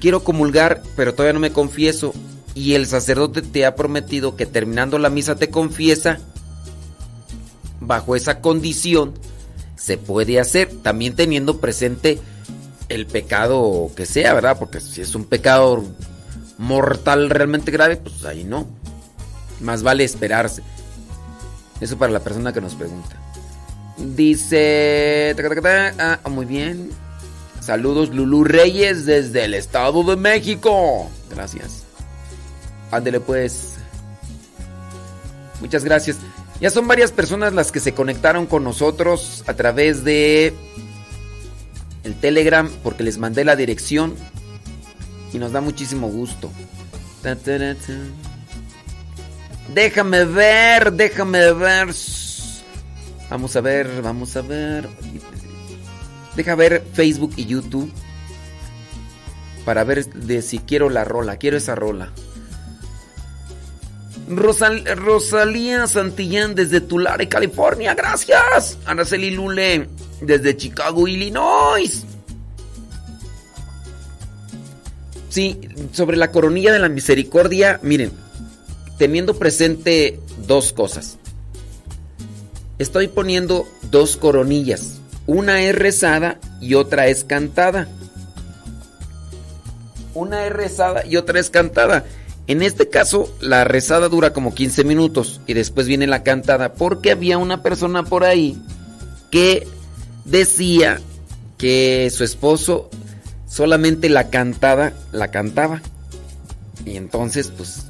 quiero 0.00 0.24
comulgar, 0.24 0.82
pero 0.96 1.12
todavía 1.12 1.34
no 1.34 1.40
me 1.40 1.52
confieso, 1.52 2.14
y 2.54 2.72
el 2.72 2.86
sacerdote 2.86 3.42
te 3.42 3.66
ha 3.66 3.76
prometido 3.76 4.34
que 4.34 4.46
terminando 4.46 4.98
la 4.98 5.10
misa 5.10 5.36
te 5.36 5.50
confiesa, 5.50 6.20
bajo 7.80 8.16
esa 8.16 8.40
condición, 8.40 9.12
se 9.78 9.96
puede 9.96 10.40
hacer, 10.40 10.70
también 10.82 11.14
teniendo 11.14 11.60
presente 11.60 12.18
el 12.88 13.06
pecado 13.06 13.90
que 13.96 14.06
sea, 14.06 14.34
¿verdad? 14.34 14.58
Porque 14.58 14.80
si 14.80 15.00
es 15.00 15.14
un 15.14 15.24
pecado 15.24 15.84
mortal 16.58 17.30
realmente 17.30 17.70
grave, 17.70 17.96
pues 17.96 18.24
ahí 18.24 18.44
no. 18.44 18.66
Más 19.60 19.82
vale 19.82 20.04
esperarse. 20.04 20.62
Eso 21.80 21.96
para 21.96 22.12
la 22.12 22.20
persona 22.20 22.52
que 22.52 22.60
nos 22.60 22.74
pregunta. 22.74 23.16
Dice... 23.98 25.34
Ah, 25.98 26.18
muy 26.28 26.46
bien. 26.46 26.90
Saludos 27.60 28.10
Lulú 28.10 28.44
Reyes 28.44 29.06
desde 29.06 29.44
el 29.44 29.54
Estado 29.54 30.02
de 30.02 30.16
México. 30.16 31.08
Gracias. 31.30 31.84
Ándele 32.90 33.20
pues. 33.20 33.74
Muchas 35.60 35.84
gracias. 35.84 36.16
Ya 36.60 36.70
son 36.70 36.88
varias 36.88 37.12
personas 37.12 37.52
las 37.52 37.70
que 37.70 37.80
se 37.80 37.94
conectaron 37.94 38.46
con 38.46 38.64
nosotros 38.64 39.44
a 39.46 39.54
través 39.54 40.02
de 40.04 40.54
el 42.02 42.14
Telegram 42.14 42.68
porque 42.82 43.04
les 43.04 43.18
mandé 43.18 43.44
la 43.44 43.54
dirección 43.54 44.14
y 45.32 45.38
nos 45.38 45.52
da 45.52 45.60
muchísimo 45.60 46.08
gusto. 46.08 46.50
Déjame 49.74 50.24
ver, 50.24 50.92
déjame 50.92 51.52
ver. 51.52 51.88
Vamos 53.30 53.56
a 53.56 53.60
ver, 53.60 54.02
vamos 54.02 54.36
a 54.36 54.42
ver. 54.42 54.88
Deja 56.34 56.54
ver 56.54 56.84
Facebook 56.92 57.32
y 57.36 57.46
YouTube. 57.46 57.92
para 59.64 59.84
ver 59.84 60.06
de 60.06 60.40
si 60.40 60.60
quiero 60.60 60.88
la 60.88 61.04
rola. 61.04 61.36
Quiero 61.36 61.58
esa 61.58 61.74
rola. 61.74 62.10
Rosal- 64.28 64.84
Rosalía 64.96 65.86
Santillán 65.86 66.54
desde 66.54 66.80
Tulare, 66.80 67.28
California. 67.28 67.94
Gracias. 67.94 68.78
Araceli 68.84 69.30
Lule 69.30 69.88
desde 70.20 70.56
Chicago, 70.56 71.08
Illinois. 71.08 72.04
Sí, 75.30 75.60
sobre 75.92 76.16
la 76.16 76.30
coronilla 76.30 76.72
de 76.72 76.78
la 76.78 76.88
misericordia, 76.88 77.78
miren, 77.82 78.12
teniendo 78.98 79.34
presente 79.38 80.18
dos 80.46 80.72
cosas. 80.72 81.18
Estoy 82.78 83.08
poniendo 83.08 83.66
dos 83.90 84.16
coronillas. 84.16 85.00
Una 85.26 85.62
es 85.62 85.74
rezada 85.74 86.38
y 86.60 86.74
otra 86.74 87.08
es 87.08 87.24
cantada. 87.24 87.88
Una 90.14 90.46
es 90.46 90.52
rezada 90.52 91.04
y 91.06 91.16
otra 91.16 91.38
es 91.38 91.50
cantada. 91.50 92.04
En 92.48 92.62
este 92.62 92.88
caso, 92.88 93.32
la 93.40 93.64
rezada 93.64 94.08
dura 94.08 94.32
como 94.32 94.54
15 94.54 94.82
minutos 94.84 95.40
y 95.46 95.52
después 95.52 95.86
viene 95.86 96.06
la 96.06 96.22
cantada 96.22 96.72
porque 96.72 97.10
había 97.10 97.36
una 97.36 97.62
persona 97.62 98.04
por 98.04 98.24
ahí 98.24 98.56
que 99.30 99.68
decía 100.24 100.98
que 101.58 102.10
su 102.10 102.24
esposo 102.24 102.88
solamente 103.46 104.08
la 104.08 104.30
cantada 104.30 104.94
la 105.12 105.28
cantaba. 105.30 105.82
Y 106.86 106.96
entonces, 106.96 107.52
pues, 107.54 107.84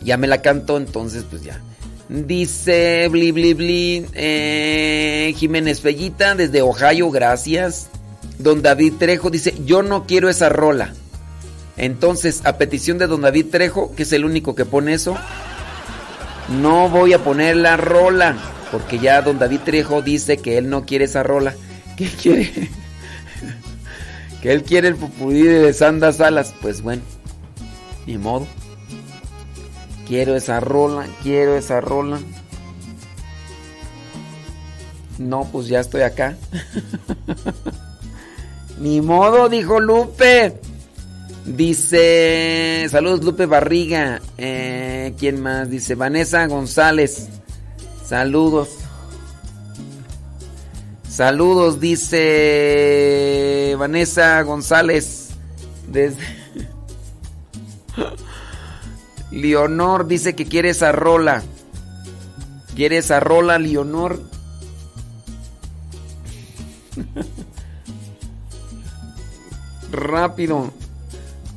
ya 0.00 0.16
me 0.16 0.28
la 0.28 0.40
cantó, 0.40 0.78
entonces, 0.78 1.24
pues 1.28 1.42
ya. 1.42 1.60
Dice 2.08 3.06
Bli 3.10 3.32
Bli 3.32 3.52
Bli 3.52 4.06
eh, 4.14 5.34
Jiménez 5.36 5.82
Fellita 5.82 6.34
desde 6.34 6.62
Ohio, 6.62 7.10
gracias. 7.10 7.88
Don 8.38 8.62
David 8.62 8.94
Trejo 8.98 9.28
dice, 9.28 9.54
yo 9.66 9.82
no 9.82 10.06
quiero 10.06 10.30
esa 10.30 10.48
rola. 10.48 10.94
Entonces, 11.78 12.42
a 12.44 12.58
petición 12.58 12.98
de 12.98 13.06
don 13.06 13.22
David 13.22 13.46
Trejo, 13.50 13.94
que 13.94 14.02
es 14.02 14.12
el 14.12 14.24
único 14.24 14.54
que 14.54 14.64
pone 14.64 14.94
eso, 14.94 15.16
no 16.60 16.88
voy 16.88 17.12
a 17.12 17.22
poner 17.22 17.56
la 17.56 17.76
rola. 17.76 18.36
Porque 18.72 18.98
ya 18.98 19.22
don 19.22 19.38
David 19.38 19.60
Trejo 19.64 20.02
dice 20.02 20.38
que 20.38 20.58
él 20.58 20.68
no 20.68 20.84
quiere 20.84 21.06
esa 21.06 21.22
rola. 21.22 21.54
¿Qué 21.96 22.08
quiere? 22.08 22.52
que 24.42 24.52
él 24.52 24.64
quiere 24.64 24.88
el 24.88 24.96
pupudí 24.96 25.42
de 25.42 25.72
Sanda 25.72 26.12
Salas. 26.12 26.52
Pues 26.60 26.82
bueno, 26.82 27.02
ni 28.06 28.18
modo. 28.18 28.46
Quiero 30.06 30.36
esa 30.36 30.58
rola, 30.58 31.06
quiero 31.22 31.56
esa 31.56 31.80
rola. 31.80 32.18
No, 35.18 35.48
pues 35.50 35.68
ya 35.68 35.80
estoy 35.80 36.02
acá. 36.02 36.36
Ni 38.80 39.00
modo, 39.00 39.48
dijo 39.48 39.80
Lupe. 39.80 40.60
Dice, 41.56 42.86
saludos 42.90 43.24
Lupe 43.24 43.46
Barriga. 43.46 44.20
Eh, 44.36 45.14
¿Quién 45.18 45.40
más? 45.40 45.70
Dice 45.70 45.94
Vanessa 45.94 46.46
González. 46.46 47.28
Saludos. 48.04 48.68
Saludos, 51.08 51.80
dice 51.80 53.74
Vanessa 53.78 54.42
González. 54.42 55.30
Desde... 55.88 56.22
Leonor 59.30 60.06
dice 60.06 60.34
que 60.36 60.44
quiere 60.46 60.70
esa 60.70 60.92
rola. 60.92 61.42
¿Quiere 62.76 62.98
esa 62.98 63.20
rola, 63.20 63.58
Leonor? 63.58 64.22
rápido. 69.90 70.72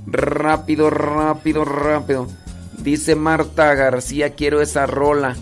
Rápido, 0.08 0.90
rápido, 0.90 1.66
rápido. 1.66 2.28
Dice 2.78 3.16
Marta 3.16 3.74
García, 3.76 4.32
quiero 4.36 4.62
esa 4.62 4.86
rola. 4.86 5.36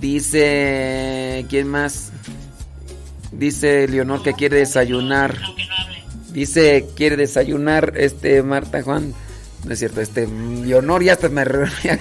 Dice... 0.00 1.44
¿Quién 1.48 1.68
más? 1.68 2.10
Dice 3.32 3.86
Leonor 3.88 4.22
que 4.22 4.32
quiere 4.34 4.58
desayunar. 4.58 5.36
Dice, 6.30 6.86
quiere 6.96 7.16
desayunar 7.16 7.92
este 7.96 8.42
Marta 8.42 8.82
Juan. 8.82 9.12
No 9.64 9.72
es 9.72 9.78
cierto, 9.78 10.00
este 10.00 10.26
Leonor 10.26 11.02
ya 11.02 11.14
hasta 11.14 11.28
me 11.28 11.44
re- 11.44 11.68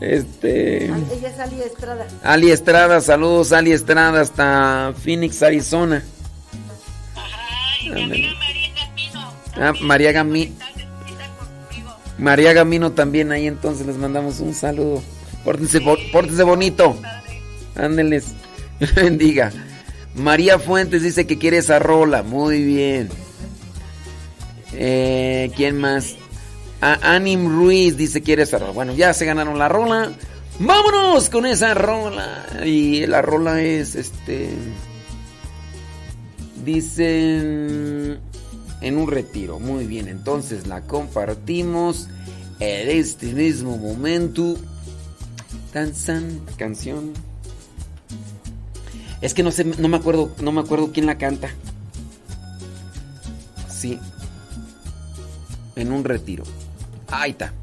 Este 0.00 0.86
Ella 0.86 1.28
es 1.28 1.38
Ali 1.38 1.62
Estrada. 1.62 2.06
Ali 2.24 2.50
Estrada, 2.50 3.00
saludos 3.00 3.52
Ali 3.52 3.72
Estrada 3.72 4.20
hasta 4.20 4.92
Phoenix, 5.02 5.42
Arizona. 5.42 6.02
Ah, 9.56 9.72
María 9.82 10.12
Gamino. 10.12 10.52
María 12.18 12.52
Gamino 12.52 12.92
también 12.92 13.32
ahí 13.32 13.46
entonces 13.46 13.86
les 13.86 13.96
mandamos 13.96 14.40
un 14.40 14.54
saludo. 14.54 15.02
Pórtense, 15.44 15.78
bo- 15.80 15.98
pórtense 16.12 16.42
bonito. 16.42 16.96
Ándenles. 17.74 18.26
Bendiga. 18.96 19.50
María 20.14 20.58
Fuentes 20.58 21.02
dice 21.02 21.26
que 21.26 21.38
quiere 21.38 21.58
esa 21.58 21.78
rola. 21.78 22.22
Muy 22.22 22.62
bien. 22.62 23.08
Eh, 24.74 25.50
¿Quién 25.56 25.78
más? 25.78 26.16
Anim 26.80 27.48
Ruiz 27.48 27.96
dice 27.96 28.22
quiere 28.22 28.42
esa 28.42 28.58
rola. 28.58 28.72
Bueno, 28.72 28.94
ya 28.94 29.12
se 29.14 29.24
ganaron 29.24 29.58
la 29.58 29.68
rola. 29.68 30.12
Vámonos 30.58 31.28
con 31.30 31.46
esa 31.46 31.74
rola. 31.74 32.46
Y 32.64 33.06
la 33.06 33.22
rola 33.22 33.60
es 33.62 33.94
este. 33.94 34.50
Dicen 36.64 38.20
en 38.82 38.98
un 38.98 39.08
retiro. 39.08 39.58
Muy 39.58 39.86
bien, 39.86 40.08
entonces 40.08 40.66
la 40.66 40.82
compartimos 40.82 42.08
en 42.58 42.90
este 42.90 43.32
mismo 43.32 43.78
momento. 43.78 44.56
Tan 45.72 45.94
san, 45.94 46.40
canción. 46.56 47.12
Es 49.22 49.34
que 49.34 49.42
no 49.42 49.52
sé, 49.52 49.64
no 49.64 49.88
me 49.88 49.96
acuerdo, 49.96 50.34
no 50.40 50.52
me 50.52 50.60
acuerdo 50.60 50.92
quién 50.92 51.06
la 51.06 51.16
canta. 51.16 51.50
Sí. 53.68 53.98
En 55.76 55.92
un 55.92 56.04
retiro. 56.04 56.44
Ahí 57.08 57.30
está. 57.30 57.54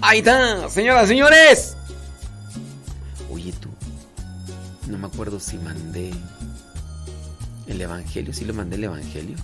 Ahí 0.00 0.18
está, 0.18 0.68
señoras, 0.70 1.06
señores. 1.06 1.76
Oye 3.30 3.52
tú. 3.52 3.68
No 4.88 4.98
me 4.98 5.06
acuerdo 5.06 5.38
si 5.38 5.58
mandé 5.58 6.10
el 7.66 7.80
evangelio, 7.80 8.32
si 8.32 8.44
lo 8.44 8.54
mandé 8.54 8.76
el 8.76 8.84
evangelio. 8.84 9.36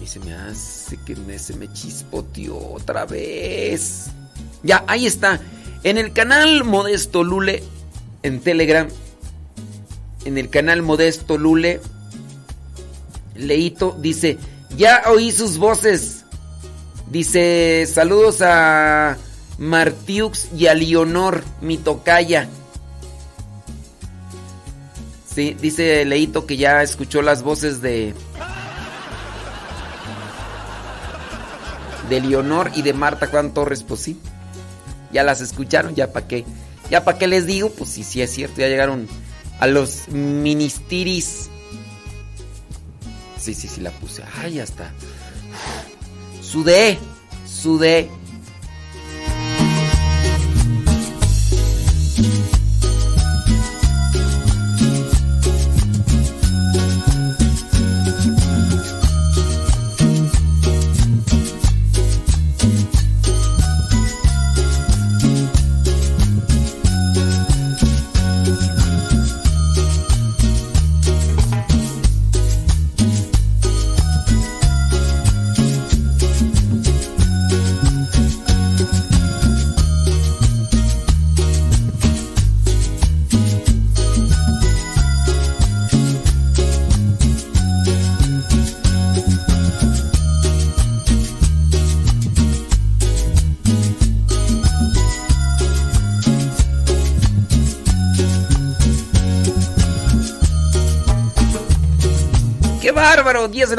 Mí 0.00 0.06
se 0.06 0.18
me 0.20 0.32
hace 0.32 0.96
que 0.96 1.14
me, 1.14 1.38
se 1.38 1.54
me 1.54 1.70
chispoteó 1.70 2.56
otra 2.72 3.04
vez. 3.04 4.06
Ya, 4.62 4.82
ahí 4.86 5.04
está. 5.04 5.38
En 5.82 5.98
el 5.98 6.14
canal 6.14 6.64
Modesto 6.64 7.22
Lule, 7.22 7.62
en 8.22 8.40
Telegram, 8.40 8.88
en 10.24 10.38
el 10.38 10.48
canal 10.48 10.80
Modesto 10.80 11.36
Lule, 11.36 11.82
Leito 13.34 13.94
dice, 14.00 14.38
ya 14.74 15.02
oí 15.06 15.32
sus 15.32 15.58
voces. 15.58 16.24
Dice, 17.10 17.86
saludos 17.86 18.40
a 18.40 19.18
Martiux 19.58 20.48
y 20.56 20.68
a 20.68 20.74
Leonor, 20.74 21.44
mi 21.60 21.76
tocaya. 21.76 22.48
Sí, 25.34 25.54
dice 25.60 26.06
Leito 26.06 26.46
que 26.46 26.56
ya 26.56 26.82
escuchó 26.82 27.20
las 27.20 27.42
voces 27.42 27.82
de... 27.82 28.14
De 32.10 32.20
Leonor 32.20 32.72
y 32.74 32.82
de 32.82 32.92
Marta 32.92 33.28
Juan 33.28 33.54
Torres, 33.54 33.82
pues 33.82 34.00
sí. 34.02 34.20
Ya 35.12 35.22
las 35.22 35.40
escucharon, 35.40 35.94
ya 35.94 36.12
para 36.12 36.28
qué. 36.28 36.44
Ya 36.90 37.04
para 37.04 37.18
qué 37.18 37.26
les 37.26 37.46
digo, 37.46 37.70
pues 37.70 37.88
sí, 37.88 38.04
sí 38.04 38.20
es 38.20 38.30
cierto, 38.30 38.60
ya 38.60 38.68
llegaron 38.68 39.08
a 39.60 39.66
los 39.66 40.08
ministiris. 40.08 41.48
Sí, 43.38 43.54
sí, 43.54 43.68
sí 43.68 43.80
la 43.80 43.90
puse. 43.90 44.22
Ay, 44.36 44.54
ya 44.54 44.64
está. 44.64 44.92
Sudé, 46.42 46.98
sudé. 47.46 48.10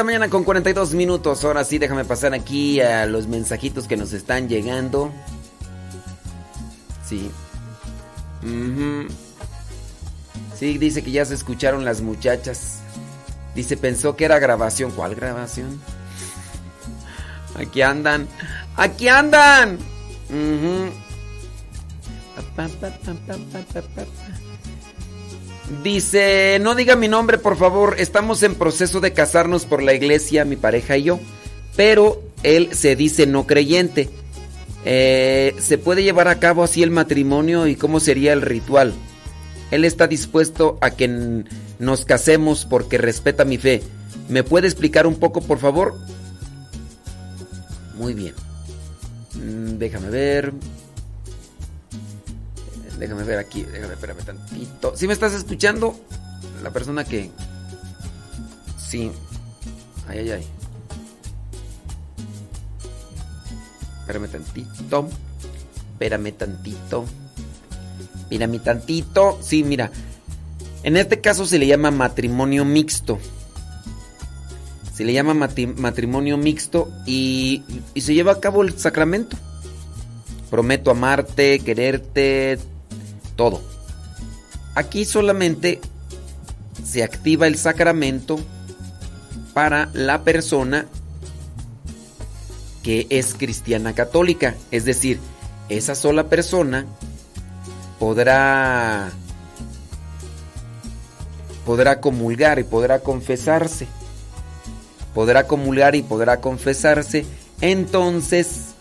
Mañana 0.04 0.30
con 0.30 0.44
42 0.44 0.94
minutos. 0.94 1.44
Ahora 1.44 1.64
sí, 1.64 1.78
déjame 1.78 2.06
pasar 2.06 2.34
aquí 2.34 2.82
a 2.82 3.06
los 3.06 3.28
mensajitos 3.28 3.88
que 3.88 3.98
nos 3.98 4.14
están 4.14 4.48
llegando. 4.48 5.12
Sí. 7.06 7.30
Sí, 10.58 10.78
dice 10.78 11.04
que 11.04 11.12
ya 11.12 11.26
se 11.26 11.34
escucharon 11.34 11.86
las 11.86 12.02
muchachas. 12.02 12.80
Dice, 13.56 13.78
pensó 13.78 14.16
que 14.16 14.26
era 14.26 14.40
grabación. 14.40 14.92
¿Cuál 14.92 15.16
grabación? 15.16 15.82
Aquí 17.56 17.82
andan. 17.82 18.28
Aquí 18.76 19.08
andan. 19.08 19.78
Dice, 25.84 26.60
no 26.62 26.76
diga 26.76 26.96
mi 26.96 27.08
nombre, 27.08 27.38
por 27.38 27.58
favor. 27.58 27.96
Estamos 27.98 28.44
en 28.44 28.56
proceso 28.56 29.00
de 29.00 29.14
casarnos 29.14 29.66
por 29.66 29.82
la 29.82 29.94
iglesia, 29.94 30.44
mi 30.46 30.58
pareja 30.58 30.98
y 30.98 31.04
yo. 31.04 31.20
Pero 31.76 32.22
él 32.44 32.70
se 32.74 32.96
dice 32.96 33.26
no 33.26 33.48
creyente. 33.48 34.10
Eh, 34.84 35.56
¿Se 35.60 35.78
puede 35.78 36.04
llevar 36.04 36.28
a 36.28 36.40
cabo 36.40 36.64
así 36.64 36.84
el 36.84 36.92
matrimonio 36.92 37.68
y 37.68 37.76
cómo 37.76 38.00
sería 38.00 38.34
el 38.34 38.42
ritual? 38.42 38.94
Él 39.72 39.86
está 39.86 40.08
dispuesto 40.08 40.78
a 40.82 40.92
que 40.92 41.46
nos 41.80 42.06
casemos 42.06 42.66
porque 42.66 42.98
respeta 42.98 43.46
mi 43.46 43.58
fe. 43.58 43.82
¿Me 44.28 44.44
puede 44.44 44.68
explicar 44.68 45.08
un 45.08 45.16
poco, 45.16 45.42
por 45.42 45.60
favor? 45.60 45.96
Muy 47.96 48.14
bien. 48.14 48.34
Mm, 49.36 49.78
Déjame 49.78 50.10
ver. 50.10 50.54
Déjame 53.02 53.24
ver 53.24 53.40
aquí. 53.40 53.64
Déjame, 53.64 53.96
espérame 53.96 54.24
tantito. 54.24 54.96
¿Sí 54.96 55.08
me 55.08 55.14
estás 55.14 55.34
escuchando? 55.34 56.00
La 56.62 56.70
persona 56.70 57.04
que... 57.04 57.32
Sí. 58.78 59.12
Ay, 60.08 60.20
ay, 60.20 60.32
ay. 60.32 60.48
Espérame 64.02 64.28
tantito. 64.28 65.10
Espérame 65.94 66.32
tantito. 66.34 67.06
Mírame 68.30 68.60
tantito. 68.60 69.40
Sí, 69.42 69.64
mira. 69.64 69.90
En 70.84 70.96
este 70.96 71.22
caso 71.22 71.48
se 71.48 71.58
le 71.58 71.66
llama 71.66 71.90
matrimonio 71.90 72.66
mixto. 72.66 73.18
Se 74.94 75.04
le 75.04 75.14
llama 75.14 75.34
matrimonio 75.34 76.38
mixto 76.38 76.92
y, 77.08 77.64
y 77.96 78.02
se 78.02 78.14
lleva 78.14 78.34
a 78.34 78.40
cabo 78.40 78.62
el 78.62 78.78
sacramento. 78.78 79.38
Prometo 80.52 80.92
amarte, 80.92 81.60
quererte, 81.62 82.60
todo. 83.42 83.60
Aquí 84.76 85.04
solamente 85.04 85.82
se 86.86 87.04
activa 87.04 87.48
el 87.48 87.58
sacramento 87.58 88.40
para 89.56 89.90
la 89.94 90.22
persona 90.22 90.86
que 92.84 93.08
es 93.10 93.34
cristiana 93.34 93.94
católica. 93.94 94.54
Es 94.70 94.86
decir, 94.86 95.20
esa 95.70 95.96
sola 95.96 96.30
persona 96.30 96.86
podrá 97.98 99.10
podrá 101.66 102.00
comulgar 102.00 102.60
y 102.60 102.64
podrá 102.64 103.00
confesarse. 103.00 103.88
Podrá 105.16 105.48
comulgar 105.48 105.96
y 105.96 106.04
podrá 106.04 106.42
confesarse. 106.42 107.26
Entonces, 107.60 108.76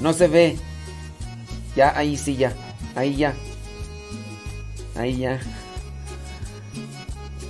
no 0.00 0.12
se 0.12 0.28
ve. 0.28 0.65
Ya, 1.76 1.96
ahí 1.96 2.16
sí, 2.16 2.36
ya. 2.36 2.52
Ahí 2.94 3.16
ya. 3.16 3.34
Ahí 4.96 5.18
ya. 5.18 5.38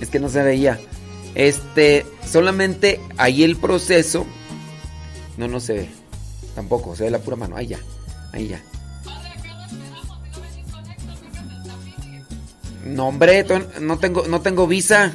Es 0.01 0.09
que 0.09 0.19
no 0.19 0.29
se 0.29 0.43
veía. 0.43 0.79
Este, 1.33 2.05
solamente 2.29 2.99
ahí 3.17 3.43
el 3.43 3.55
proceso. 3.55 4.27
No, 5.37 5.47
no 5.47 5.59
se 5.59 5.73
ve. 5.73 5.89
Tampoco, 6.55 6.95
se 6.95 7.05
ve 7.05 7.11
la 7.11 7.19
pura 7.19 7.37
mano. 7.37 7.55
Ahí 7.55 7.67
ya. 7.67 7.79
Ahí 8.33 8.49
ya. 8.49 8.61
No, 12.83 13.07
hombre, 13.07 13.45
no 13.81 13.97
tengo, 13.97 14.27
no 14.27 14.41
tengo 14.41 14.67
visa. 14.67 15.13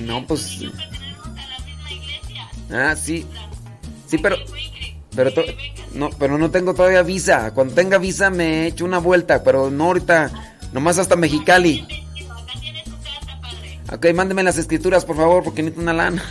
No, 0.00 0.26
pues. 0.26 0.60
Ah, 2.72 2.94
sí. 2.96 3.26
Sí, 4.06 4.18
pero. 4.18 4.36
Pero, 5.14 5.30
no, 5.94 6.10
pero 6.10 6.38
no 6.38 6.50
tengo 6.50 6.72
todavía 6.74 7.02
visa. 7.02 7.52
Cuando 7.52 7.74
tenga 7.74 7.98
visa 7.98 8.30
me 8.30 8.66
echo 8.68 8.84
una 8.84 8.98
vuelta, 8.98 9.42
pero 9.42 9.70
no 9.70 9.84
ahorita. 9.86 10.30
Nomás 10.72 10.98
hasta 10.98 11.16
Mexicali. 11.16 11.86
Ok, 13.92 14.06
mándeme 14.14 14.44
las 14.44 14.56
escrituras, 14.56 15.04
por 15.04 15.16
favor, 15.16 15.42
porque 15.42 15.62
necesito 15.62 15.82
una 15.82 15.92
lana. 15.92 16.22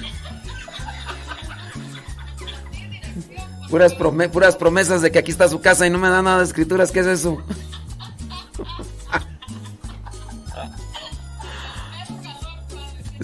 Puras, 3.70 3.94
prome- 3.98 4.30
puras 4.30 4.56
promesas 4.56 5.02
de 5.02 5.12
que 5.12 5.20
aquí 5.20 5.32
está 5.32 5.48
su 5.50 5.60
casa 5.62 5.86
y 5.86 5.90
no 5.90 6.00
me 6.00 6.10
dan 6.10 6.24
nada 6.26 6.40
de 6.40 6.46
escrituras. 6.46 6.92
¿Qué 6.92 7.02
es 7.02 7.08
eso? 7.08 7.44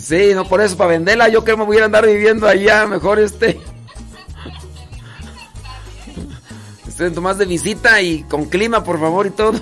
Sí, 0.06 0.36
no 0.36 0.46
por 0.46 0.62
eso, 0.62 0.78
para 0.78 0.92
venderla. 0.92 1.30
Yo 1.30 1.44
que 1.44 1.56
me 1.56 1.64
voy 1.64 1.80
a 1.80 1.86
andar 1.86 2.06
viviendo 2.06 2.48
allá. 2.48 2.86
Mejor 2.86 3.18
este. 3.18 3.60
Estoy 6.88 7.10
más 7.10 7.40
de 7.40 7.46
visita 7.46 8.00
y 8.02 8.22
con 8.22 8.46
clima, 8.46 8.84
por 8.84 9.00
favor, 9.00 9.26
y 9.26 9.32
todo. 9.32 9.60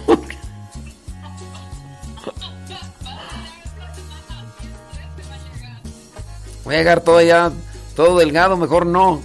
Voy 6.65 6.75
a 6.75 6.77
llegar 6.77 6.99
todo 6.99 7.17
allá, 7.17 7.49
todo 7.95 8.19
delgado, 8.19 8.57
mejor 8.57 8.85
no. 8.85 9.21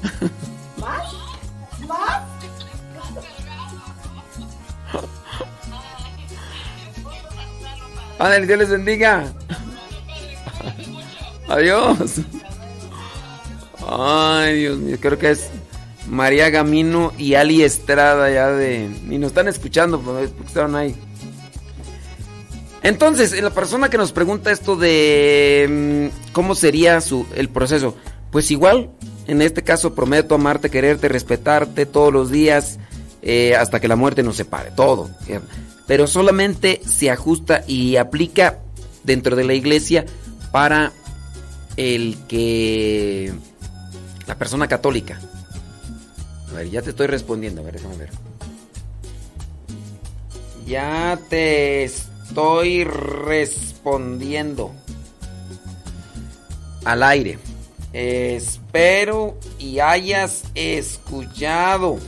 Ándale, 8.20 8.46
Dios 8.46 8.58
les 8.60 8.70
bendiga. 8.70 9.32
Adiós. 11.48 12.20
Ay, 13.86 14.60
Dios 14.60 14.78
mío, 14.78 14.96
creo 15.00 15.18
que 15.18 15.30
es 15.30 15.48
María 16.06 16.50
Gamino 16.50 17.12
y 17.16 17.34
Ali 17.34 17.62
Estrada 17.62 18.30
ya 18.30 18.48
de... 18.48 18.88
Ni 19.04 19.18
nos 19.18 19.28
están 19.28 19.48
escuchando 19.48 20.00
pues, 20.00 20.30
porque 20.30 20.48
estaban 20.48 20.76
ahí. 20.76 20.94
Entonces, 22.82 23.40
la 23.42 23.50
persona 23.50 23.88
que 23.90 23.98
nos 23.98 24.12
pregunta 24.12 24.50
esto 24.50 24.76
de 24.76 26.10
mm, 26.12 26.32
cómo 26.32 26.54
sería 26.54 27.00
su, 27.00 27.26
el 27.34 27.48
proceso, 27.48 27.96
pues 28.30 28.50
igual, 28.50 28.90
en 29.26 29.42
este 29.42 29.62
caso 29.62 29.94
prometo 29.94 30.34
amarte, 30.34 30.70
quererte, 30.70 31.08
respetarte 31.08 31.86
todos 31.86 32.12
los 32.12 32.30
días 32.30 32.78
eh, 33.22 33.56
hasta 33.56 33.80
que 33.80 33.88
la 33.88 33.96
muerte 33.96 34.22
nos 34.22 34.36
separe, 34.36 34.70
todo. 34.70 35.10
Pero 35.86 36.06
solamente 36.06 36.80
se 36.86 37.10
ajusta 37.10 37.64
y 37.66 37.96
aplica 37.96 38.58
dentro 39.04 39.34
de 39.34 39.44
la 39.44 39.54
iglesia 39.54 40.06
para 40.52 40.92
el 41.78 42.18
que 42.26 43.32
la 44.26 44.36
persona 44.36 44.66
católica. 44.66 45.20
A 46.50 46.54
ver, 46.54 46.68
ya 46.70 46.82
te 46.82 46.90
estoy 46.90 47.06
respondiendo, 47.06 47.60
a 47.60 47.64
ver, 47.64 47.74
déjame 47.74 47.96
ver. 47.96 48.10
Ya 50.66 51.18
te 51.30 51.84
estoy 51.84 52.82
respondiendo 52.82 54.74
al 56.84 57.04
aire. 57.04 57.38
Espero 57.92 59.38
y 59.60 59.78
hayas 59.78 60.42
escuchado. 60.56 61.98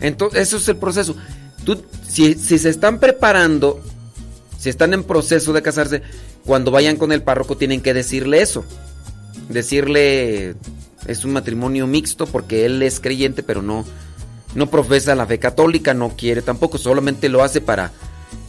Entonces, 0.00 0.40
eso 0.40 0.56
es 0.56 0.66
el 0.68 0.78
proceso. 0.78 1.14
Tú, 1.64 1.84
si, 2.08 2.34
si 2.34 2.58
se 2.58 2.70
están 2.70 2.98
preparando, 2.98 3.82
si 4.58 4.70
están 4.70 4.94
en 4.94 5.04
proceso 5.04 5.52
de 5.52 5.60
casarse, 5.60 6.02
cuando 6.46 6.70
vayan 6.70 6.96
con 6.96 7.12
el 7.12 7.22
párroco 7.22 7.56
tienen 7.56 7.82
que 7.82 7.92
decirle 7.92 8.40
eso. 8.40 8.64
Decirle, 9.48 10.54
es 11.06 11.24
un 11.24 11.32
matrimonio 11.32 11.86
mixto 11.86 12.26
porque 12.26 12.64
él 12.64 12.82
es 12.82 13.00
creyente, 13.00 13.42
pero 13.42 13.62
no, 13.62 13.84
no 14.54 14.70
profesa 14.70 15.14
la 15.14 15.26
fe 15.26 15.38
católica, 15.38 15.92
no 15.92 16.16
quiere 16.16 16.42
tampoco, 16.42 16.78
solamente 16.78 17.28
lo 17.28 17.42
hace 17.42 17.60
para 17.60 17.92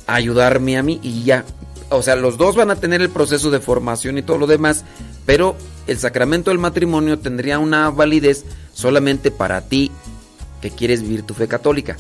ayudarme 0.06 0.78
a 0.78 0.84
mí 0.84 1.00
y 1.02 1.24
ya. 1.24 1.44
O 1.90 2.02
sea, 2.02 2.16
los 2.16 2.38
dos 2.38 2.56
van 2.56 2.72
a 2.72 2.76
tener 2.76 3.02
el 3.02 3.10
proceso 3.10 3.50
de 3.50 3.60
formación 3.60 4.18
y 4.18 4.22
todo 4.22 4.38
lo 4.38 4.48
demás, 4.48 4.84
pero 5.26 5.56
el 5.88 5.98
sacramento 5.98 6.52
del 6.52 6.60
matrimonio 6.60 7.20
tendría 7.20 7.60
una 7.60 7.90
validez 7.90 8.46
solamente 8.74 9.32
para 9.32 9.62
ti 9.62 9.92
que 10.62 10.70
quieres 10.70 11.02
vivir 11.02 11.24
tu 11.24 11.34
fe 11.34 11.48
católica. 11.48 11.98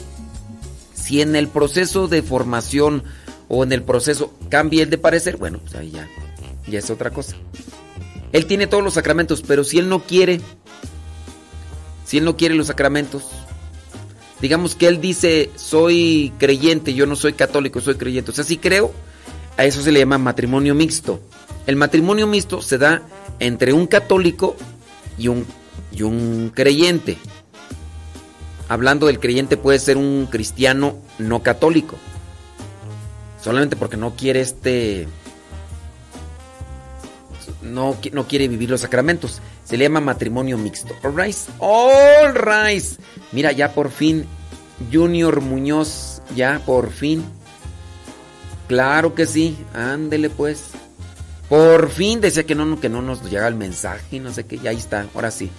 Si 0.93 1.21
en 1.21 1.35
el 1.35 1.47
proceso 1.47 2.07
de 2.07 2.21
formación 2.21 3.03
o 3.47 3.63
en 3.63 3.71
el 3.71 3.83
proceso 3.83 4.33
cambia 4.49 4.83
el 4.83 4.89
de 4.89 4.97
parecer, 4.97 5.37
bueno, 5.37 5.59
pues 5.59 5.75
ahí 5.75 5.91
ya, 5.91 6.07
ya 6.67 6.79
es 6.79 6.89
otra 6.89 7.11
cosa. 7.11 7.35
Él 8.33 8.45
tiene 8.45 8.67
todos 8.67 8.83
los 8.83 8.95
sacramentos, 8.95 9.41
pero 9.45 9.63
si 9.63 9.79
él 9.79 9.87
no 9.89 10.03
quiere, 10.03 10.41
si 12.05 12.17
él 12.17 12.25
no 12.25 12.35
quiere 12.35 12.55
los 12.55 12.67
sacramentos, 12.67 13.23
digamos 14.41 14.75
que 14.75 14.87
él 14.87 14.99
dice, 14.99 15.49
soy 15.55 16.33
creyente, 16.37 16.93
yo 16.93 17.05
no 17.05 17.15
soy 17.15 17.33
católico, 17.33 17.79
soy 17.79 17.95
creyente. 17.95 18.31
O 18.31 18.33
sea, 18.33 18.43
si 18.43 18.57
creo, 18.57 18.91
a 19.55 19.65
eso 19.65 19.81
se 19.81 19.91
le 19.91 19.99
llama 19.99 20.17
matrimonio 20.17 20.75
mixto. 20.75 21.21
El 21.65 21.75
matrimonio 21.75 22.27
mixto 22.27 22.61
se 22.61 22.77
da 22.77 23.01
entre 23.39 23.73
un 23.73 23.87
católico 23.87 24.55
y 25.17 25.29
un, 25.29 25.45
y 25.91 26.03
un 26.03 26.51
creyente. 26.53 27.17
Hablando 28.69 29.07
del 29.07 29.19
creyente 29.19 29.55
puede 29.55 29.79
ser 29.79 29.95
un 29.95 30.27
cristiano 30.29 30.97
no 31.17 31.41
católico. 31.41 31.97
Solamente 33.41 33.76
porque 33.76 33.97
no 33.97 34.15
quiere 34.15 34.41
este... 34.41 35.07
No, 37.61 37.97
no 38.11 38.27
quiere 38.27 38.47
vivir 38.47 38.69
los 38.69 38.81
sacramentos. 38.81 39.41
Se 39.64 39.77
le 39.77 39.85
llama 39.85 39.99
matrimonio 39.99 40.57
mixto. 40.57 40.95
All 41.03 41.15
right. 41.15 41.35
All 41.59 42.34
right. 42.34 42.84
Mira, 43.31 43.51
ya 43.51 43.73
por 43.73 43.91
fin. 43.91 44.26
Junior 44.91 45.41
Muñoz. 45.41 46.22
Ya 46.35 46.61
por 46.65 46.91
fin. 46.91 47.26
Claro 48.68 49.15
que 49.15 49.26
sí. 49.26 49.57
Ándele 49.73 50.30
pues. 50.30 50.72
Por 51.49 51.89
fin 51.89 52.22
decía 52.22 52.45
que 52.45 52.55
no, 52.55 52.80
que 52.80 52.89
no 52.89 53.01
nos 53.01 53.23
llega 53.30 53.47
el 53.47 53.55
mensaje. 53.55 54.19
No 54.19 54.31
sé 54.31 54.45
qué. 54.45 54.57
Ya 54.57 54.69
ahí 54.69 54.77
está. 54.77 55.07
Ahora 55.14 55.31
sí. 55.31 55.49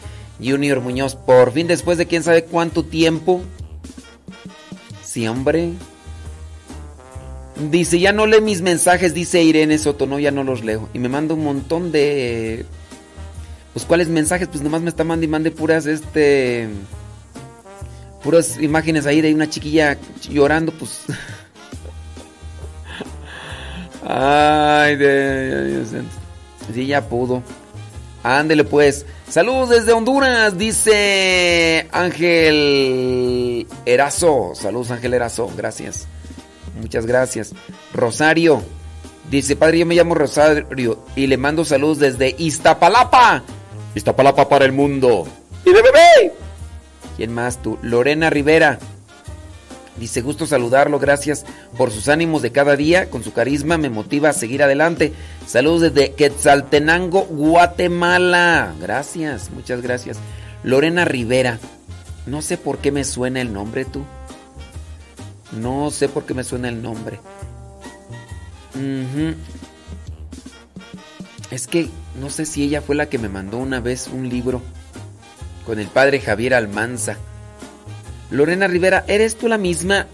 Junior 0.43 0.81
Muñoz. 0.81 1.15
Por 1.15 1.53
fin 1.53 1.67
después 1.67 1.99
de 1.99 2.07
quién 2.07 2.23
sabe 2.23 2.45
cuánto 2.45 2.85
tiempo. 2.85 3.43
Sí, 5.03 5.27
hombre. 5.29 5.73
Dice, 7.59 7.99
ya 7.99 8.13
no 8.13 8.27
lee 8.27 8.41
mis 8.41 8.63
mensajes, 8.63 9.15
dice 9.15 9.43
Irene 9.43 9.79
Soto, 9.79 10.07
no, 10.07 10.19
ya 10.19 10.31
no 10.31 10.45
los 10.45 10.65
leo. 10.65 10.89
Y 10.95 10.99
me 10.99 11.09
manda 11.09 11.35
un 11.35 11.45
montón 11.45 11.91
de... 11.91 12.65
Pues, 13.73 13.85
¿cuáles 13.85 14.09
mensajes? 14.09 14.49
Pues 14.49 14.63
nomás 14.63 14.81
me 14.81 14.91
está 14.91 15.05
mandando 15.05 15.25
y 15.25 15.29
mande 15.29 15.51
puras, 15.51 15.87
este... 15.87 16.69
Puras 18.23 18.59
imágenes 18.61 19.07
ahí 19.07 19.21
de 19.21 19.35
una 19.35 19.51
chiquilla 19.51 19.99
llorando, 20.29 20.73
pues... 20.73 21.03
Ay. 24.09 24.97
Dios 24.97 25.89
santo. 25.89 26.11
Sí, 26.73 26.87
ya 26.87 27.09
pudo. 27.09 27.43
Ándele 28.23 28.65
pues. 28.65 29.05
Saludos 29.29 29.71
desde 29.71 29.93
Honduras, 29.93 30.57
dice 30.57 31.87
Ángel 31.93 33.67
Erazo. 33.85 34.53
Saludos 34.55 34.91
Ángel 34.91 35.15
Erazo, 35.15 35.51
gracias. 35.57 36.07
Muchas 36.81 37.07
gracias. 37.07 37.53
Rosario. 37.93 38.63
Dice, 39.31 39.57
padre, 39.57 39.81
yo 39.81 39.87
me 39.87 39.95
llamo 39.95 40.15
Rosario 40.15 41.05
y 41.15 41.27
le 41.27 41.37
mando 41.37 41.65
saludos 41.65 41.99
desde 41.99 42.35
Iztapalapa. 42.39 43.43
Iztapalapa 43.95 44.49
para 44.49 44.65
el 44.65 44.73
mundo. 44.73 45.27
¡Y 45.65 45.73
de 45.73 45.83
bebé! 45.83 46.33
¿Quién 47.17 47.35
más 47.35 47.61
tú? 47.61 47.79
Lorena 47.83 48.31
Rivera. 48.31 48.79
Dice, 49.99 50.23
gusto 50.23 50.47
saludarlo, 50.47 50.99
gracias 51.01 51.45
por 51.77 51.91
sus 51.91 52.09
ánimos 52.09 52.41
de 52.41 52.53
cada 52.53 52.77
día, 52.77 53.11
con 53.11 53.25
su 53.25 53.33
carisma 53.33 53.79
me 53.79 53.91
motiva 53.91 54.29
a 54.29 54.33
seguir 54.33 54.63
adelante. 54.63 55.13
Saludos 55.47 55.93
desde 55.93 56.13
Quetzaltenango, 56.13 57.23
Guatemala. 57.25 58.75
Gracias, 58.81 59.51
muchas 59.51 59.83
gracias. 59.83 60.19
Lorena 60.63 61.05
Rivera. 61.05 61.59
No 62.27 62.43
sé 62.43 62.57
por 62.57 62.79
qué 62.79 62.93
me 62.93 63.03
suena 63.05 63.41
el 63.41 63.53
nombre 63.53 63.85
tú. 63.85 64.05
No 65.53 65.91
sé 65.91 66.09
por 66.09 66.25
qué 66.27 66.35
me 66.35 66.45
suena 66.45 66.69
el 66.69 66.83
nombre. 66.83 67.21
Es 71.51 71.67
que 71.67 71.89
no 72.21 72.31
sé 72.31 72.47
si 72.47 72.63
ella 72.63 72.83
fue 72.83 72.95
la 72.95 73.09
que 73.09 73.19
me 73.19 73.29
mandó 73.29 73.57
una 73.59 73.81
vez 73.81 74.09
un 74.09 74.29
libro 74.29 74.61
con 75.67 75.79
el 75.79 75.89
padre 75.89 76.21
Javier 76.21 76.55
Almanza. 76.55 77.17
Lorena 78.31 78.67
Rivera, 78.69 79.05
¿eres 79.09 79.37
tú 79.37 79.49
la 79.49 79.57
misma 79.59 80.07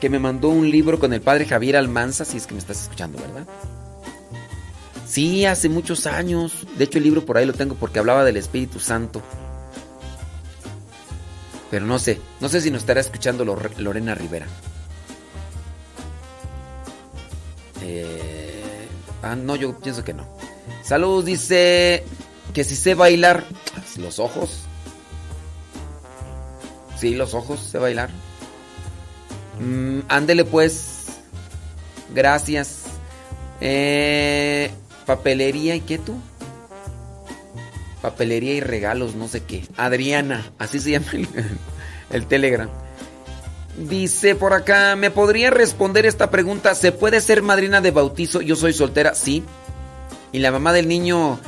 que 0.00 0.10
me 0.10 0.18
mandó 0.18 0.48
un 0.48 0.68
libro 0.70 0.98
con 0.98 1.12
el 1.12 1.20
padre 1.20 1.46
Javier 1.46 1.76
Almanza? 1.76 2.24
Si 2.24 2.36
es 2.36 2.46
que 2.46 2.54
me 2.54 2.60
estás 2.60 2.82
escuchando, 2.82 3.18
¿verdad? 3.20 3.46
Sí, 5.06 5.46
hace 5.46 5.68
muchos 5.68 6.06
años. 6.06 6.66
De 6.76 6.84
hecho, 6.84 6.98
el 6.98 7.04
libro 7.04 7.24
por 7.24 7.36
ahí 7.38 7.46
lo 7.46 7.52
tengo 7.52 7.76
porque 7.76 7.98
hablaba 8.00 8.24
del 8.24 8.36
Espíritu 8.36 8.80
Santo. 8.80 9.22
Pero 11.70 11.86
no 11.86 11.98
sé, 11.98 12.20
no 12.40 12.48
sé 12.48 12.60
si 12.60 12.70
nos 12.70 12.82
estará 12.82 13.00
escuchando 13.00 13.44
Lor- 13.44 13.78
Lorena 13.78 14.14
Rivera. 14.14 14.46
Eh, 17.82 18.88
ah, 19.22 19.36
no, 19.36 19.56
yo 19.56 19.78
pienso 19.78 20.04
que 20.04 20.14
no. 20.14 20.26
Saludos, 20.82 21.24
dice 21.24 22.04
que 22.52 22.64
si 22.64 22.76
sé 22.76 22.94
bailar. 22.94 23.44
Los 23.98 24.18
ojos. 24.18 24.62
Sí, 26.98 27.14
los 27.14 27.34
ojos, 27.34 27.60
sé 27.60 27.78
bailar. 27.78 28.10
Mm, 29.60 30.00
ándele 30.08 30.44
pues. 30.44 31.06
Gracias. 32.14 32.82
Eh, 33.60 34.70
papelería 35.06 35.74
y 35.76 35.80
qué 35.80 35.98
tú? 35.98 36.16
Papelería 38.00 38.54
y 38.54 38.60
regalos, 38.60 39.14
no 39.14 39.28
sé 39.28 39.44
qué. 39.44 39.66
Adriana, 39.76 40.52
así 40.58 40.80
se 40.80 40.90
llama 40.90 41.06
el, 41.12 41.28
el 42.10 42.26
Telegram. 42.26 42.68
Dice 43.76 44.34
por 44.34 44.52
acá, 44.52 44.96
¿me 44.96 45.10
podría 45.10 45.50
responder 45.50 46.04
esta 46.04 46.30
pregunta? 46.30 46.74
¿Se 46.74 46.92
puede 46.92 47.20
ser 47.22 47.42
madrina 47.42 47.80
de 47.80 47.90
bautizo? 47.90 48.42
Yo 48.42 48.54
soy 48.54 48.74
soltera, 48.74 49.14
sí. 49.14 49.42
¿Y 50.30 50.40
la 50.40 50.52
mamá 50.52 50.74
del 50.74 50.88
niño 50.88 51.40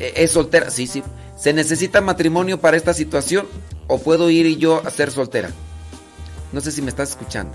eh, 0.00 0.14
es 0.16 0.32
soltera? 0.32 0.70
Sí, 0.70 0.88
sí. 0.88 1.02
¿Se 1.36 1.52
necesita 1.52 2.00
matrimonio 2.00 2.60
para 2.60 2.76
esta 2.76 2.92
situación? 2.92 3.46
¿O 3.86 3.98
puedo 3.98 4.30
ir 4.30 4.58
yo 4.58 4.82
a 4.84 4.90
ser 4.90 5.12
soltera? 5.12 5.50
No 6.52 6.60
sé 6.60 6.72
si 6.72 6.82
me 6.82 6.88
estás 6.88 7.10
escuchando. 7.10 7.52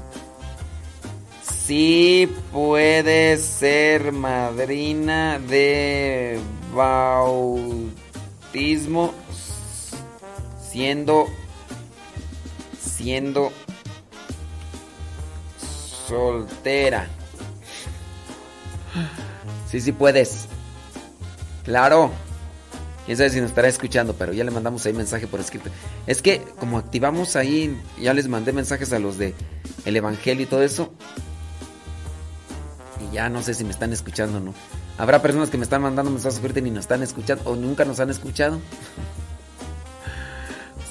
Sí 1.66 2.30
puede 2.52 3.38
ser 3.38 4.12
madrina 4.12 5.40
de 5.40 6.40
bautismo 6.74 7.54
siendo 10.70 11.28
siendo 12.80 13.52
soltera. 16.10 17.08
Sí, 19.70 19.80
sí 19.80 19.92
puedes. 19.92 20.48
Claro. 21.64 22.12
Quién 23.06 23.18
sabe 23.18 23.30
si 23.30 23.40
nos 23.40 23.50
estará 23.50 23.68
escuchando, 23.68 24.14
pero 24.14 24.34
ya 24.34 24.44
le 24.44 24.52
mandamos 24.52 24.86
ahí 24.86 24.94
mensaje 24.94 25.28
por 25.28 25.40
escrito. 25.40 25.70
Es 26.06 26.22
que 26.22 26.42
como 26.60 26.78
activamos 26.78 27.36
ahí, 27.36 27.80
ya 28.00 28.14
les 28.14 28.28
mandé 28.28 28.52
mensajes 28.54 28.94
a 28.94 29.00
los 29.00 29.18
de 29.18 29.34
el 29.86 29.96
evangelio 29.96 30.44
y 30.44 30.48
todo 30.48 30.62
eso. 30.62 30.94
Y 33.00 33.16
ya 33.16 33.30
no 33.30 33.42
sé 33.42 33.54
si 33.54 33.64
me 33.64 33.72
están 33.72 33.94
escuchando 33.94 34.38
o 34.38 34.42
no. 34.42 34.54
Habrá 34.98 35.22
personas 35.22 35.50
que 35.50 35.58
me 35.58 35.64
están 35.64 35.82
mandando 35.82 36.12
mensajes 36.12 36.40
ahorita 36.40 36.60
y 36.60 36.64
ni 36.64 36.72
nos 36.72 36.82
están 36.82 37.02
escuchando 37.02 37.50
o 37.50 37.56
nunca 37.56 37.86
nos 37.86 38.00
han 38.00 38.10
escuchado. 38.10 38.60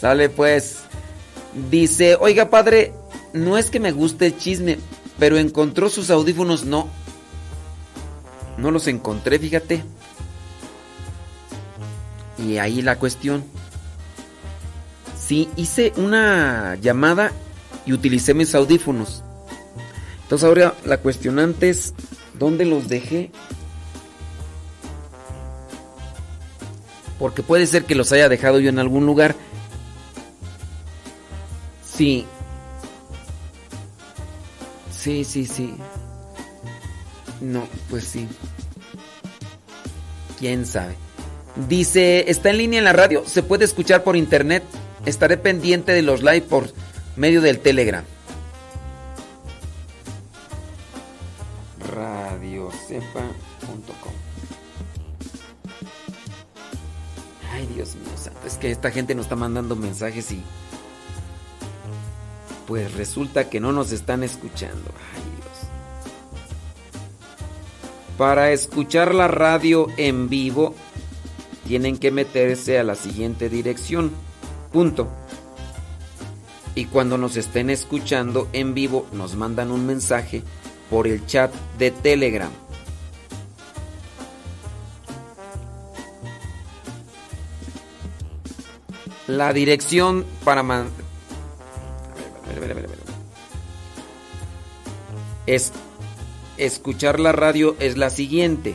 Sale 0.00 0.28
pues. 0.28 0.78
Dice, 1.70 2.16
oiga 2.20 2.50
padre, 2.50 2.94
no 3.32 3.58
es 3.58 3.70
que 3.70 3.80
me 3.80 3.92
guste 3.92 4.26
el 4.26 4.38
chisme, 4.38 4.78
pero 5.18 5.38
encontró 5.38 5.90
sus 5.90 6.10
audífonos, 6.10 6.64
no. 6.64 6.88
No 8.56 8.70
los 8.70 8.86
encontré, 8.86 9.38
fíjate. 9.38 9.84
Y 12.38 12.58
ahí 12.58 12.82
la 12.82 12.98
cuestión. 12.98 13.44
Sí, 15.18 15.48
hice 15.56 15.92
una 15.96 16.76
llamada 16.76 17.32
y 17.84 17.92
utilicé 17.92 18.34
mis 18.34 18.54
audífonos. 18.54 19.22
Entonces 20.22 20.46
ahora 20.46 20.74
la 20.84 20.98
cuestionante 20.98 21.70
es, 21.70 21.94
¿dónde 22.38 22.64
los 22.64 22.88
dejé? 22.88 23.30
Porque 27.18 27.42
puede 27.42 27.66
ser 27.66 27.84
que 27.84 27.94
los 27.94 28.12
haya 28.12 28.28
dejado 28.28 28.60
yo 28.60 28.68
en 28.68 28.78
algún 28.78 29.06
lugar. 29.06 29.34
Sí. 31.84 32.26
Sí, 34.98 35.24
sí, 35.24 35.46
sí. 35.46 35.74
No, 37.40 37.68
pues 37.88 38.04
sí. 38.04 38.26
¿Quién 40.38 40.66
sabe? 40.66 40.96
Dice, 41.68 42.30
está 42.30 42.50
en 42.50 42.58
línea 42.58 42.78
en 42.78 42.84
la 42.84 42.92
radio, 42.92 43.24
se 43.26 43.42
puede 43.42 43.64
escuchar 43.64 44.02
por 44.02 44.16
internet. 44.16 44.64
Estaré 45.06 45.36
pendiente 45.36 45.92
de 45.92 46.02
los 46.02 46.22
live 46.22 46.42
por 46.42 46.72
medio 47.16 47.40
del 47.40 47.60
Telegram. 47.60 48.04
Radiocepa.com 51.94 54.12
Ay, 57.52 57.66
Dios 57.74 57.94
mío, 57.94 58.12
santo, 58.16 58.40
es 58.46 58.54
que 58.54 58.70
esta 58.70 58.90
gente 58.90 59.14
nos 59.14 59.26
está 59.26 59.36
mandando 59.36 59.74
mensajes 59.74 60.30
y 60.32 60.42
pues 62.68 62.92
resulta 62.92 63.48
que 63.48 63.60
no 63.60 63.72
nos 63.72 63.92
están 63.92 64.22
escuchando. 64.22 64.92
Ay, 65.14 65.22
Dios. 65.36 65.70
Para 68.18 68.52
escuchar 68.52 69.14
la 69.14 69.26
radio 69.26 69.86
en 69.96 70.28
vivo 70.28 70.74
tienen 71.66 71.96
que 71.96 72.10
meterse 72.10 72.78
a 72.78 72.84
la 72.84 72.94
siguiente 72.94 73.48
dirección. 73.48 74.12
Punto. 74.70 75.08
Y 76.74 76.84
cuando 76.84 77.16
nos 77.16 77.38
estén 77.38 77.70
escuchando 77.70 78.48
en 78.52 78.74
vivo, 78.74 79.06
nos 79.12 79.34
mandan 79.34 79.70
un 79.70 79.86
mensaje 79.86 80.42
por 80.90 81.06
el 81.06 81.24
chat 81.24 81.50
de 81.78 81.90
Telegram. 81.90 82.50
La 89.26 89.54
dirección 89.54 90.26
para 90.44 90.62
es 95.48 95.72
escuchar 96.58 97.18
la 97.18 97.32
radio 97.32 97.74
es 97.80 97.96
la 97.96 98.10
siguiente. 98.10 98.74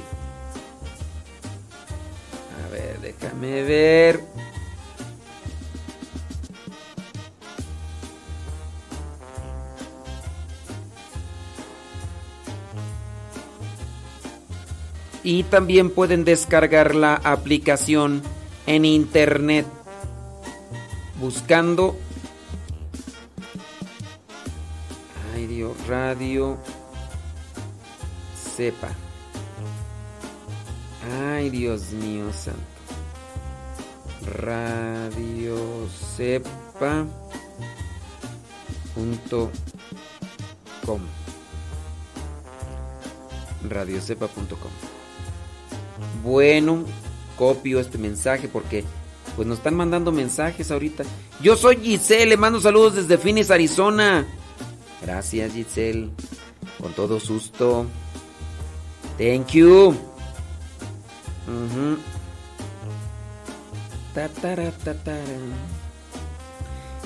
A 2.65 2.71
ver, 2.71 2.99
déjame 2.99 3.61
ver. 3.61 4.21
Y 15.23 15.43
también 15.43 15.91
pueden 15.91 16.25
descargar 16.25 16.95
la 16.95 17.13
aplicación 17.13 18.23
en 18.65 18.83
internet 18.83 19.67
buscando 21.21 21.95
radio 25.87 26.57
sepa. 28.55 28.89
Ay 31.27 31.49
Dios 31.49 31.91
mío 31.91 32.31
santo. 32.33 32.59
Radio 34.25 35.57
sepa 36.15 37.05
punto 38.95 39.51
com 40.85 40.99
radiocepa.com 43.69 44.71
Bueno, 46.23 46.83
copio 47.37 47.79
este 47.79 47.97
mensaje 47.97 48.47
porque 48.47 48.83
pues 49.35 49.47
nos 49.47 49.57
están 49.57 49.75
mandando 49.75 50.11
mensajes 50.11 50.69
ahorita. 50.71 51.03
Yo 51.41 51.55
soy 51.55 51.77
Giselle, 51.77 52.27
le 52.27 52.37
mando 52.37 52.61
saludos 52.61 52.95
desde 52.95 53.17
Phoenix, 53.17 53.49
Arizona. 53.51 54.25
Gracias, 55.05 55.53
Giselle. 55.53 56.09
Con 56.81 56.93
todo 56.93 57.19
susto. 57.19 57.85
Thank 59.17 59.47
you. 59.51 59.95
Ta, 64.13 64.29
tara. 64.29 64.71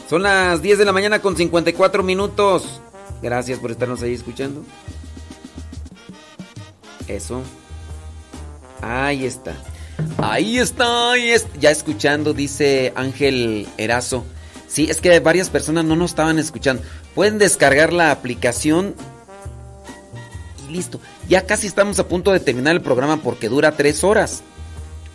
Son 0.09 0.21
las 0.23 0.61
10 0.61 0.77
de 0.79 0.85
la 0.85 0.91
mañana 0.91 1.19
con 1.21 1.35
54 1.35 2.03
minutos. 2.03 2.81
Gracias 3.21 3.59
por 3.59 3.71
estarnos 3.71 4.01
ahí 4.03 4.13
escuchando. 4.13 4.63
Eso. 7.07 7.41
Ahí 8.81 9.25
está. 9.25 9.55
Ahí 10.17 10.59
está, 10.59 11.11
ahí 11.13 11.31
es- 11.31 11.47
ya 11.59 11.71
escuchando, 11.71 12.33
dice 12.33 12.93
Ángel 12.95 13.67
Erazo. 13.77 14.23
Sí, 14.67 14.87
es 14.89 15.01
que 15.01 15.19
varias 15.19 15.49
personas 15.49 15.85
no 15.85 15.95
nos 15.95 16.11
estaban 16.11 16.37
escuchando. 16.37 16.83
Pueden 17.17 17.39
descargar 17.39 17.93
la 17.93 18.11
aplicación 18.11 18.93
y 20.63 20.71
listo. 20.71 20.99
Ya 21.27 21.47
casi 21.47 21.65
estamos 21.65 21.97
a 21.97 22.07
punto 22.07 22.31
de 22.31 22.39
terminar 22.39 22.75
el 22.75 22.83
programa 22.83 23.23
porque 23.23 23.49
dura 23.49 23.71
tres 23.71 24.03
horas. 24.03 24.43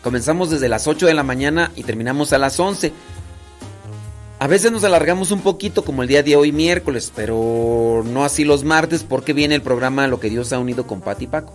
Comenzamos 0.02 0.50
desde 0.50 0.68
las 0.68 0.88
8 0.88 1.06
de 1.06 1.14
la 1.14 1.22
mañana 1.22 1.70
y 1.76 1.84
terminamos 1.84 2.32
a 2.32 2.38
las 2.38 2.58
11. 2.58 2.92
A 4.40 4.46
veces 4.48 4.72
nos 4.72 4.82
alargamos 4.82 5.30
un 5.30 5.42
poquito 5.42 5.84
como 5.84 6.02
el 6.02 6.08
día 6.08 6.24
de 6.24 6.34
hoy 6.34 6.50
miércoles, 6.50 7.12
pero 7.14 8.02
no 8.04 8.24
así 8.24 8.42
los 8.42 8.64
martes 8.64 9.04
porque 9.04 9.32
viene 9.32 9.54
el 9.54 9.62
programa 9.62 10.08
Lo 10.08 10.18
que 10.18 10.28
Dios 10.28 10.52
ha 10.52 10.58
unido 10.58 10.88
con 10.88 11.02
Pati 11.02 11.26
y 11.26 11.28
Paco. 11.28 11.54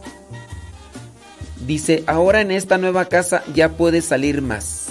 Dice, 1.65 2.05
ahora 2.07 2.39
en 2.39 2.51
esta 2.51 2.77
nueva 2.77 3.03
casa 3.03 3.43
ya 3.53 3.73
puede 3.73 4.01
salir 4.01 4.41
más. 4.41 4.87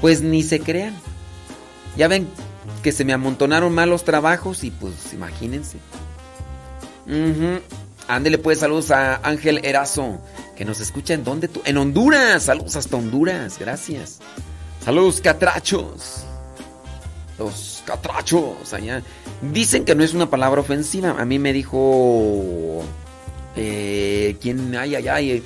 Pues 0.00 0.20
ni 0.20 0.42
se 0.42 0.58
crean. 0.58 0.96
Ya 1.96 2.08
ven 2.08 2.26
que 2.82 2.92
se 2.92 3.04
me 3.04 3.12
amontonaron 3.12 3.72
malos 3.74 4.04
trabajos 4.04 4.64
y 4.64 4.70
pues 4.70 5.12
imagínense. 5.12 5.78
Ándele 8.08 8.38
pues 8.38 8.58
saludos 8.58 8.90
a 8.90 9.16
Ángel 9.26 9.64
Erazo, 9.64 10.20
que 10.56 10.64
nos 10.64 10.80
escucha 10.80 11.14
en 11.14 11.24
dónde 11.24 11.48
tú? 11.48 11.62
En 11.64 11.76
Honduras. 11.76 12.44
Saludos 12.44 12.76
hasta 12.76 12.96
Honduras, 12.96 13.58
gracias. 13.58 14.18
Saludos 14.84 15.20
catrachos. 15.20 16.24
Los 17.38 17.82
catrachos 17.86 18.72
allá. 18.72 19.02
Dicen 19.40 19.84
que 19.84 19.94
no 19.94 20.04
es 20.04 20.14
una 20.14 20.28
palabra 20.28 20.60
ofensiva. 20.60 21.16
A 21.18 21.24
mí 21.24 21.38
me 21.38 21.52
dijo 21.52 22.82
eh, 23.56 24.36
¿Quién? 24.40 24.74
Ay, 24.76 24.94
ay, 24.96 25.08
ay. 25.08 25.42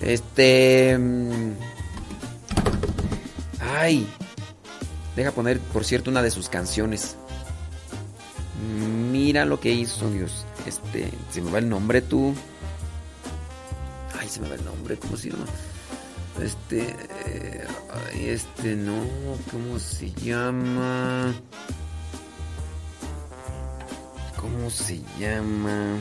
Este. 0.00 0.96
mm, 0.98 1.52
Ay. 3.60 4.06
Deja 5.16 5.32
poner, 5.32 5.58
por 5.58 5.84
cierto, 5.84 6.10
una 6.10 6.22
de 6.22 6.30
sus 6.30 6.48
canciones. 6.48 7.16
Mira 9.10 9.44
lo 9.44 9.60
que 9.60 9.70
hizo 9.72 10.10
Dios. 10.10 10.44
Este. 10.66 11.10
Se 11.30 11.40
me 11.42 11.50
va 11.50 11.58
el 11.58 11.68
nombre 11.68 12.02
tú. 12.02 12.34
Ay, 14.18 14.28
se 14.28 14.40
me 14.40 14.48
va 14.48 14.54
el 14.54 14.64
nombre. 14.64 14.96
¿Cómo 14.96 15.16
se 15.16 15.30
llama? 15.30 15.46
Este. 16.42 16.96
eh, 17.26 17.66
este 18.14 18.76
no. 18.76 19.02
¿Cómo 19.50 19.78
se 19.78 20.12
llama? 20.12 21.34
¿Cómo 24.40 24.70
se 24.70 25.00
llama? 25.18 25.96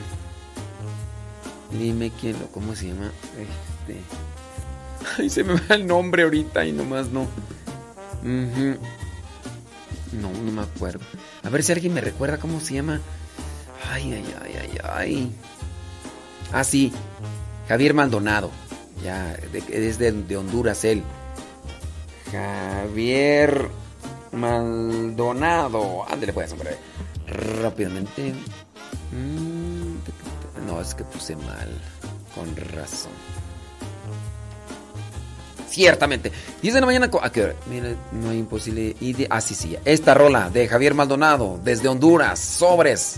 Dime 1.71 2.11
quién 2.19 2.39
lo, 2.39 2.47
¿cómo 2.47 2.75
se 2.75 2.87
llama? 2.87 3.11
Este. 3.37 4.01
Ay, 5.17 5.29
se 5.29 5.43
me 5.43 5.53
va 5.53 5.75
el 5.75 5.85
nombre 5.87 6.23
ahorita 6.23 6.65
y 6.65 6.71
nomás 6.71 7.07
no. 7.09 7.21
Ujú. 8.23 8.77
No, 10.13 10.31
no 10.31 10.51
me 10.51 10.61
acuerdo. 10.61 10.99
A 11.43 11.49
ver 11.49 11.63
si 11.63 11.71
alguien 11.71 11.93
me 11.93 12.01
recuerda 12.01 12.37
cómo 12.39 12.59
se 12.59 12.75
llama. 12.75 12.99
Ay, 13.91 14.13
ay, 14.13 14.35
ay, 14.43 14.53
ay, 14.61 14.77
ay. 14.83 15.31
Ah, 16.51 16.63
sí. 16.63 16.91
Javier 17.67 17.93
Maldonado. 17.93 18.49
Ya, 19.03 19.33
es 19.69 19.97
de, 19.99 20.11
de 20.11 20.37
Honduras 20.37 20.83
él. 20.83 21.03
Javier 22.31 23.69
Maldonado. 24.31 26.05
Ándale 26.09 26.33
pues, 26.33 26.51
hombre. 26.51 26.75
Rápidamente. 27.61 28.33
Mm, 29.11 29.95
No, 30.67 30.81
es 30.81 30.93
que 30.95 31.03
puse 31.03 31.35
mal. 31.35 31.69
Con 32.35 32.55
razón. 32.55 33.11
Ciertamente. 35.83 36.29
10 36.61 36.73
de 36.73 36.79
la 36.81 36.85
mañana. 36.85 37.09
¿A 37.21 37.31
qué 37.31 37.41
hora? 37.41 37.55
Mira, 37.69 37.95
no 38.11 38.31
hay 38.31 38.37
imposible. 38.37 38.97
Y 38.99 39.13
de- 39.13 39.27
ah, 39.29 39.39
sí, 39.39 39.55
sí. 39.55 39.77
Esta 39.85 40.13
rola 40.13 40.49
de 40.49 40.67
Javier 40.67 40.93
Maldonado. 40.93 41.57
Desde 41.63 41.87
Honduras. 41.87 42.37
Sobres. 42.37 43.15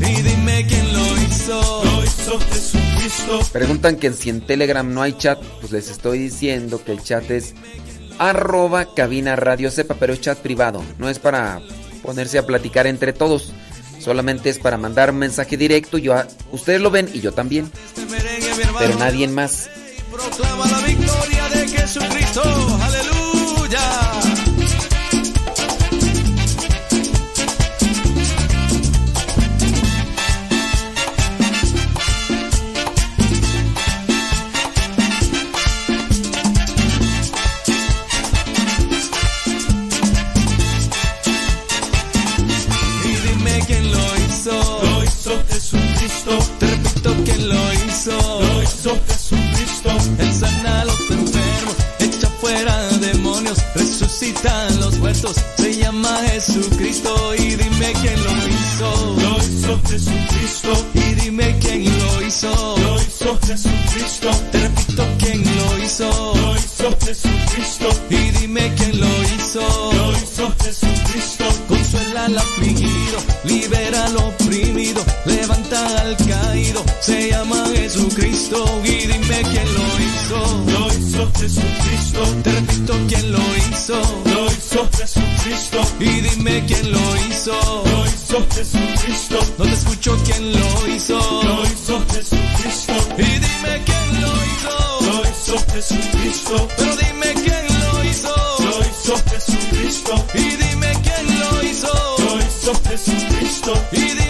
Y 0.00 0.22
dime 0.22 0.66
quién 0.68 0.92
lo 0.92 1.22
hizo. 1.22 1.82
Lo 1.82 2.04
hizo 2.04 2.38
Jesucristo. 2.40 3.40
Preguntan 3.54 3.96
que 3.96 4.12
si 4.12 4.28
en 4.28 4.42
Telegram 4.42 4.92
no 4.92 5.00
hay 5.00 5.14
chat. 5.14 5.42
Pues 5.60 5.72
les 5.72 5.88
estoy 5.88 6.18
diciendo 6.18 6.84
que 6.84 6.92
el 6.92 7.02
chat 7.02 7.30
es 7.30 7.54
arroba 8.18 8.94
cabina 8.94 9.34
radio 9.34 9.70
sepa, 9.70 9.94
pero 9.98 10.12
es 10.12 10.20
chat 10.20 10.36
privado. 10.36 10.82
No 10.98 11.08
es 11.08 11.18
para 11.18 11.62
ponerse 12.02 12.36
a 12.36 12.44
platicar 12.44 12.86
entre 12.86 13.14
todos. 13.14 13.54
Solamente 13.98 14.50
es 14.50 14.58
para 14.58 14.76
mandar 14.78 15.12
un 15.12 15.18
mensaje 15.18 15.56
directo. 15.56 15.96
Yo, 15.96 16.12
a- 16.14 16.26
ustedes 16.50 16.80
lo 16.80 16.90
ven 16.90 17.08
y 17.14 17.20
yo 17.20 17.30
también. 17.32 17.70
Pero 18.78 18.96
nadie 18.98 19.28
más. 19.28 19.68
Hizo 48.82 48.98
Jesucristo. 49.06 49.90
Él 50.18 50.32
sana 50.34 50.80
a 50.80 50.84
los 50.84 51.00
enfermos, 51.10 51.76
echa 52.00 52.28
fuera 52.40 52.88
demonios, 52.98 53.58
resucita 53.74 54.66
a 54.66 54.70
los 54.70 54.98
muertos. 54.98 55.36
Se 55.56 55.76
llama 55.76 56.18
Jesucristo. 56.28 57.34
Y 57.36 57.54
dime 57.54 57.92
quién 58.00 58.24
lo 58.24 58.48
hizo. 58.48 59.16
Lo 59.20 59.38
hizo 59.38 59.80
Jesucristo. 59.88 60.86
Y 60.94 61.14
dime 61.14 61.56
quién 61.60 61.84
lo 61.84 62.22
hizo. 62.26 62.76
Lo 62.78 63.00
hizo 63.00 63.38
Jesucristo. 63.46 64.30
Te 64.50 64.58
repito 64.58 65.06
quién 65.18 65.44
lo 65.56 65.78
hizo. 65.78 66.34
Lo 66.34 66.56
hizo 66.56 66.98
Jesucristo. 67.04 67.88
Y 68.10 68.30
dime 68.40 68.72
quién 68.76 69.00
lo 69.00 69.22
hizo. 69.22 69.60
Lo 69.92 70.12
hizo 70.12 70.52
Jesucristo. 70.62 71.44
Consuela 71.68 72.24
al 72.24 72.38
afligido, 72.38 72.91
Jesucristo. 78.12 78.64
Y 78.84 79.06
dime 79.06 79.42
quién 79.42 79.74
lo 79.74 79.86
hizo. 79.98 80.64
Lo 80.66 80.86
hizo 80.88 81.32
Jesucristo. 81.38 82.20
Te 82.42 82.52
repito 82.52 82.94
quién 83.08 83.32
lo 83.32 83.38
hizo. 83.56 84.00
Lo 84.26 84.46
hizo 84.46 84.88
Jesucristo. 84.98 85.80
Y 85.98 86.20
dime 86.20 86.64
quién 86.66 86.92
lo 86.92 87.16
hizo. 87.26 87.52
Lo 87.86 88.06
hizo 88.06 88.46
Jesucristo. 88.54 89.38
No 89.58 89.64
te 89.64 89.72
escucho 89.72 90.18
quién 90.24 90.52
lo 90.52 90.88
hizo. 90.88 91.18
Lo 91.42 91.64
hizo 91.64 92.04
Jesucristo. 92.12 92.92
Y 93.16 93.22
dime 93.22 93.82
quién 93.86 94.20
lo 94.20 94.32
hizo. 94.44 94.74
Lo 95.00 95.22
hizo 95.22 95.72
Jesucristo. 95.72 96.68
Pero 96.76 96.96
dime 96.96 97.32
quién 97.34 97.66
lo 97.80 98.04
hizo. 98.04 98.34
Lo 98.58 98.80
hizo 98.80 99.14
Jesucristo. 99.30 100.24
Y 100.34 100.56
dime 100.56 100.92
quién 101.02 101.40
lo 101.40 101.62
hizo. 101.62 102.16
Lo 102.18 102.38
hizo 102.38 102.72
Jesucristo. 102.88 103.72
Y 103.92 104.00
dime 104.00 104.21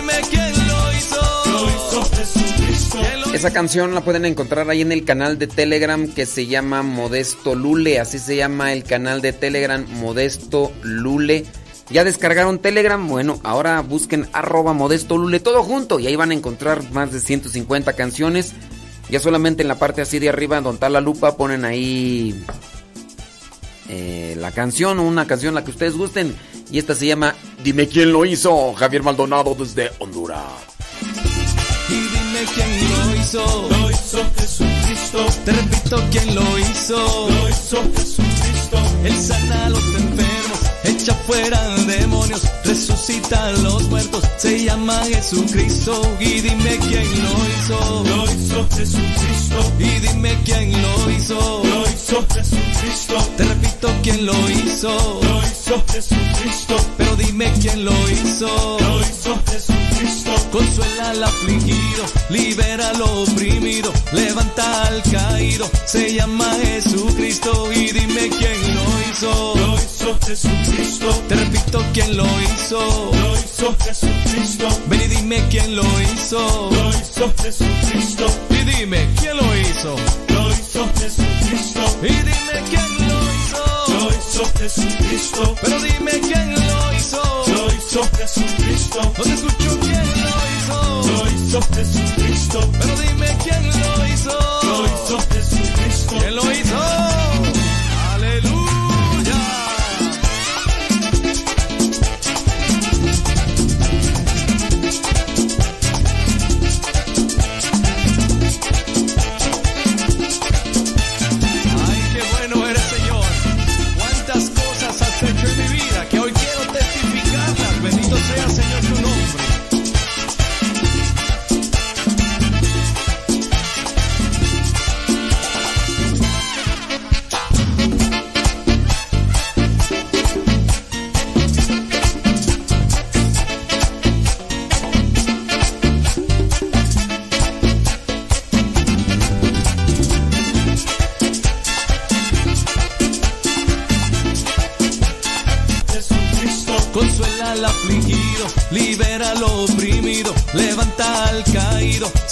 Esa 3.43 3.53
canción 3.53 3.93
la 3.93 4.03
pueden 4.03 4.25
encontrar 4.25 4.71
ahí 4.71 4.83
en 4.83 4.93
el 4.93 5.05
canal 5.05 5.37
de 5.37 5.49
Telegram 5.49 6.07
que 6.07 6.27
se 6.27 6.47
llama 6.47 6.85
Modesto 6.85 7.57
Lule. 7.57 7.99
Así 7.99 8.21
se 8.21 8.37
llama 8.37 8.73
el 8.73 8.85
canal 8.85 9.21
de 9.21 9.33
Telegram 9.33 9.85
Modesto 9.99 10.71
Lule. 10.85 11.45
¿Ya 11.91 12.05
descargaron 12.05 12.61
Telegram? 12.61 13.05
Bueno, 13.09 13.41
ahora 13.43 13.81
busquen 13.81 14.29
arroba 14.33 14.75
Modesto 14.75 15.19
Lule 15.19 15.41
todo 15.41 15.65
junto 15.65 15.99
y 15.99 16.07
ahí 16.07 16.15
van 16.15 16.31
a 16.31 16.35
encontrar 16.35 16.89
más 16.93 17.11
de 17.11 17.19
150 17.19 17.95
canciones. 17.95 18.53
Ya 19.11 19.19
solamente 19.19 19.63
en 19.63 19.69
la 19.69 19.75
parte 19.75 20.03
así 20.03 20.21
de 20.21 20.29
arriba 20.29 20.61
donde 20.61 20.77
está 20.77 20.89
la 20.89 21.01
lupa 21.01 21.37
ponen 21.37 21.65
ahí 21.65 22.45
eh, 23.89 24.37
la 24.39 24.53
canción 24.53 25.01
o 25.01 25.03
una 25.03 25.27
canción 25.27 25.53
la 25.53 25.65
que 25.65 25.73
ustedes 25.73 25.97
gusten. 25.97 26.37
Y 26.71 26.79
esta 26.79 26.95
se 26.95 27.07
llama 27.07 27.35
Dime 27.65 27.89
quién 27.89 28.13
lo 28.13 28.25
hizo, 28.25 28.73
Javier 28.75 29.03
Maldonado 29.03 29.57
desde 29.57 29.91
Honduras. 29.99 30.45
Y 31.89 31.95
dime 31.95 32.47
quién 32.55 32.92
hizo. 33.23 33.69
Lo 33.71 33.91
hizo 33.91 34.19
Jesucristo. 34.37 35.27
Te 35.45 35.53
repito 35.53 35.97
quién 36.11 36.35
lo 36.35 36.59
hizo. 36.59 36.97
Lo 37.31 37.49
hizo 37.49 37.83
Jesucristo. 37.97 38.79
Él 39.05 39.17
sana 39.17 39.67
a 39.67 39.69
los 39.71 39.85
enfermos, 39.85 40.32
echa 41.03 41.15
fuera 41.27 41.77
demonios, 41.87 42.43
resucita 42.65 43.47
a 43.47 43.53
los 43.53 43.89
muertos. 43.89 44.23
Se 44.37 44.65
llama 44.65 45.03
Jesucristo. 45.05 46.01
Y 46.21 46.41
dime 46.41 46.79
quién 46.79 47.23
lo 47.23 47.33
hizo. 47.51 48.05
Lo 48.05 48.25
hizo 48.25 48.69
Jesucristo. 48.77 49.73
Y 49.79 50.01
dime 50.01 50.39
quién 50.45 50.71
lo 50.83 51.11
hizo. 51.11 51.63
Lo 51.65 51.83
hizo 51.83 52.25
Jesucristo. 52.33 53.15
Te 53.37 53.45
repito 53.45 53.89
quién 54.03 54.27
lo 54.27 54.51
hizo. 54.51 55.21
Lo 55.23 55.43
hizo 55.43 55.85
Jesucristo. 55.93 56.77
Pero 56.97 57.17
dime 57.17 57.53
quién 57.61 57.85
lo 57.85 58.11
hizo. 58.11 58.79
Lo 58.81 59.01
hizo 59.01 59.41
Jesucristo. 59.51 59.83
Consuela 60.53 61.11
al 61.11 61.25
afligido, 61.25 62.05
libera 62.29 62.91
al 62.91 63.01
oprimido, 63.01 63.91
levanta 64.13 64.83
al 64.85 65.03
caído. 65.05 65.71
Se 65.87 66.13
llama 66.15 66.55
Jesucristo 66.63 67.73
y 67.73 67.91
dime 67.91 68.29
quién 68.29 68.75
lo 68.75 68.85
hizo. 69.11 69.55
Lo 69.57 69.75
hizo 69.77 70.19
Jesucristo. 70.27 70.92
Te 71.01 71.35
repito 71.35 71.83
quién 71.95 72.17
lo 72.19 72.27
hizo. 72.43 73.11
Lo 73.15 73.35
hizo 73.39 73.75
Jesucristo. 73.83 74.69
Ven 74.89 75.01
y 75.01 75.07
dime 75.07 75.43
quién 75.49 75.75
lo 75.75 75.83
hizo. 76.03 76.71
Lo 76.71 76.91
hizo 76.91 77.33
Jesucristo. 77.43 78.27
Y 78.51 78.57
dime 78.57 79.09
quién 79.19 79.37
lo 79.39 79.57
hizo. 79.57 79.97
Lo 80.29 80.51
hizo 80.51 80.87
Jesucristo. 81.01 81.81
Y 82.03 82.09
dime 82.09 82.63
quién 82.69 83.09
lo 83.09 83.19
hizo. 83.33 83.65
Lo 83.89 84.11
hizo 84.11 84.45
Jesucristo. 84.59 85.55
Pero 85.63 85.81
dime 85.81 86.13
quién 86.21 86.55
lo 86.55 86.93
hizo. 86.95 87.45
Lo 87.47 87.73
hizo 87.73 88.03
Jesucristo. 88.19 89.03
No 89.03 89.23
te 89.23 89.33
escucho 89.33 89.81
quién 89.81 90.09
lo 90.23 90.35
hizo. 90.53 91.03
Lo 91.09 91.31
hizo 91.31 91.61
Jesucristo. 91.75 92.71
Pero 92.79 92.97
dime 93.01 93.37
quién 93.43 93.81
lo 93.81 94.07
hizo. 94.09 94.39
Lo 94.63 94.85
hizo 94.85 95.19
Jesucristo. 95.33 96.17
¿Quién 96.19 96.37
lo 96.37 96.53
hizo? 96.53 97.02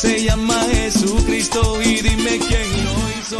Se 0.01 0.24
llama 0.24 0.59
Jesucristo 0.72 1.78
y 1.82 2.01
dime 2.01 2.39
quién 2.39 2.85
lo 2.86 2.94
hizo. 3.20 3.39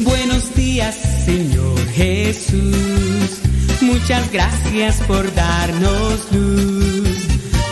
Buenos 0.00 0.54
días, 0.54 0.96
Señor 1.26 1.78
Jesús. 1.90 3.40
Muchas 3.82 4.32
gracias 4.32 4.96
por 5.06 5.34
darnos 5.34 6.32
luz. 6.32 7.18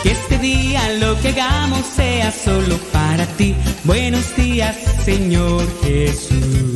Que 0.03 0.11
este 0.11 0.37
día 0.37 0.93
lo 0.99 1.19
que 1.21 1.29
hagamos 1.29 1.87
sea 1.87 2.31
solo 2.31 2.77
para 2.91 3.25
ti. 3.35 3.55
Buenos 3.83 4.35
días, 4.35 4.77
Señor 5.03 5.65
Jesús. 5.81 6.72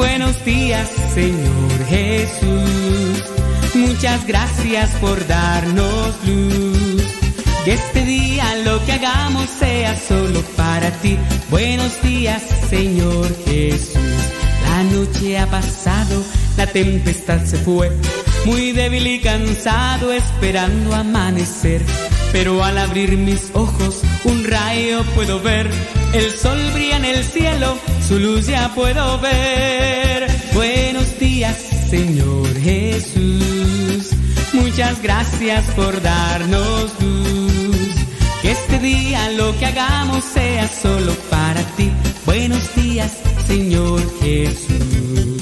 Buenos 0.00 0.42
días, 0.46 0.88
Señor 1.12 1.84
Jesús. 1.90 3.22
Muchas 3.74 4.26
gracias 4.26 4.88
por 4.92 5.26
darnos 5.26 6.14
luz. 6.26 7.02
Que 7.66 7.74
este 7.74 8.06
día 8.06 8.46
lo 8.64 8.82
que 8.86 8.92
hagamos 8.92 9.50
sea 9.50 9.94
solo 10.00 10.40
para 10.56 10.90
ti. 11.02 11.18
Buenos 11.50 12.00
días, 12.00 12.42
Señor 12.70 13.28
Jesús. 13.44 13.98
La 14.62 14.84
noche 14.84 15.38
ha 15.38 15.46
pasado, 15.46 16.24
la 16.56 16.66
tempestad 16.66 17.44
se 17.44 17.58
fue. 17.58 17.92
Muy 18.46 18.72
débil 18.72 19.06
y 19.06 19.20
cansado 19.20 20.14
esperando 20.14 20.94
amanecer. 20.94 21.82
Pero 22.32 22.64
al 22.64 22.78
abrir 22.78 23.18
mis 23.18 23.50
ojos, 23.52 24.00
un 24.24 24.44
rayo 24.44 25.02
puedo 25.14 25.42
ver. 25.42 25.70
El 26.14 26.30
sol 26.30 26.58
brilla 26.72 26.96
en 26.96 27.04
el 27.04 27.22
cielo, 27.22 27.76
su 28.10 28.18
luz 28.18 28.48
ya 28.48 28.74
puedo 28.74 29.20
ver. 29.20 30.26
Buenos 30.52 31.16
días, 31.20 31.56
Señor 31.88 32.52
Jesús. 32.60 34.10
Muchas 34.52 35.00
gracias 35.00 35.64
por 35.76 36.02
darnos 36.02 36.90
luz. 37.00 37.94
Que 38.42 38.50
este 38.50 38.80
día 38.80 39.30
lo 39.30 39.56
que 39.60 39.66
hagamos 39.66 40.24
sea 40.24 40.66
solo 40.66 41.12
para 41.30 41.62
ti. 41.76 41.88
Buenos 42.26 42.74
días, 42.74 43.12
Señor 43.46 44.00
Jesús. 44.20 45.38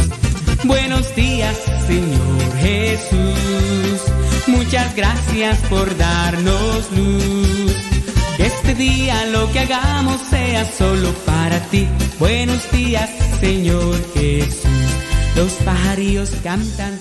Buenos 0.64 1.14
días, 1.16 1.56
Señor 1.86 2.56
Jesús. 2.60 3.98
Muchas 4.46 4.94
gracias 4.94 5.58
por 5.70 5.96
darnos 5.96 6.92
luz. 6.92 7.67
Que 8.38 8.46
este 8.46 8.72
día 8.76 9.26
lo 9.26 9.50
que 9.50 9.58
hagamos 9.58 10.20
sea 10.30 10.64
solo 10.64 11.12
para 11.26 11.58
ti. 11.70 11.88
Buenos 12.20 12.70
días, 12.70 13.10
Señor 13.40 13.96
Jesús. 14.14 14.62
Los 15.34 15.50
pajarillos 15.64 16.30
cantan, 16.44 17.00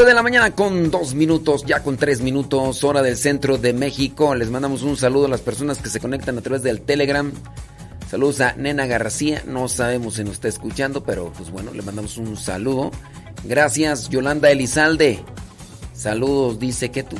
11 0.00 0.08
de 0.08 0.14
la 0.14 0.22
mañana 0.22 0.54
con 0.54 0.90
2 0.90 1.14
minutos, 1.14 1.66
ya 1.66 1.82
con 1.82 1.98
3 1.98 2.22
minutos, 2.22 2.84
hora 2.84 3.02
del 3.02 3.18
centro 3.18 3.58
de 3.58 3.74
México. 3.74 4.34
Les 4.34 4.48
mandamos 4.48 4.80
un 4.80 4.96
saludo 4.96 5.26
a 5.26 5.28
las 5.28 5.42
personas 5.42 5.76
que 5.76 5.90
se 5.90 6.00
conectan 6.00 6.38
a 6.38 6.40
través 6.40 6.62
del 6.62 6.80
Telegram. 6.80 7.30
Saludos 8.10 8.40
a 8.40 8.54
Nena 8.54 8.86
García, 8.86 9.42
no 9.46 9.68
sabemos 9.68 10.14
si 10.14 10.24
nos 10.24 10.34
está 10.34 10.48
escuchando, 10.48 11.04
pero 11.04 11.30
pues 11.36 11.50
bueno, 11.50 11.74
le 11.74 11.82
mandamos 11.82 12.16
un 12.16 12.38
saludo. 12.38 12.90
Gracias, 13.44 14.08
Yolanda 14.08 14.50
Elizalde. 14.50 15.22
Saludos, 15.92 16.58
dice 16.58 16.90
que 16.90 17.02
tú. 17.02 17.16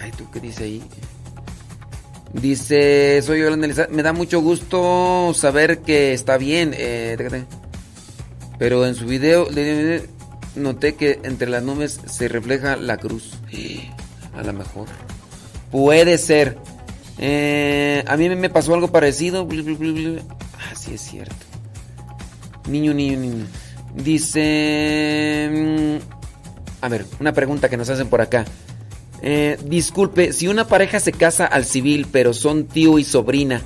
Ay, 0.00 0.12
¿tú 0.16 0.30
qué 0.30 0.38
dice 0.38 0.62
ahí? 0.62 0.82
Dice, 2.34 3.20
soy 3.22 3.40
Yolanda 3.40 3.66
Elizalde. 3.66 3.92
Me 3.92 4.04
da 4.04 4.12
mucho 4.12 4.40
gusto 4.40 5.32
saber 5.34 5.80
que 5.80 6.12
está 6.12 6.38
bien. 6.38 6.72
Eh, 6.76 7.16
pero 8.60 8.86
en 8.86 8.94
su 8.94 9.06
video 9.06 9.48
noté 10.56 10.94
que 10.94 11.20
entre 11.24 11.48
las 11.48 11.62
nubes 11.62 12.00
se 12.06 12.28
refleja 12.28 12.76
la 12.76 12.96
cruz. 12.96 13.32
A 14.34 14.42
lo 14.42 14.52
mejor. 14.52 14.88
Puede 15.70 16.18
ser. 16.18 16.58
Eh, 17.18 18.04
a 18.06 18.16
mí 18.16 18.28
me 18.30 18.50
pasó 18.50 18.74
algo 18.74 18.88
parecido. 18.88 19.46
Ah, 19.48 20.72
es 20.90 21.00
cierto. 21.00 21.34
Niño, 22.68 22.94
niño, 22.94 23.18
niño. 23.18 23.46
Dice... 23.94 25.50
mm, 25.52 25.96
A 26.84 26.88
ver, 26.88 27.04
una 27.20 27.32
pregunta 27.32 27.68
que 27.68 27.76
nos 27.76 27.90
hacen 27.90 28.08
por 28.08 28.20
acá. 28.20 28.44
Eh, 29.22 29.56
disculpe, 29.64 30.32
si 30.32 30.48
una 30.48 30.66
pareja 30.66 30.98
se 30.98 31.12
casa 31.12 31.46
al 31.46 31.64
civil, 31.64 32.06
pero 32.10 32.34
son 32.34 32.64
tío 32.66 32.98
y 32.98 33.04
sobrina, 33.04 33.62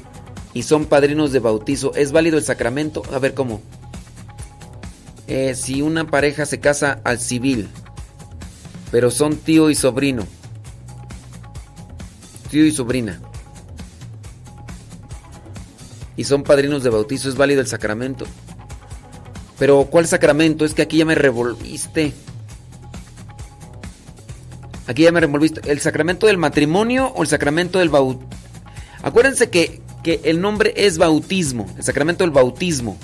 y 0.53 0.65
son 0.65 0.85
padrinos 0.85 1.33
de 1.33 1.39
bautizo, 1.39 1.95
¿es 1.95 2.13
válido 2.13 2.37
el 2.37 2.45
sacramento? 2.45 3.03
A 3.13 3.19
ver, 3.19 3.33
¿cómo? 3.33 3.63
Eh, 5.28 5.55
si 5.55 5.82
una 5.82 6.07
pareja 6.07 6.47
se 6.47 6.61
casa 6.61 7.01
al 7.05 7.19
civil, 7.19 7.69
pero 8.93 9.11
son 9.11 9.36
tío 9.36 9.70
y 9.70 9.74
sobrino, 9.74 10.24
tío 12.51 12.65
y 12.65 12.70
sobrina, 12.70 13.20
y 16.16 16.24
son 16.24 16.44
padrinos 16.44 16.85
de 16.85 16.90
bautizo, 16.90 17.28
¿es 17.28 17.36
válido 17.36 17.61
el 17.61 17.66
sacramento? 17.66 18.24
Pero 19.59 19.86
¿cuál 19.90 20.07
sacramento? 20.07 20.65
Es 20.65 20.74
que 20.74 20.82
aquí 20.82 20.98
ya 20.98 21.05
me 21.05 21.15
revolviste. 21.15 22.12
Aquí 24.86 25.03
ya 25.03 25.12
me 25.12 25.20
revolviste. 25.20 25.61
¿El 25.70 25.81
sacramento 25.81 26.27
del 26.27 26.39
matrimonio 26.39 27.12
o 27.16 27.23
el 27.23 27.28
sacramento 27.28 27.78
del 27.78 27.89
bautismo? 27.89 28.28
Acuérdense 29.03 29.51
que, 29.51 29.81
que 30.03 30.20
el 30.24 30.40
nombre 30.40 30.73
es 30.77 30.98
bautismo, 30.98 31.66
el 31.77 31.85
sacramento 31.85 32.24
del 32.24 32.31
bautismo. 32.31 32.98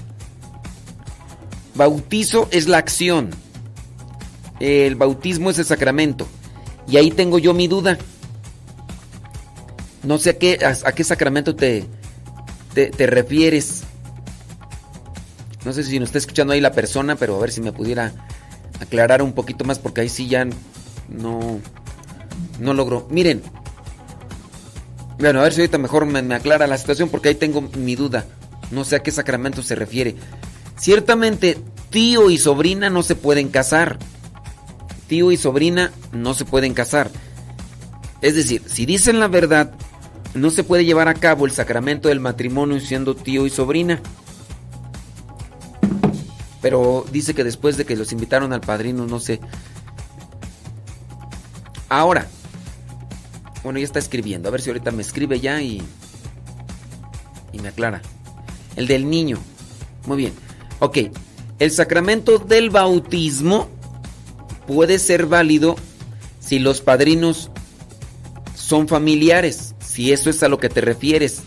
Bautizo 1.75 2.49
es 2.51 2.69
la 2.69 2.79
acción. 2.79 3.31
El 4.61 4.95
bautismo 4.97 5.51
es 5.51 5.59
el 5.59 5.65
sacramento. 5.65 6.27
Y 6.87 6.97
ahí 6.97 7.11
tengo 7.11 7.39
yo 7.39 7.55
mi 7.55 7.69
duda. 7.69 7.99
No 10.03 10.19
sé 10.19 10.31
a 10.31 10.39
qué, 10.39 10.59
a, 10.65 10.93
qué 10.93 11.05
sacramento 11.05 11.55
te, 11.55 11.87
te, 12.75 12.91
te 12.91 13.07
refieres. 13.07 13.83
No 15.65 15.73
sé 15.73 15.85
si 15.85 15.99
nos 15.99 16.09
está 16.09 16.19
escuchando 16.19 16.53
ahí 16.53 16.61
la 16.61 16.73
persona, 16.73 17.17
pero 17.17 17.37
a 17.37 17.41
ver 17.41 17.53
si 17.53 17.61
me 17.61 17.73
pudiera 17.73 18.13
aclarar 18.81 19.23
un 19.23 19.33
poquito 19.33 19.65
más 19.65 19.79
porque 19.79 20.01
ahí 20.01 20.09
sí 20.09 20.29
ya 20.29 20.47
no, 21.09 21.61
no 22.59 22.75
logro. 22.75 23.07
Miren. 23.11 23.43
Bueno, 25.19 25.41
a 25.41 25.45
ver 25.45 25.53
si 25.53 25.61
ahorita 25.61 25.79
mejor 25.79 26.05
me, 26.05 26.21
me 26.23 26.35
aclara 26.35 26.67
la 26.67 26.77
situación 26.77 27.09
porque 27.09 27.29
ahí 27.29 27.35
tengo 27.37 27.61
mi 27.61 27.95
duda. 27.95 28.27
No 28.73 28.85
sé 28.85 28.97
a 28.97 29.03
qué 29.03 29.13
sacramento 29.13 29.63
se 29.63 29.77
refiere. 29.77 30.17
Ciertamente, 30.77 31.59
tío 31.91 32.31
y 32.31 32.39
sobrina 32.39 32.91
no 32.91 33.03
se 33.03 33.15
pueden 33.15 33.49
casar. 33.49 33.99
Tío 35.07 35.31
y 35.31 35.37
sobrina 35.37 35.93
no 36.13 36.35
se 36.35 36.45
pueden 36.45 36.75
casar. 36.75 37.11
Es 38.21 38.35
decir, 38.35 38.63
si 38.67 38.87
dicen 38.87 39.21
la 39.21 39.29
verdad, 39.29 39.73
no 40.35 40.51
se 40.51 40.65
puede 40.65 40.85
llevar 40.85 41.09
a 41.09 41.15
cabo 41.15 41.45
el 41.45 41.53
sacramento 41.53 42.09
del 42.09 42.21
matrimonio 42.21 42.81
siendo 42.81 43.15
tío 43.15 43.47
y 43.47 43.51
sobrina. 43.51 44.01
Pero 46.63 47.05
dice 47.13 47.35
que 47.35 47.45
después 47.45 47.77
de 47.77 47.85
que 47.85 47.97
los 47.97 48.13
invitaron 48.13 48.53
al 48.53 48.61
padrino, 48.61 49.07
no 49.07 49.19
sé. 49.19 49.41
Ahora, 51.89 52.27
bueno, 53.63 53.79
ya 53.79 53.85
está 53.85 53.99
escribiendo. 53.99 54.49
A 54.49 54.53
ver 54.53 54.63
si 54.63 54.71
ahorita 54.71 54.93
me 54.93 55.03
escribe 55.03 55.41
ya 55.41 55.61
y, 55.61 55.83
y 57.53 57.59
me 57.59 57.69
aclara. 57.69 58.01
El 58.77 58.87
del 58.87 59.11
niño. 59.11 59.39
Muy 60.07 60.17
bien. 60.17 60.33
Ok. 60.83 60.99
El 61.61 61.71
sacramento 61.71 62.39
del 62.39 62.71
bautismo 62.71 63.69
puede 64.67 64.99
ser 64.99 65.27
válido 65.27 65.77
si 66.41 66.59
los 66.59 66.81
padrinos 66.81 67.53
son 68.57 68.89
familiares. 68.89 69.77
Si 69.79 70.11
eso 70.11 70.29
es 70.29 70.43
a 70.43 70.49
lo 70.49 70.59
que 70.59 70.69
te 70.69 70.81
refieres. 70.81 71.43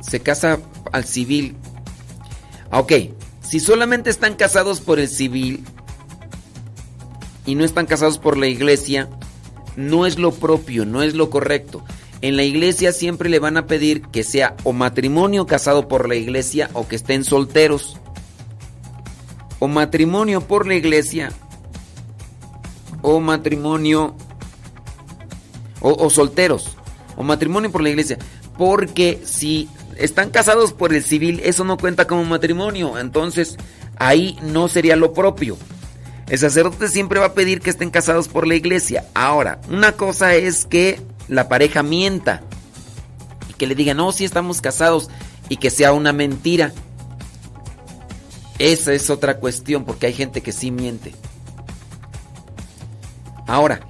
Se 0.00 0.18
casa 0.18 0.58
al 0.90 1.04
civil. 1.04 1.54
Ah, 2.72 2.80
Ok. 2.80 2.92
Si 3.40 3.60
solamente 3.60 4.10
están 4.10 4.34
casados 4.34 4.80
por 4.80 4.98
el 4.98 5.08
civil 5.08 5.64
y 7.44 7.54
no 7.54 7.64
están 7.64 7.86
casados 7.86 8.18
por 8.18 8.36
la 8.36 8.48
iglesia, 8.48 9.08
no 9.76 10.06
es 10.06 10.18
lo 10.18 10.32
propio, 10.32 10.84
no 10.84 11.04
es 11.04 11.14
lo 11.14 11.30
correcto. 11.30 11.84
En 12.22 12.36
la 12.36 12.44
iglesia 12.44 12.92
siempre 12.92 13.28
le 13.28 13.38
van 13.38 13.56
a 13.56 13.66
pedir 13.66 14.02
que 14.02 14.22
sea 14.22 14.56
o 14.64 14.72
matrimonio 14.72 15.46
casado 15.46 15.86
por 15.86 16.08
la 16.08 16.14
iglesia 16.14 16.70
o 16.72 16.88
que 16.88 16.96
estén 16.96 17.24
solteros. 17.24 17.98
O 19.58 19.68
matrimonio 19.68 20.40
por 20.40 20.66
la 20.66 20.74
iglesia 20.74 21.30
o 23.02 23.20
matrimonio 23.20 24.16
o, 25.80 26.10
solteros 26.10 26.76
o 27.16 27.22
matrimonio 27.22 27.70
por 27.70 27.82
la 27.82 27.90
iglesia. 27.90 28.18
Porque 28.58 29.20
si 29.24 29.68
están 29.96 30.30
casados 30.30 30.72
por 30.72 30.92
el 30.94 31.04
civil, 31.04 31.40
eso 31.44 31.64
no 31.64 31.76
cuenta 31.76 32.06
como 32.06 32.24
matrimonio. 32.24 32.98
Entonces 32.98 33.56
ahí 33.98 34.38
no 34.42 34.68
sería 34.68 34.96
lo 34.96 35.12
propio. 35.12 35.56
El 36.28 36.38
sacerdote 36.38 36.88
siempre 36.88 37.20
va 37.20 37.26
a 37.26 37.34
pedir 37.34 37.60
que 37.60 37.70
estén 37.70 37.90
casados 37.90 38.26
por 38.28 38.46
la 38.46 38.56
iglesia. 38.56 39.04
Ahora, 39.14 39.60
una 39.70 39.92
cosa 39.92 40.34
es 40.34 40.66
que 40.66 41.00
la 41.28 41.48
pareja 41.48 41.82
mienta 41.82 42.42
y 43.48 43.54
que 43.54 43.66
le 43.66 43.74
diga, 43.74 43.94
no, 43.94 44.12
sí 44.12 44.24
estamos 44.24 44.60
casados 44.60 45.08
y 45.48 45.56
que 45.56 45.70
sea 45.70 45.92
una 45.92 46.12
mentira. 46.12 46.72
Esa 48.58 48.92
es 48.92 49.10
otra 49.10 49.38
cuestión 49.38 49.84
porque 49.84 50.06
hay 50.06 50.12
gente 50.12 50.40
que 50.40 50.52
sí 50.52 50.70
miente. 50.70 51.14
Ahora, 53.46 53.80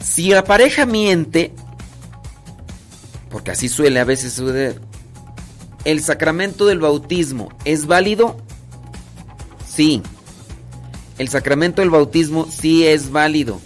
si 0.00 0.30
la 0.30 0.44
pareja 0.44 0.84
miente, 0.86 1.52
porque 3.30 3.52
así 3.52 3.68
suele 3.68 4.00
a 4.00 4.04
veces 4.04 4.32
suceder, 4.32 4.80
¿el 5.84 6.02
sacramento 6.02 6.66
del 6.66 6.80
bautismo 6.80 7.48
es 7.64 7.86
válido? 7.86 8.36
Sí. 9.66 10.02
El 11.18 11.28
sacramento 11.28 11.82
del 11.82 11.90
bautismo 11.90 12.46
sí 12.50 12.86
es 12.86 13.10
válido. 13.10 13.60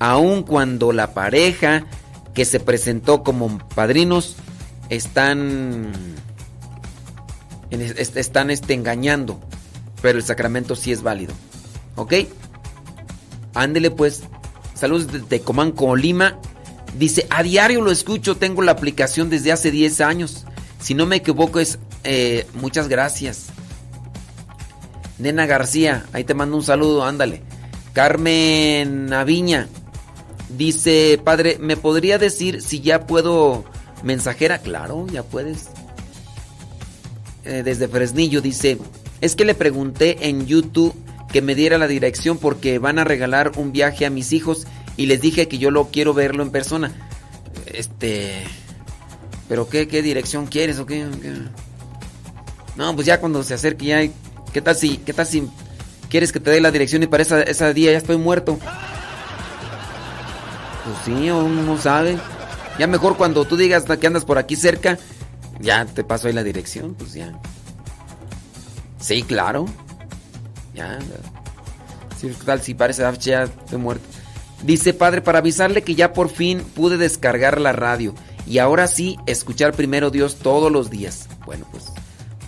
Aun 0.00 0.42
cuando 0.44 0.92
la 0.92 1.12
pareja 1.12 1.84
que 2.34 2.46
se 2.46 2.58
presentó 2.58 3.22
como 3.22 3.58
padrinos 3.74 4.34
están 4.88 5.92
están 7.70 8.50
este, 8.50 8.74
engañando, 8.74 9.40
pero 10.02 10.18
el 10.18 10.24
sacramento 10.24 10.74
sí 10.74 10.90
es 10.90 11.02
válido. 11.02 11.34
¿Ok? 11.96 12.14
Ándele 13.54 13.90
pues. 13.90 14.22
Saludos 14.74 15.12
desde 15.12 15.42
Comán, 15.42 15.72
Colima. 15.72 16.38
Dice, 16.98 17.26
a 17.28 17.42
diario 17.42 17.82
lo 17.82 17.90
escucho, 17.90 18.36
tengo 18.36 18.62
la 18.62 18.72
aplicación 18.72 19.28
desde 19.28 19.52
hace 19.52 19.70
10 19.70 20.00
años. 20.00 20.46
Si 20.80 20.94
no 20.94 21.04
me 21.04 21.16
equivoco 21.16 21.60
es, 21.60 21.78
eh, 22.04 22.46
muchas 22.54 22.88
gracias. 22.88 23.48
Nena 25.18 25.44
García, 25.44 26.06
ahí 26.14 26.24
te 26.24 26.32
mando 26.32 26.56
un 26.56 26.62
saludo, 26.62 27.04
ándale. 27.04 27.42
Carmen 27.92 29.12
Aviña 29.12 29.68
dice, 30.56 31.20
padre, 31.22 31.58
¿me 31.60 31.76
podría 31.76 32.18
decir 32.18 32.62
si 32.62 32.80
ya 32.80 33.06
puedo 33.06 33.64
mensajera? 34.02 34.58
Claro, 34.58 35.06
ya 35.12 35.22
puedes. 35.22 35.68
Eh, 37.44 37.62
desde 37.64 37.88
Fresnillo 37.88 38.40
dice, 38.40 38.78
es 39.20 39.34
que 39.34 39.44
le 39.44 39.54
pregunté 39.54 40.28
en 40.28 40.46
YouTube 40.46 40.94
que 41.32 41.42
me 41.42 41.54
diera 41.54 41.78
la 41.78 41.86
dirección 41.86 42.38
porque 42.38 42.78
van 42.78 42.98
a 42.98 43.04
regalar 43.04 43.52
un 43.56 43.72
viaje 43.72 44.04
a 44.04 44.10
mis 44.10 44.32
hijos 44.32 44.66
y 44.96 45.06
les 45.06 45.20
dije 45.20 45.48
que 45.48 45.58
yo 45.58 45.70
lo 45.70 45.88
quiero 45.88 46.14
verlo 46.14 46.42
en 46.42 46.50
persona. 46.50 46.92
Este... 47.66 48.44
¿Pero 49.48 49.68
qué, 49.68 49.88
qué 49.88 50.00
dirección 50.00 50.46
quieres 50.46 50.78
o 50.78 50.86
qué? 50.86 51.04
No, 52.76 52.94
pues 52.94 53.06
ya 53.06 53.20
cuando 53.20 53.42
se 53.42 53.54
acerque 53.54 53.86
ya... 53.86 54.08
¿Qué 54.52 54.60
tal 54.60 54.76
si, 54.76 54.98
qué 54.98 55.12
tal 55.12 55.26
si 55.26 55.48
quieres 56.08 56.32
que 56.32 56.40
te 56.40 56.50
dé 56.50 56.60
la 56.60 56.70
dirección 56.70 57.02
y 57.02 57.06
para 57.06 57.22
esa, 57.22 57.42
ese 57.42 57.74
día 57.74 57.92
ya 57.92 57.98
estoy 57.98 58.16
muerto? 58.16 58.58
Pues 60.84 60.96
sí, 61.04 61.30
uno 61.30 61.62
no 61.62 61.78
sabe. 61.78 62.18
Ya 62.78 62.86
mejor 62.86 63.16
cuando 63.16 63.44
tú 63.44 63.56
digas 63.56 63.84
que 63.84 64.06
andas 64.06 64.24
por 64.24 64.38
aquí 64.38 64.56
cerca, 64.56 64.98
ya 65.60 65.84
te 65.84 66.04
paso 66.04 66.28
ahí 66.28 66.32
la 66.32 66.42
dirección, 66.42 66.94
pues 66.94 67.12
ya. 67.12 67.38
Sí, 68.98 69.22
claro. 69.22 69.66
Ya. 70.74 70.98
Sí, 72.18 72.28
¿qué 72.28 72.44
tal 72.44 72.60
si 72.60 72.74
parece 72.74 73.04
ah, 73.04 73.12
ya 73.12 73.44
estoy 73.44 73.78
muerto? 73.78 74.04
Dice 74.62 74.92
padre, 74.92 75.22
para 75.22 75.38
avisarle 75.38 75.82
que 75.82 75.94
ya 75.94 76.12
por 76.12 76.28
fin 76.28 76.60
pude 76.60 76.98
descargar 76.98 77.60
la 77.60 77.72
radio 77.72 78.14
y 78.46 78.58
ahora 78.58 78.86
sí 78.88 79.16
escuchar 79.26 79.72
primero 79.72 80.10
Dios 80.10 80.36
todos 80.36 80.70
los 80.70 80.90
días. 80.90 81.28
Bueno, 81.46 81.66
pues 81.70 81.86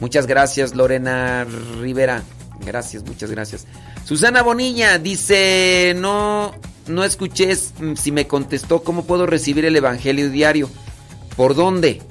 muchas 0.01 0.27
gracias 0.27 0.75
Lorena 0.75 1.45
Rivera. 1.81 2.23
Gracias, 2.65 3.03
muchas 3.05 3.31
gracias. 3.31 3.67
Susana 4.05 4.43
Bonilla 4.43 4.99
dice, 4.99 5.95
no, 5.97 6.55
no 6.87 7.05
escuché 7.05 7.55
si 7.55 8.13
me 8.13 8.27
contestó 8.27 8.83
cómo 8.83 9.05
puedo 9.05 9.27
recibir 9.27 9.65
el 9.65 9.77
Evangelio 9.77 10.31
diario. 10.31 10.69
¿Por 11.37 11.55
dónde? 11.55 12.03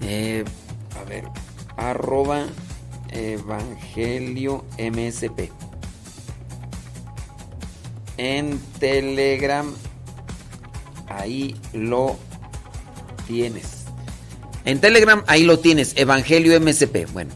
Eh, 0.00 0.44
a 0.98 1.08
ver, 1.08 1.24
arroba. 1.76 2.46
En 8.16 8.58
Telegram, 8.78 9.72
ahí 11.08 11.56
lo 11.72 12.18
tienes. 13.26 13.84
En 14.64 14.80
Telegram, 14.80 15.22
ahí 15.26 15.44
lo 15.44 15.58
tienes, 15.58 15.94
Evangelio 15.96 16.60
MSP. 16.60 17.06
Bueno, 17.12 17.32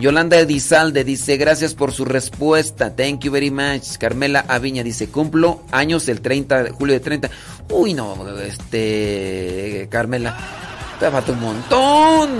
Yolanda 0.00 0.44
Dizalde 0.44 1.04
dice, 1.04 1.36
gracias 1.36 1.74
por 1.74 1.92
su 1.92 2.04
respuesta. 2.04 2.94
Thank 2.94 3.20
you 3.20 3.32
very 3.32 3.50
much. 3.50 3.96
Carmela 3.98 4.44
Aviña 4.48 4.82
dice, 4.82 5.08
cumplo 5.08 5.62
años 5.70 6.08
el 6.08 6.20
30 6.20 6.64
de 6.64 6.70
julio 6.70 6.94
de 6.94 7.00
30. 7.00 7.30
Uy, 7.70 7.94
no, 7.94 8.16
este, 8.38 9.88
Carmela, 9.90 10.36
te 10.98 11.10
falta 11.10 11.32
un 11.32 11.40
montón. 11.40 12.30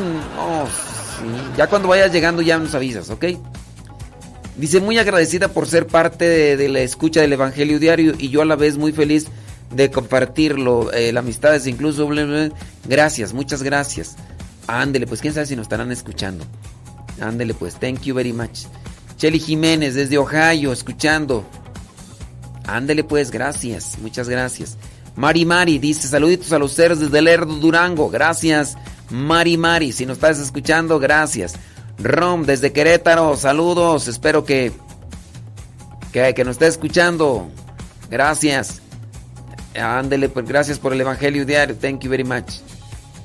Ya 1.57 1.67
cuando 1.67 1.89
vayas 1.89 2.13
llegando 2.13 2.43
ya 2.43 2.59
nos 2.59 2.75
avisas, 2.75 3.11
¿ok? 3.11 3.27
Dice, 4.57 4.81
muy 4.81 4.99
agradecida 4.99 5.49
por 5.49 5.67
ser 5.67 5.87
parte 5.87 6.57
de, 6.57 6.69
la 6.69 6.81
escucha 6.81 7.21
del 7.21 7.33
Evangelio 7.33 7.79
Diario 7.79 8.15
y 8.19 8.29
yo 8.29 8.43
a 8.43 8.45
la 8.45 8.57
vez 8.57 8.77
muy 8.77 8.93
feliz 8.93 9.27
de 9.71 9.91
compartirlo, 9.91 10.93
eh, 10.93 11.13
las 11.13 11.23
amistades 11.23 11.67
incluso. 11.67 12.07
bla, 12.07 12.25
bla, 12.25 12.49
bla. 12.49 12.57
Gracias, 12.87 13.33
muchas 13.33 13.63
gracias. 13.63 14.17
Ándele, 14.67 15.07
pues 15.07 15.21
quién 15.21 15.35
sabe 15.35 15.47
si 15.47 15.57
nos 15.57 15.65
estarán 15.65 15.91
escuchando. 15.93 16.45
Ándele, 17.21 17.55
pues, 17.55 17.75
thank 17.75 18.03
you 18.03 18.15
very 18.15 18.33
much. 18.33 18.67
Chelly 19.17 19.39
Jiménez 19.39 19.95
desde 19.95 20.19
Ohio, 20.19 20.73
escuchando. 20.73 21.45
Ándele, 22.67 23.05
pues, 23.05 23.31
gracias, 23.31 23.99
muchas 24.01 24.29
gracias. 24.29 24.77
Mari 25.17 25.45
Mari 25.45 25.79
dice, 25.79 26.09
saluditos 26.09 26.53
a 26.53 26.59
los 26.59 26.73
seres 26.73 27.01
desde 27.01 27.21
Lerdo, 27.21 27.55
Durango. 27.57 28.09
Gracias, 28.09 28.77
Mari 29.11 29.57
Mari. 29.57 29.93
Si 29.93 30.07
nos 30.07 30.17
estás 30.17 30.39
escuchando, 30.39 30.99
gracias. 30.99 31.55
Rom 31.99 32.45
desde 32.45 32.73
Querétaro, 32.73 33.37
saludos. 33.37 34.09
Espero 34.09 34.45
que, 34.45 34.73
que, 36.13 36.33
que 36.35 36.45
nos 36.45 36.53
esté 36.53 36.69
escuchando. 36.69 37.51
Gracias. 38.11 38.81
Ándele, 39.79 40.29
pues 40.29 40.47
gracias 40.47 40.79
por 40.79 40.93
el 40.93 41.01
Evangelio 41.01 41.45
Diario. 41.45 41.77
Thank 41.77 42.01
you 42.01 42.11
very 42.11 42.25
much. 42.25 42.61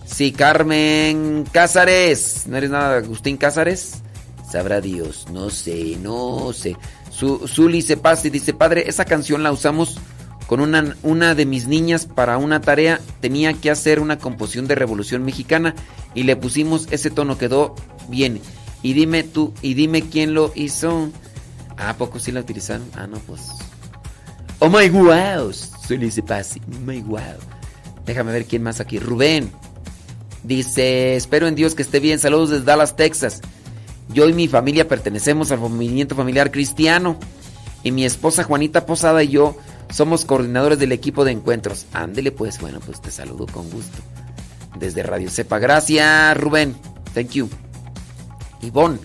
Sí, 0.06 0.32
Carmen 0.32 1.46
Cázares. 1.52 2.46
¿No 2.48 2.58
eres 2.58 2.70
nada 2.70 2.98
Agustín 2.98 3.38
Cázares? 3.38 4.02
Sabrá 4.50 4.80
Dios. 4.80 5.28
No 5.32 5.50
sé, 5.50 5.98
no 6.02 6.54
sé. 6.54 6.78
Zuli 7.12 7.82
se 7.82 7.98
pasa 7.98 8.28
y 8.28 8.30
dice, 8.30 8.54
padre, 8.54 8.86
esa 8.88 9.06
canción 9.06 9.42
la 9.44 9.52
usamos 9.52 9.98
con 10.48 10.60
una, 10.60 10.96
una 11.02 11.34
de 11.34 11.46
mis 11.46 11.68
niñas 11.68 12.06
para 12.06 12.38
una 12.38 12.62
tarea. 12.62 13.00
Tenía 13.20 13.54
que 13.54 13.72
hacer 13.72 14.00
una 14.00 14.18
composición 14.18 14.68
de 14.68 14.76
Revolución 14.76 15.24
Mexicana 15.24 15.74
y 16.14 16.24
le 16.24 16.36
pusimos 16.36 16.88
ese 16.92 17.10
tono. 17.10 17.38
Quedó 17.38 17.76
bien. 18.08 18.40
Y 18.84 18.94
dime 18.94 19.24
tú, 19.24 19.54
y 19.62 19.74
dime 19.74 20.04
quién 20.04 20.34
lo 20.34 20.52
hizo. 20.56 21.10
Ah, 21.78 21.90
¿a 21.90 21.98
poco 21.98 22.20
sí 22.20 22.32
la 22.32 22.42
utilizaron? 22.42 22.88
Ah, 22.96 23.08
no, 23.08 23.18
pues. 23.20 23.42
Oh 24.60 24.70
my 24.70 24.88
wow. 24.90 25.52
Zuli 25.52 26.12
se 26.12 26.22
pasa. 26.22 26.60
Oh 26.72 26.80
my 26.86 27.02
wow. 27.02 27.20
Déjame 28.06 28.32
ver 28.32 28.46
quién 28.46 28.62
más 28.62 28.80
aquí. 28.80 29.00
Rubén. 29.00 29.52
Dice, 30.46 31.16
espero 31.16 31.48
en 31.48 31.56
Dios 31.56 31.74
que 31.74 31.82
esté 31.82 32.00
bien. 32.00 32.20
Saludos 32.20 32.52
desde 32.52 32.66
Dallas, 32.66 32.96
Texas. 32.96 33.42
Yo 34.10 34.30
y 34.30 34.34
mi 34.34 34.48
familia 34.48 34.88
pertenecemos 34.88 35.52
al 35.52 35.60
movimiento 35.60 36.16
familiar 36.16 36.52
cristiano. 36.52 37.18
Y 37.84 37.92
mi 37.92 38.06
esposa 38.06 38.44
Juanita 38.44 38.86
Posada 38.86 39.24
y 39.24 39.30
yo 39.30 39.58
somos 39.90 40.26
coordinadores 40.26 40.80
del 40.80 40.92
equipo 40.92 41.26
de 41.26 41.32
encuentros. 41.32 41.86
Ándele 41.94 42.32
pues, 42.32 42.60
bueno, 42.60 42.80
pues 42.86 43.02
te 43.02 43.12
saludo 43.12 43.48
con 43.48 43.70
gusto. 43.70 43.98
Desde 44.78 45.04
Radio 45.04 45.30
Cepa. 45.30 45.60
Gracias, 45.60 46.38
Rubén. 46.38 46.76
Thank 47.14 47.30
you. 47.32 47.50
Ivonne, 48.62 49.00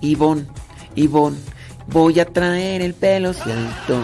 Ivonne, 0.00 0.46
Ivonne. 0.96 1.36
Voy 1.86 2.18
a 2.20 2.24
traer 2.24 2.82
el 2.82 2.94
pelo 2.94 3.32
suelto. 3.32 4.00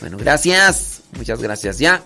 Bueno, 0.00 0.16
gracias. 0.16 0.95
Muchas 1.16 1.40
gracias. 1.40 1.78
Ya. 1.78 2.02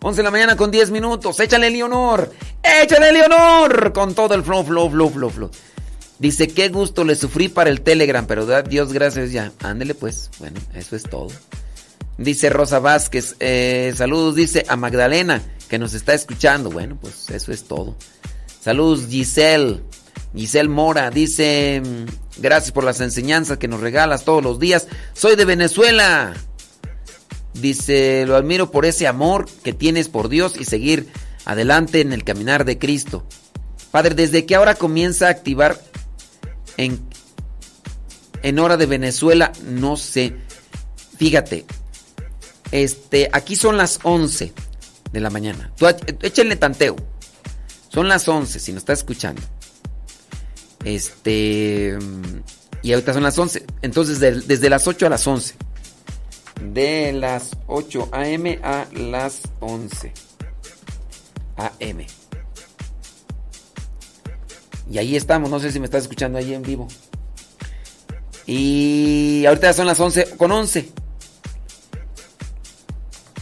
11 0.00 0.18
de 0.18 0.22
la 0.22 0.30
mañana 0.30 0.56
con 0.56 0.70
10 0.70 0.90
minutos. 0.90 1.40
Échale, 1.40 1.70
Leonor. 1.70 2.30
Échale, 2.62 3.12
Leonor. 3.12 3.92
Con 3.92 4.14
todo 4.14 4.34
el 4.34 4.44
flow, 4.44 4.64
flow, 4.64 4.90
flow, 4.90 5.10
flow, 5.10 5.30
flow. 5.30 5.50
Dice, 6.18 6.48
qué 6.48 6.68
gusto 6.68 7.04
le 7.04 7.14
sufrí 7.14 7.48
para 7.48 7.70
el 7.70 7.80
Telegram, 7.80 8.26
pero 8.26 8.44
da 8.44 8.62
Dios 8.62 8.92
gracias 8.92 9.30
ya. 9.30 9.52
Ándele 9.60 9.94
pues. 9.94 10.30
Bueno, 10.38 10.60
eso 10.74 10.96
es 10.96 11.04
todo. 11.04 11.28
Dice 12.16 12.50
Rosa 12.50 12.80
Vázquez, 12.80 13.36
eh, 13.38 13.94
saludos, 13.96 14.34
dice 14.34 14.66
a 14.68 14.74
Magdalena, 14.74 15.40
que 15.68 15.78
nos 15.78 15.94
está 15.94 16.14
escuchando. 16.14 16.70
Bueno, 16.70 16.98
pues 17.00 17.30
eso 17.30 17.52
es 17.52 17.64
todo. 17.64 17.94
Saludos, 18.60 19.06
Giselle. 19.08 19.80
Giselle 20.34 20.68
Mora 20.68 21.10
dice, 21.10 21.80
mm, 21.84 22.40
gracias 22.42 22.72
por 22.72 22.82
las 22.82 23.00
enseñanzas 23.00 23.58
que 23.58 23.68
nos 23.68 23.80
regalas 23.80 24.24
todos 24.24 24.42
los 24.42 24.58
días. 24.58 24.88
Soy 25.12 25.36
de 25.36 25.44
Venezuela. 25.44 26.34
Dice, 27.54 28.24
lo 28.26 28.36
admiro 28.36 28.70
por 28.70 28.84
ese 28.86 29.06
amor 29.06 29.48
que 29.64 29.72
tienes 29.72 30.08
por 30.08 30.28
Dios 30.28 30.54
y 30.58 30.64
seguir 30.64 31.08
adelante 31.44 32.00
en 32.00 32.12
el 32.12 32.24
caminar 32.24 32.64
de 32.64 32.78
Cristo. 32.78 33.26
Padre, 33.90 34.14
¿desde 34.14 34.44
qué 34.46 34.56
hora 34.58 34.74
comienza 34.74 35.26
a 35.26 35.30
activar 35.30 35.80
en, 36.76 37.00
en 38.42 38.58
hora 38.58 38.76
de 38.76 38.86
Venezuela? 38.86 39.50
No 39.66 39.96
sé. 39.96 40.36
Fíjate, 41.16 41.64
este, 42.70 43.28
aquí 43.32 43.56
son 43.56 43.76
las 43.76 43.98
11 44.02 44.52
de 45.10 45.20
la 45.20 45.30
mañana. 45.30 45.72
Tú, 45.76 45.86
échenle 46.22 46.56
tanteo. 46.56 46.96
Son 47.88 48.06
las 48.08 48.28
11, 48.28 48.60
si 48.60 48.72
nos 48.72 48.82
está 48.82 48.92
escuchando. 48.92 49.40
Este, 50.84 51.98
y 52.82 52.92
ahorita 52.92 53.14
son 53.14 53.22
las 53.22 53.38
11. 53.38 53.64
Entonces, 53.82 54.20
de- 54.20 54.40
desde 54.42 54.70
las 54.70 54.86
8 54.86 55.06
a 55.06 55.10
las 55.10 55.26
11. 55.26 55.54
De 56.62 57.12
las 57.12 57.56
8 57.66 58.08
a.m. 58.12 58.58
a 58.62 58.86
las 58.92 59.42
11 59.60 60.12
a.m. 61.56 62.06
Y 64.90 64.98
ahí 64.98 65.16
estamos, 65.16 65.50
no 65.50 65.60
sé 65.60 65.70
si 65.70 65.78
me 65.80 65.84
estás 65.84 66.02
escuchando 66.02 66.38
ahí 66.38 66.54
en 66.54 66.62
vivo. 66.62 66.88
Y 68.46 69.44
ahorita 69.46 69.72
son 69.72 69.86
las 69.86 70.00
11 70.00 70.36
con 70.36 70.50
11. 70.50 70.90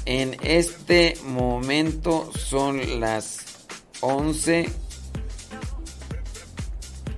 En 0.05 0.37
este 0.43 1.17
momento 1.25 2.31
son 2.37 3.01
las 3.01 3.39
11 4.01 4.69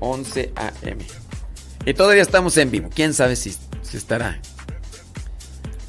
11 0.01 0.53
a.m. 0.55 1.07
Y 1.85 1.95
todavía 1.95 2.23
estamos 2.23 2.57
en 2.57 2.70
vivo. 2.70 2.91
¿Quién 2.95 3.15
sabe 3.15 3.37
si, 3.37 3.57
si 3.83 3.97
estará? 3.97 4.41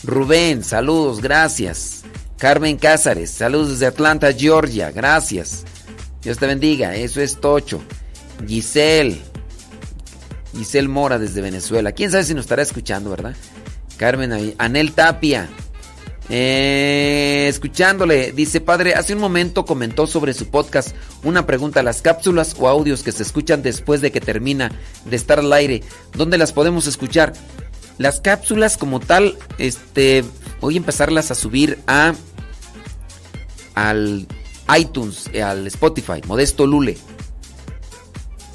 Rubén, 0.10 0.64
saludos, 0.64 1.22
gracias. 1.22 2.03
Carmen 2.38 2.77
Cázares, 2.77 3.30
saludos 3.30 3.69
desde 3.69 3.86
Atlanta, 3.86 4.34
Georgia, 4.34 4.91
gracias. 4.91 5.65
Dios 6.23 6.38
te 6.38 6.48
bendiga, 6.48 6.95
eso 6.95 7.22
es 7.22 7.40
Tocho. 7.40 7.81
Giselle, 8.48 9.22
Giselle 10.57 10.88
Mora 10.88 11.19
desde 11.19 11.41
Venezuela. 11.41 11.91
¿Quién 11.91 12.11
sabe 12.11 12.23
si 12.23 12.34
nos 12.34 12.45
estará 12.45 12.61
escuchando, 12.61 13.11
verdad? 13.11 13.36
Carmen. 13.98 14.56
Anel 14.57 14.94
Tapia. 14.94 15.48
Eh, 16.31 17.48
escuchándole, 17.49 18.31
dice 18.31 18.61
padre, 18.61 18.94
hace 18.94 19.15
un 19.15 19.19
momento 19.19 19.65
comentó 19.65 20.06
sobre 20.06 20.36
su 20.36 20.48
podcast 20.48 20.95
una 21.23 21.48
pregunta, 21.48 21.81
las 21.81 22.03
cápsulas 22.03 22.56
o 22.60 22.68
audios 22.68 23.02
que 23.02 23.11
se 23.11 23.23
escuchan 23.23 23.64
después 23.64 23.99
de 24.02 24.11
que 24.11 24.22
termina 24.22 24.72
de 25.06 25.15
estar 25.15 25.40
al 25.40 25.52
aire, 25.52 25.81
¿dónde 26.14 26.38
las 26.38 26.53
podemos 26.53 26.86
escuchar? 26.86 27.34
Las 27.99 28.19
cápsulas 28.21 28.77
como 28.77 28.99
tal, 29.01 29.38
este, 29.57 30.23
voy 30.61 30.76
a 30.76 30.77
empezarlas 30.77 31.31
a 31.31 31.35
subir 31.35 31.77
a 31.85 32.15
al 33.76 34.26
iTunes, 34.77 35.30
eh, 35.34 35.43
al 35.43 35.67
Spotify, 35.67 36.21
Modesto 36.26 36.65
Lule. 36.65 36.97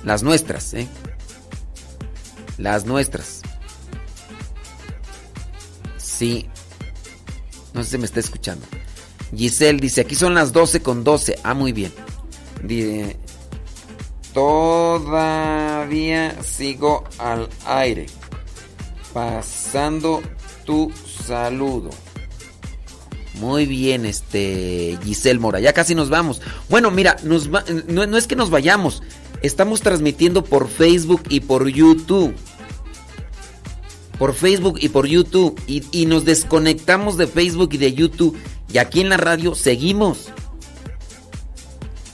Las 0.03 0.23
nuestras, 0.23 0.73
¿eh? 0.73 0.89
Las 2.57 2.87
nuestras. 2.87 3.43
Sí. 5.99 6.49
No 7.75 7.85
sé 7.85 7.91
si 7.91 7.99
me 7.99 8.07
está 8.07 8.21
escuchando. 8.21 8.67
Giselle 9.37 9.79
dice, 9.79 10.01
aquí 10.01 10.15
son 10.15 10.33
las 10.35 10.55
12 10.55 10.81
con 10.81 11.05
12. 11.05 11.39
Ah, 11.43 11.53
muy 11.53 11.73
bien. 11.73 11.93
Dice, 12.63 13.19
todavía 14.33 15.63
sigo 16.43 17.05
al 17.19 17.51
aire. 17.67 18.07
Pasando 19.15 20.23
tu 20.67 20.93
saludo. 21.25 21.91
Muy 23.35 23.65
bien, 23.65 24.05
este 24.05 24.99
Giselle 25.05 25.39
Mora. 25.39 25.61
Ya 25.61 25.73
casi 25.73 25.95
nos 25.95 26.11
vamos. 26.11 26.43
Bueno, 26.69 26.91
mira, 26.91 27.17
no 27.23 28.19
es 28.19 28.27
que 28.27 28.37
nos 28.37 28.51
vayamos. 28.51 29.03
Estamos 29.41 29.83
transmitiendo 29.83 30.43
por 30.43 30.69
Facebook 30.69 31.23
y 31.29 31.41
por 31.41 31.69
YouTube. 31.69 32.35
Por 34.19 34.35
Facebook 34.35 34.79
y 34.81 34.89
por 34.89 35.07
YouTube. 35.07 35.61
Y, 35.67 35.85
y 35.93 36.07
nos 36.07 36.25
desconectamos 36.25 37.17
de 37.17 37.27
Facebook 37.27 37.71
y 37.73 37.79
de 37.79 37.95
YouTube. 37.95 38.37
Y 38.73 38.79
aquí 38.79 39.01
en 39.01 39.11
la 39.11 39.17
radio 39.17 39.55
seguimos. 39.55 40.31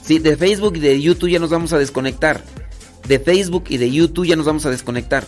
Sí, 0.03 0.19
de 0.19 0.37
Facebook 0.37 0.75
y 0.77 0.81
de 0.81 1.01
YouTube 1.01 1.29
ya 1.29 1.39
nos 1.39 1.49
vamos 1.49 1.73
a 1.73 1.79
desconectar. 1.79 2.43
De 3.07 3.19
Facebook 3.19 3.65
y 3.69 3.77
de 3.77 3.89
YouTube 3.89 4.27
ya 4.27 4.35
nos 4.35 4.45
vamos 4.45 4.65
a 4.65 4.69
desconectar. 4.69 5.25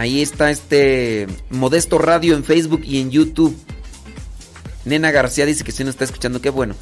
Ahí 0.00 0.22
está 0.22 0.50
este 0.50 1.26
Modesto 1.50 1.98
Radio 1.98 2.34
en 2.34 2.42
Facebook 2.42 2.80
y 2.84 3.02
en 3.02 3.10
YouTube. 3.10 3.54
Nena 4.86 5.10
García 5.10 5.44
dice 5.44 5.62
que 5.62 5.72
sí 5.72 5.84
nos 5.84 5.92
está 5.92 6.04
escuchando, 6.04 6.40
qué 6.40 6.48
bueno. 6.48 6.74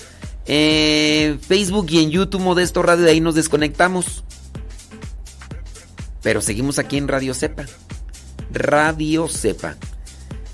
Eh, 0.46 1.36
Facebook 1.48 1.88
y 1.90 1.98
en 2.04 2.10
YouTube 2.10 2.40
Modesto 2.42 2.80
Radio, 2.80 3.04
de 3.04 3.10
ahí 3.10 3.20
nos 3.20 3.34
desconectamos. 3.34 4.22
Pero 6.22 6.40
seguimos 6.40 6.78
aquí 6.78 6.96
en 6.96 7.08
Radio 7.08 7.34
Cepa. 7.34 7.66
Radio 8.52 9.26
Cepa. 9.26 9.76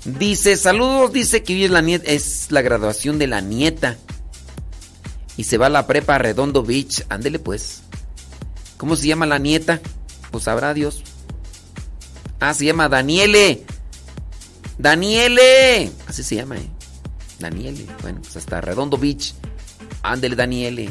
Dice, 0.03 0.57
saludos, 0.57 1.13
dice 1.13 1.43
que 1.43 1.53
hoy 1.53 1.65
es 1.65 1.71
la, 1.71 1.83
niet- 1.83 2.01
es 2.07 2.47
la 2.49 2.63
graduación 2.63 3.19
de 3.19 3.27
la 3.27 3.41
nieta. 3.41 3.95
Y 5.37 5.43
se 5.43 5.59
va 5.59 5.67
a 5.67 5.69
la 5.69 5.85
prepa 5.85 6.15
a 6.15 6.17
Redondo 6.17 6.63
Beach. 6.63 7.03
Ándele 7.09 7.37
pues. 7.37 7.81
¿Cómo 8.77 8.95
se 8.95 9.05
llama 9.05 9.27
la 9.27 9.37
nieta? 9.37 9.81
Pues 10.31 10.45
sabrá 10.45 10.73
Dios. 10.73 11.03
Ah, 12.39 12.53
se 12.53 12.65
llama 12.65 12.89
Daniele. 12.89 13.63
Daniele. 14.77 15.91
Así 16.07 16.23
se 16.23 16.35
llama, 16.35 16.57
¿eh? 16.57 16.69
Daniele. 17.39 17.85
Bueno, 18.01 18.19
pues 18.21 18.35
hasta 18.37 18.61
Redondo 18.61 18.97
Beach. 18.97 19.33
Ándele, 20.03 20.35
Daniele. 20.35 20.89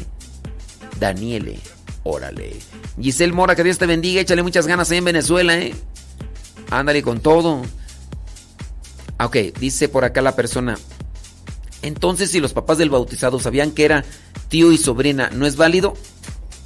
Daniele. 0.99 1.59
Órale. 2.03 2.57
Giselle 3.01 3.33
Mora, 3.33 3.55
que 3.55 3.65
Dios 3.65 3.79
te 3.79 3.87
bendiga. 3.87 4.21
Échale 4.21 4.43
muchas 4.43 4.67
ganas 4.67 4.91
ahí 4.91 4.99
en 4.99 5.05
Venezuela, 5.05 5.57
¿eh? 5.59 5.75
Ándale 6.71 7.03
con 7.03 7.21
todo. 7.21 7.63
Ah, 9.19 9.27
Ok, 9.27 9.37
dice 9.59 9.89
por 9.89 10.05
acá 10.05 10.23
la 10.23 10.35
persona. 10.37 10.77
Entonces, 11.83 12.31
si 12.31 12.41
los 12.41 12.53
papás 12.53 12.79
del 12.79 12.91
bautizado 12.91 13.39
sabían 13.39 13.71
que 13.71 13.85
era 13.85 14.05
tío 14.49 14.73
y 14.73 14.79
sobrina, 14.79 15.31
¿no 15.33 15.47
es 15.47 15.57
válido? 15.57 15.95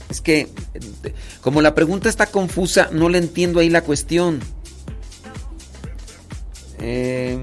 Es 0.09 0.21
que, 0.21 0.49
eh, 0.75 1.15
como 1.41 1.61
la 1.61 1.75
pregunta 1.75 2.09
está 2.09 2.27
confusa, 2.27 2.89
no 2.93 3.09
le 3.09 3.19
entiendo 3.19 3.61
ahí 3.61 3.69
la 3.69 3.83
cuestión. 3.83 4.41
Eh, 6.81 7.39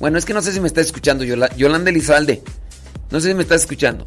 Bueno, 0.00 0.18
es 0.18 0.24
que 0.24 0.32
no 0.34 0.42
sé 0.42 0.52
si 0.52 0.60
me 0.60 0.68
está 0.68 0.80
escuchando 0.80 1.24
Yola- 1.24 1.54
Yolanda 1.56 1.90
Elizalde. 1.90 2.42
No 3.10 3.20
sé 3.20 3.28
si 3.28 3.34
me 3.34 3.42
está 3.42 3.56
escuchando. 3.56 4.04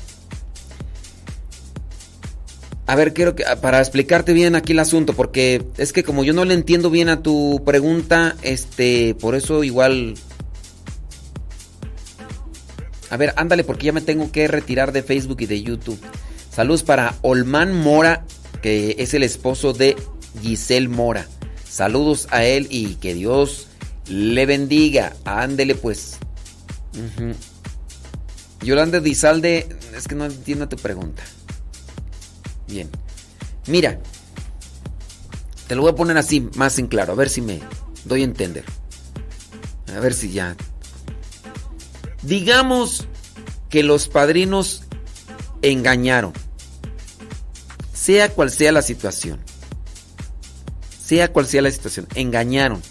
A 2.87 2.95
ver, 2.95 3.13
quiero 3.13 3.35
que 3.35 3.43
para 3.61 3.79
explicarte 3.79 4.33
bien 4.33 4.55
aquí 4.55 4.73
el 4.73 4.79
asunto, 4.79 5.13
porque 5.13 5.65
es 5.77 5.93
que 5.93 6.03
como 6.03 6.23
yo 6.23 6.33
no 6.33 6.43
le 6.45 6.53
entiendo 6.53 6.89
bien 6.89 7.09
a 7.09 7.21
tu 7.21 7.61
pregunta, 7.65 8.35
este, 8.41 9.15
por 9.15 9.35
eso 9.35 9.63
igual. 9.63 10.15
A 13.09 13.17
ver, 13.17 13.33
ándale, 13.37 13.63
porque 13.63 13.87
ya 13.87 13.93
me 13.93 14.01
tengo 14.01 14.31
que 14.31 14.47
retirar 14.47 14.91
de 14.93 15.03
Facebook 15.03 15.41
y 15.41 15.45
de 15.45 15.61
YouTube. 15.61 15.99
Saludos 16.51 16.83
para 16.83 17.15
Olman 17.21 17.73
Mora, 17.73 18.25
que 18.61 18.97
es 18.99 19.13
el 19.13 19.23
esposo 19.23 19.71
de 19.71 19.95
Giselle 20.41 20.89
Mora. 20.89 21.25
Saludos 21.67 22.27
a 22.29 22.43
él 22.43 22.67
y 22.69 22.95
que 22.95 23.13
Dios 23.13 23.67
le 24.07 24.45
bendiga. 24.45 25.15
Ándele 25.23 25.75
pues. 25.75 26.17
Yolanda 28.61 28.99
Dizalde, 28.99 29.69
es 29.95 30.07
que 30.09 30.15
no 30.15 30.25
entiendo 30.25 30.67
tu 30.67 30.75
pregunta. 30.75 31.23
Bien. 32.67 32.89
Mira. 33.67 33.99
Te 35.67 35.75
lo 35.75 35.83
voy 35.83 35.91
a 35.91 35.95
poner 35.95 36.17
así, 36.17 36.49
más 36.57 36.77
en 36.79 36.87
claro, 36.87 37.13
a 37.13 37.15
ver 37.15 37.29
si 37.29 37.39
me 37.39 37.61
doy 38.03 38.21
a 38.21 38.25
entender. 38.25 38.65
A 39.95 40.01
ver 40.01 40.13
si 40.13 40.31
ya. 40.31 40.57
Digamos 42.23 43.07
que 43.69 43.83
los 43.83 44.09
padrinos 44.09 44.80
engañaron. 45.61 46.33
Sea 47.93 48.29
cual 48.29 48.49
sea 48.51 48.71
la 48.71 48.81
situación. 48.81 49.39
Sea 51.03 51.31
cual 51.31 51.45
sea 51.45 51.61
la 51.61 51.71
situación. 51.71 52.07
Engañaron. 52.15 52.81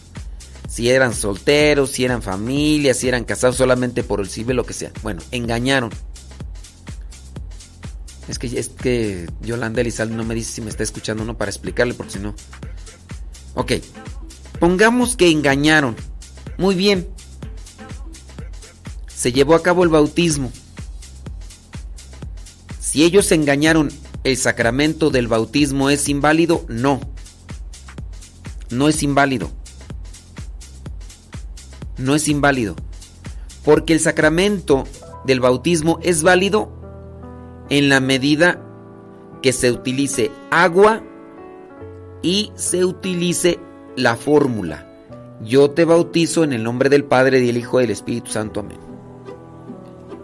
Si 0.68 0.88
eran 0.88 1.14
solteros, 1.14 1.90
si 1.90 2.04
eran 2.04 2.22
familias, 2.22 2.98
si 2.98 3.08
eran 3.08 3.24
casados 3.24 3.56
solamente 3.56 4.04
por 4.04 4.20
el 4.20 4.28
civil, 4.28 4.56
lo 4.56 4.64
que 4.64 4.72
sea. 4.72 4.92
Bueno, 5.02 5.20
engañaron. 5.32 5.90
Es 8.28 8.38
que, 8.38 8.46
es 8.46 8.68
que 8.68 9.28
Yolanda 9.42 9.80
Elizalde 9.80 10.14
no 10.14 10.22
me 10.22 10.36
dice 10.36 10.52
si 10.52 10.60
me 10.60 10.70
está 10.70 10.84
escuchando 10.84 11.24
o 11.24 11.26
no 11.26 11.36
para 11.36 11.50
explicarle, 11.50 11.94
porque 11.94 12.12
si 12.12 12.18
no. 12.20 12.34
Ok. 13.54 13.72
Pongamos 14.60 15.16
que 15.16 15.28
engañaron. 15.28 15.96
Muy 16.56 16.76
bien. 16.76 17.08
Se 19.08 19.32
llevó 19.32 19.56
a 19.56 19.62
cabo 19.62 19.82
el 19.82 19.88
bautismo. 19.88 20.52
Si 22.90 23.04
ellos 23.04 23.30
engañaron, 23.30 23.88
¿el 24.24 24.36
sacramento 24.36 25.10
del 25.10 25.28
bautismo 25.28 25.90
es 25.90 26.08
inválido? 26.08 26.64
No. 26.66 26.98
No 28.68 28.88
es 28.88 29.04
inválido. 29.04 29.48
No 31.98 32.16
es 32.16 32.26
inválido. 32.26 32.74
Porque 33.64 33.92
el 33.92 34.00
sacramento 34.00 34.88
del 35.24 35.38
bautismo 35.38 36.00
es 36.02 36.24
válido 36.24 36.72
en 37.68 37.90
la 37.90 38.00
medida 38.00 38.60
que 39.40 39.52
se 39.52 39.70
utilice 39.70 40.32
agua 40.50 41.04
y 42.22 42.50
se 42.56 42.84
utilice 42.84 43.60
la 43.94 44.16
fórmula. 44.16 44.84
Yo 45.44 45.70
te 45.70 45.84
bautizo 45.84 46.42
en 46.42 46.52
el 46.52 46.64
nombre 46.64 46.88
del 46.88 47.04
Padre, 47.04 47.40
del 47.40 47.56
Hijo 47.56 47.78
y 47.78 47.84
del 47.84 47.92
Espíritu 47.92 48.32
Santo. 48.32 48.58
Amén. 48.58 48.80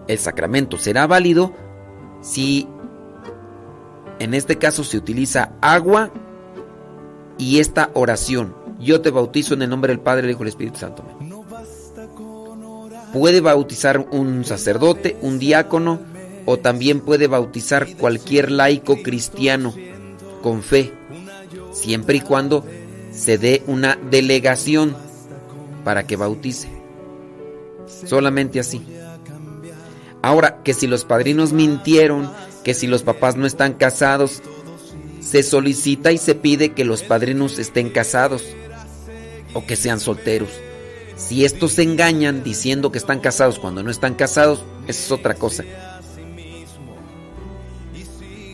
El 0.09 0.19
sacramento 0.19 0.79
será 0.79 1.07
válido 1.07 1.65
si 2.27 2.66
en 4.19 4.35
este 4.35 4.57
caso 4.57 4.82
se 4.82 4.98
utiliza 4.98 5.53
agua 5.61 6.11
y 7.39 7.61
esta 7.61 7.90
oración. 7.94 8.55
Yo 8.81 9.01
te 9.01 9.11
bautizo 9.11 9.55
en 9.55 9.62
el 9.62 9.70
nombre 9.70 9.93
del 9.93 10.01
Padre, 10.01 10.23
del 10.23 10.32
Hijo 10.32 10.40
y 10.40 10.44
del 10.44 10.48
Espíritu 10.48 10.78
Santo. 10.78 11.05
Puede 13.12 13.40
bautizar 13.40 14.01
un 14.11 14.44
sacerdote, 14.44 15.16
un 15.23 15.39
diácono, 15.39 16.01
o 16.44 16.59
también 16.59 17.01
puede 17.01 17.28
bautizar 17.28 17.97
cualquier 17.97 18.51
laico 18.51 19.03
cristiano 19.03 19.74
con 20.43 20.62
fe, 20.62 20.93
siempre 21.73 22.16
y 22.16 22.20
cuando 22.20 22.65
se 23.12 23.39
dé 23.39 23.62
una 23.66 23.97
delegación 24.11 24.97
para 25.85 26.07
que 26.07 26.16
bautice. 26.16 26.69
Solamente 27.86 28.61
así. 28.61 28.95
Ahora, 30.27 30.61
que 30.65 30.74
si 30.74 30.89
los 30.89 31.05
padrinos 31.05 31.53
mintieron, 31.53 32.28
que 32.65 32.74
si 32.74 32.89
los 32.89 33.05
papás 33.05 33.36
no 33.36 33.47
están 33.47 33.74
casados, 33.74 34.43
se 35.20 35.44
solicita 35.44 36.11
y 36.11 36.19
se 36.19 36.35
pide 36.35 36.73
que 36.73 36.85
los 36.85 37.05
padrinos 37.05 37.61
estén 37.61 37.90
casados 37.90 38.43
o 39.55 39.65
que 39.65 39.77
sean 39.77 40.01
solteros. 40.01 40.48
Si 41.16 41.44
estos 41.44 41.74
se 41.74 41.85
engañan 41.85 42.43
diciendo 42.43 42.90
que 42.90 42.98
están 42.98 43.20
casados 43.20 43.61
cuando 43.61 43.85
no 43.85 43.90
están 43.93 44.15
casados, 44.15 44.65
eso 44.89 45.01
es 45.05 45.12
otra 45.12 45.35
cosa. 45.35 45.62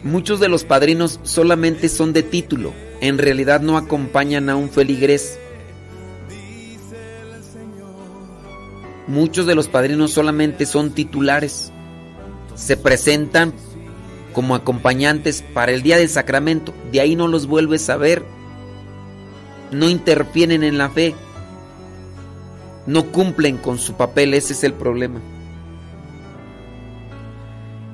Muchos 0.02 0.40
de 0.40 0.50
los 0.50 0.64
padrinos 0.64 1.20
solamente 1.22 1.88
son 1.88 2.12
de 2.12 2.22
título, 2.22 2.74
en 3.00 3.16
realidad 3.16 3.62
no 3.62 3.78
acompañan 3.78 4.50
a 4.50 4.56
un 4.56 4.68
feligrés. 4.68 5.38
Muchos 9.12 9.44
de 9.44 9.54
los 9.54 9.68
padrinos 9.68 10.10
solamente 10.10 10.64
son 10.64 10.92
titulares. 10.92 11.70
Se 12.54 12.78
presentan 12.78 13.52
como 14.32 14.54
acompañantes 14.54 15.44
para 15.52 15.72
el 15.72 15.82
día 15.82 15.98
del 15.98 16.08
sacramento. 16.08 16.72
De 16.90 17.00
ahí 17.02 17.14
no 17.14 17.28
los 17.28 17.46
vuelves 17.46 17.90
a 17.90 17.98
ver. 17.98 18.24
No 19.70 19.90
interfieren 19.90 20.62
en 20.62 20.78
la 20.78 20.88
fe. 20.88 21.14
No 22.86 23.12
cumplen 23.12 23.58
con 23.58 23.78
su 23.78 23.92
papel. 23.98 24.32
Ese 24.32 24.54
es 24.54 24.64
el 24.64 24.72
problema. 24.72 25.20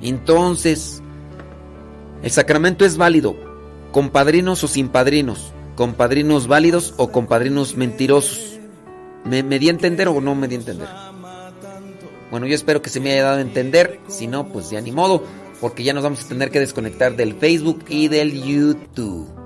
Entonces, 0.01 1.03
el 2.23 2.31
sacramento 2.31 2.85
es 2.85 2.95
válido 2.95 3.35
con 3.91 4.09
padrinos 4.09 4.63
o 4.63 4.69
sin 4.69 4.87
padrinos, 4.87 5.51
con 5.75 5.95
padrinos 5.95 6.47
válidos 6.47 6.93
o 6.95 7.11
con 7.11 7.27
padrinos 7.27 7.75
mentirosos. 7.75 8.57
¿Me, 9.25 9.43
di 9.43 9.67
a 9.67 9.71
entender 9.71 10.07
o 10.07 10.21
no 10.21 10.33
me 10.33 10.47
di 10.47 10.55
a 10.55 10.59
entender? 10.59 11.08
Bueno, 12.31 12.45
yo 12.45 12.55
espero 12.55 12.81
que 12.81 12.89
se 12.89 12.99
me 12.99 13.11
haya 13.11 13.23
dado 13.23 13.37
a 13.37 13.41
entender. 13.41 13.99
Si 14.07 14.27
no, 14.27 14.47
pues 14.49 14.69
ya 14.69 14.81
ni 14.81 14.91
modo, 14.91 15.23
porque 15.61 15.83
ya 15.83 15.93
nos 15.93 16.03
vamos 16.03 16.23
a 16.23 16.27
tener 16.27 16.51
que 16.51 16.59
desconectar 16.59 17.15
del 17.15 17.33
Facebook 17.33 17.85
y 17.89 18.07
del 18.07 18.43
YouTube. 18.43 19.38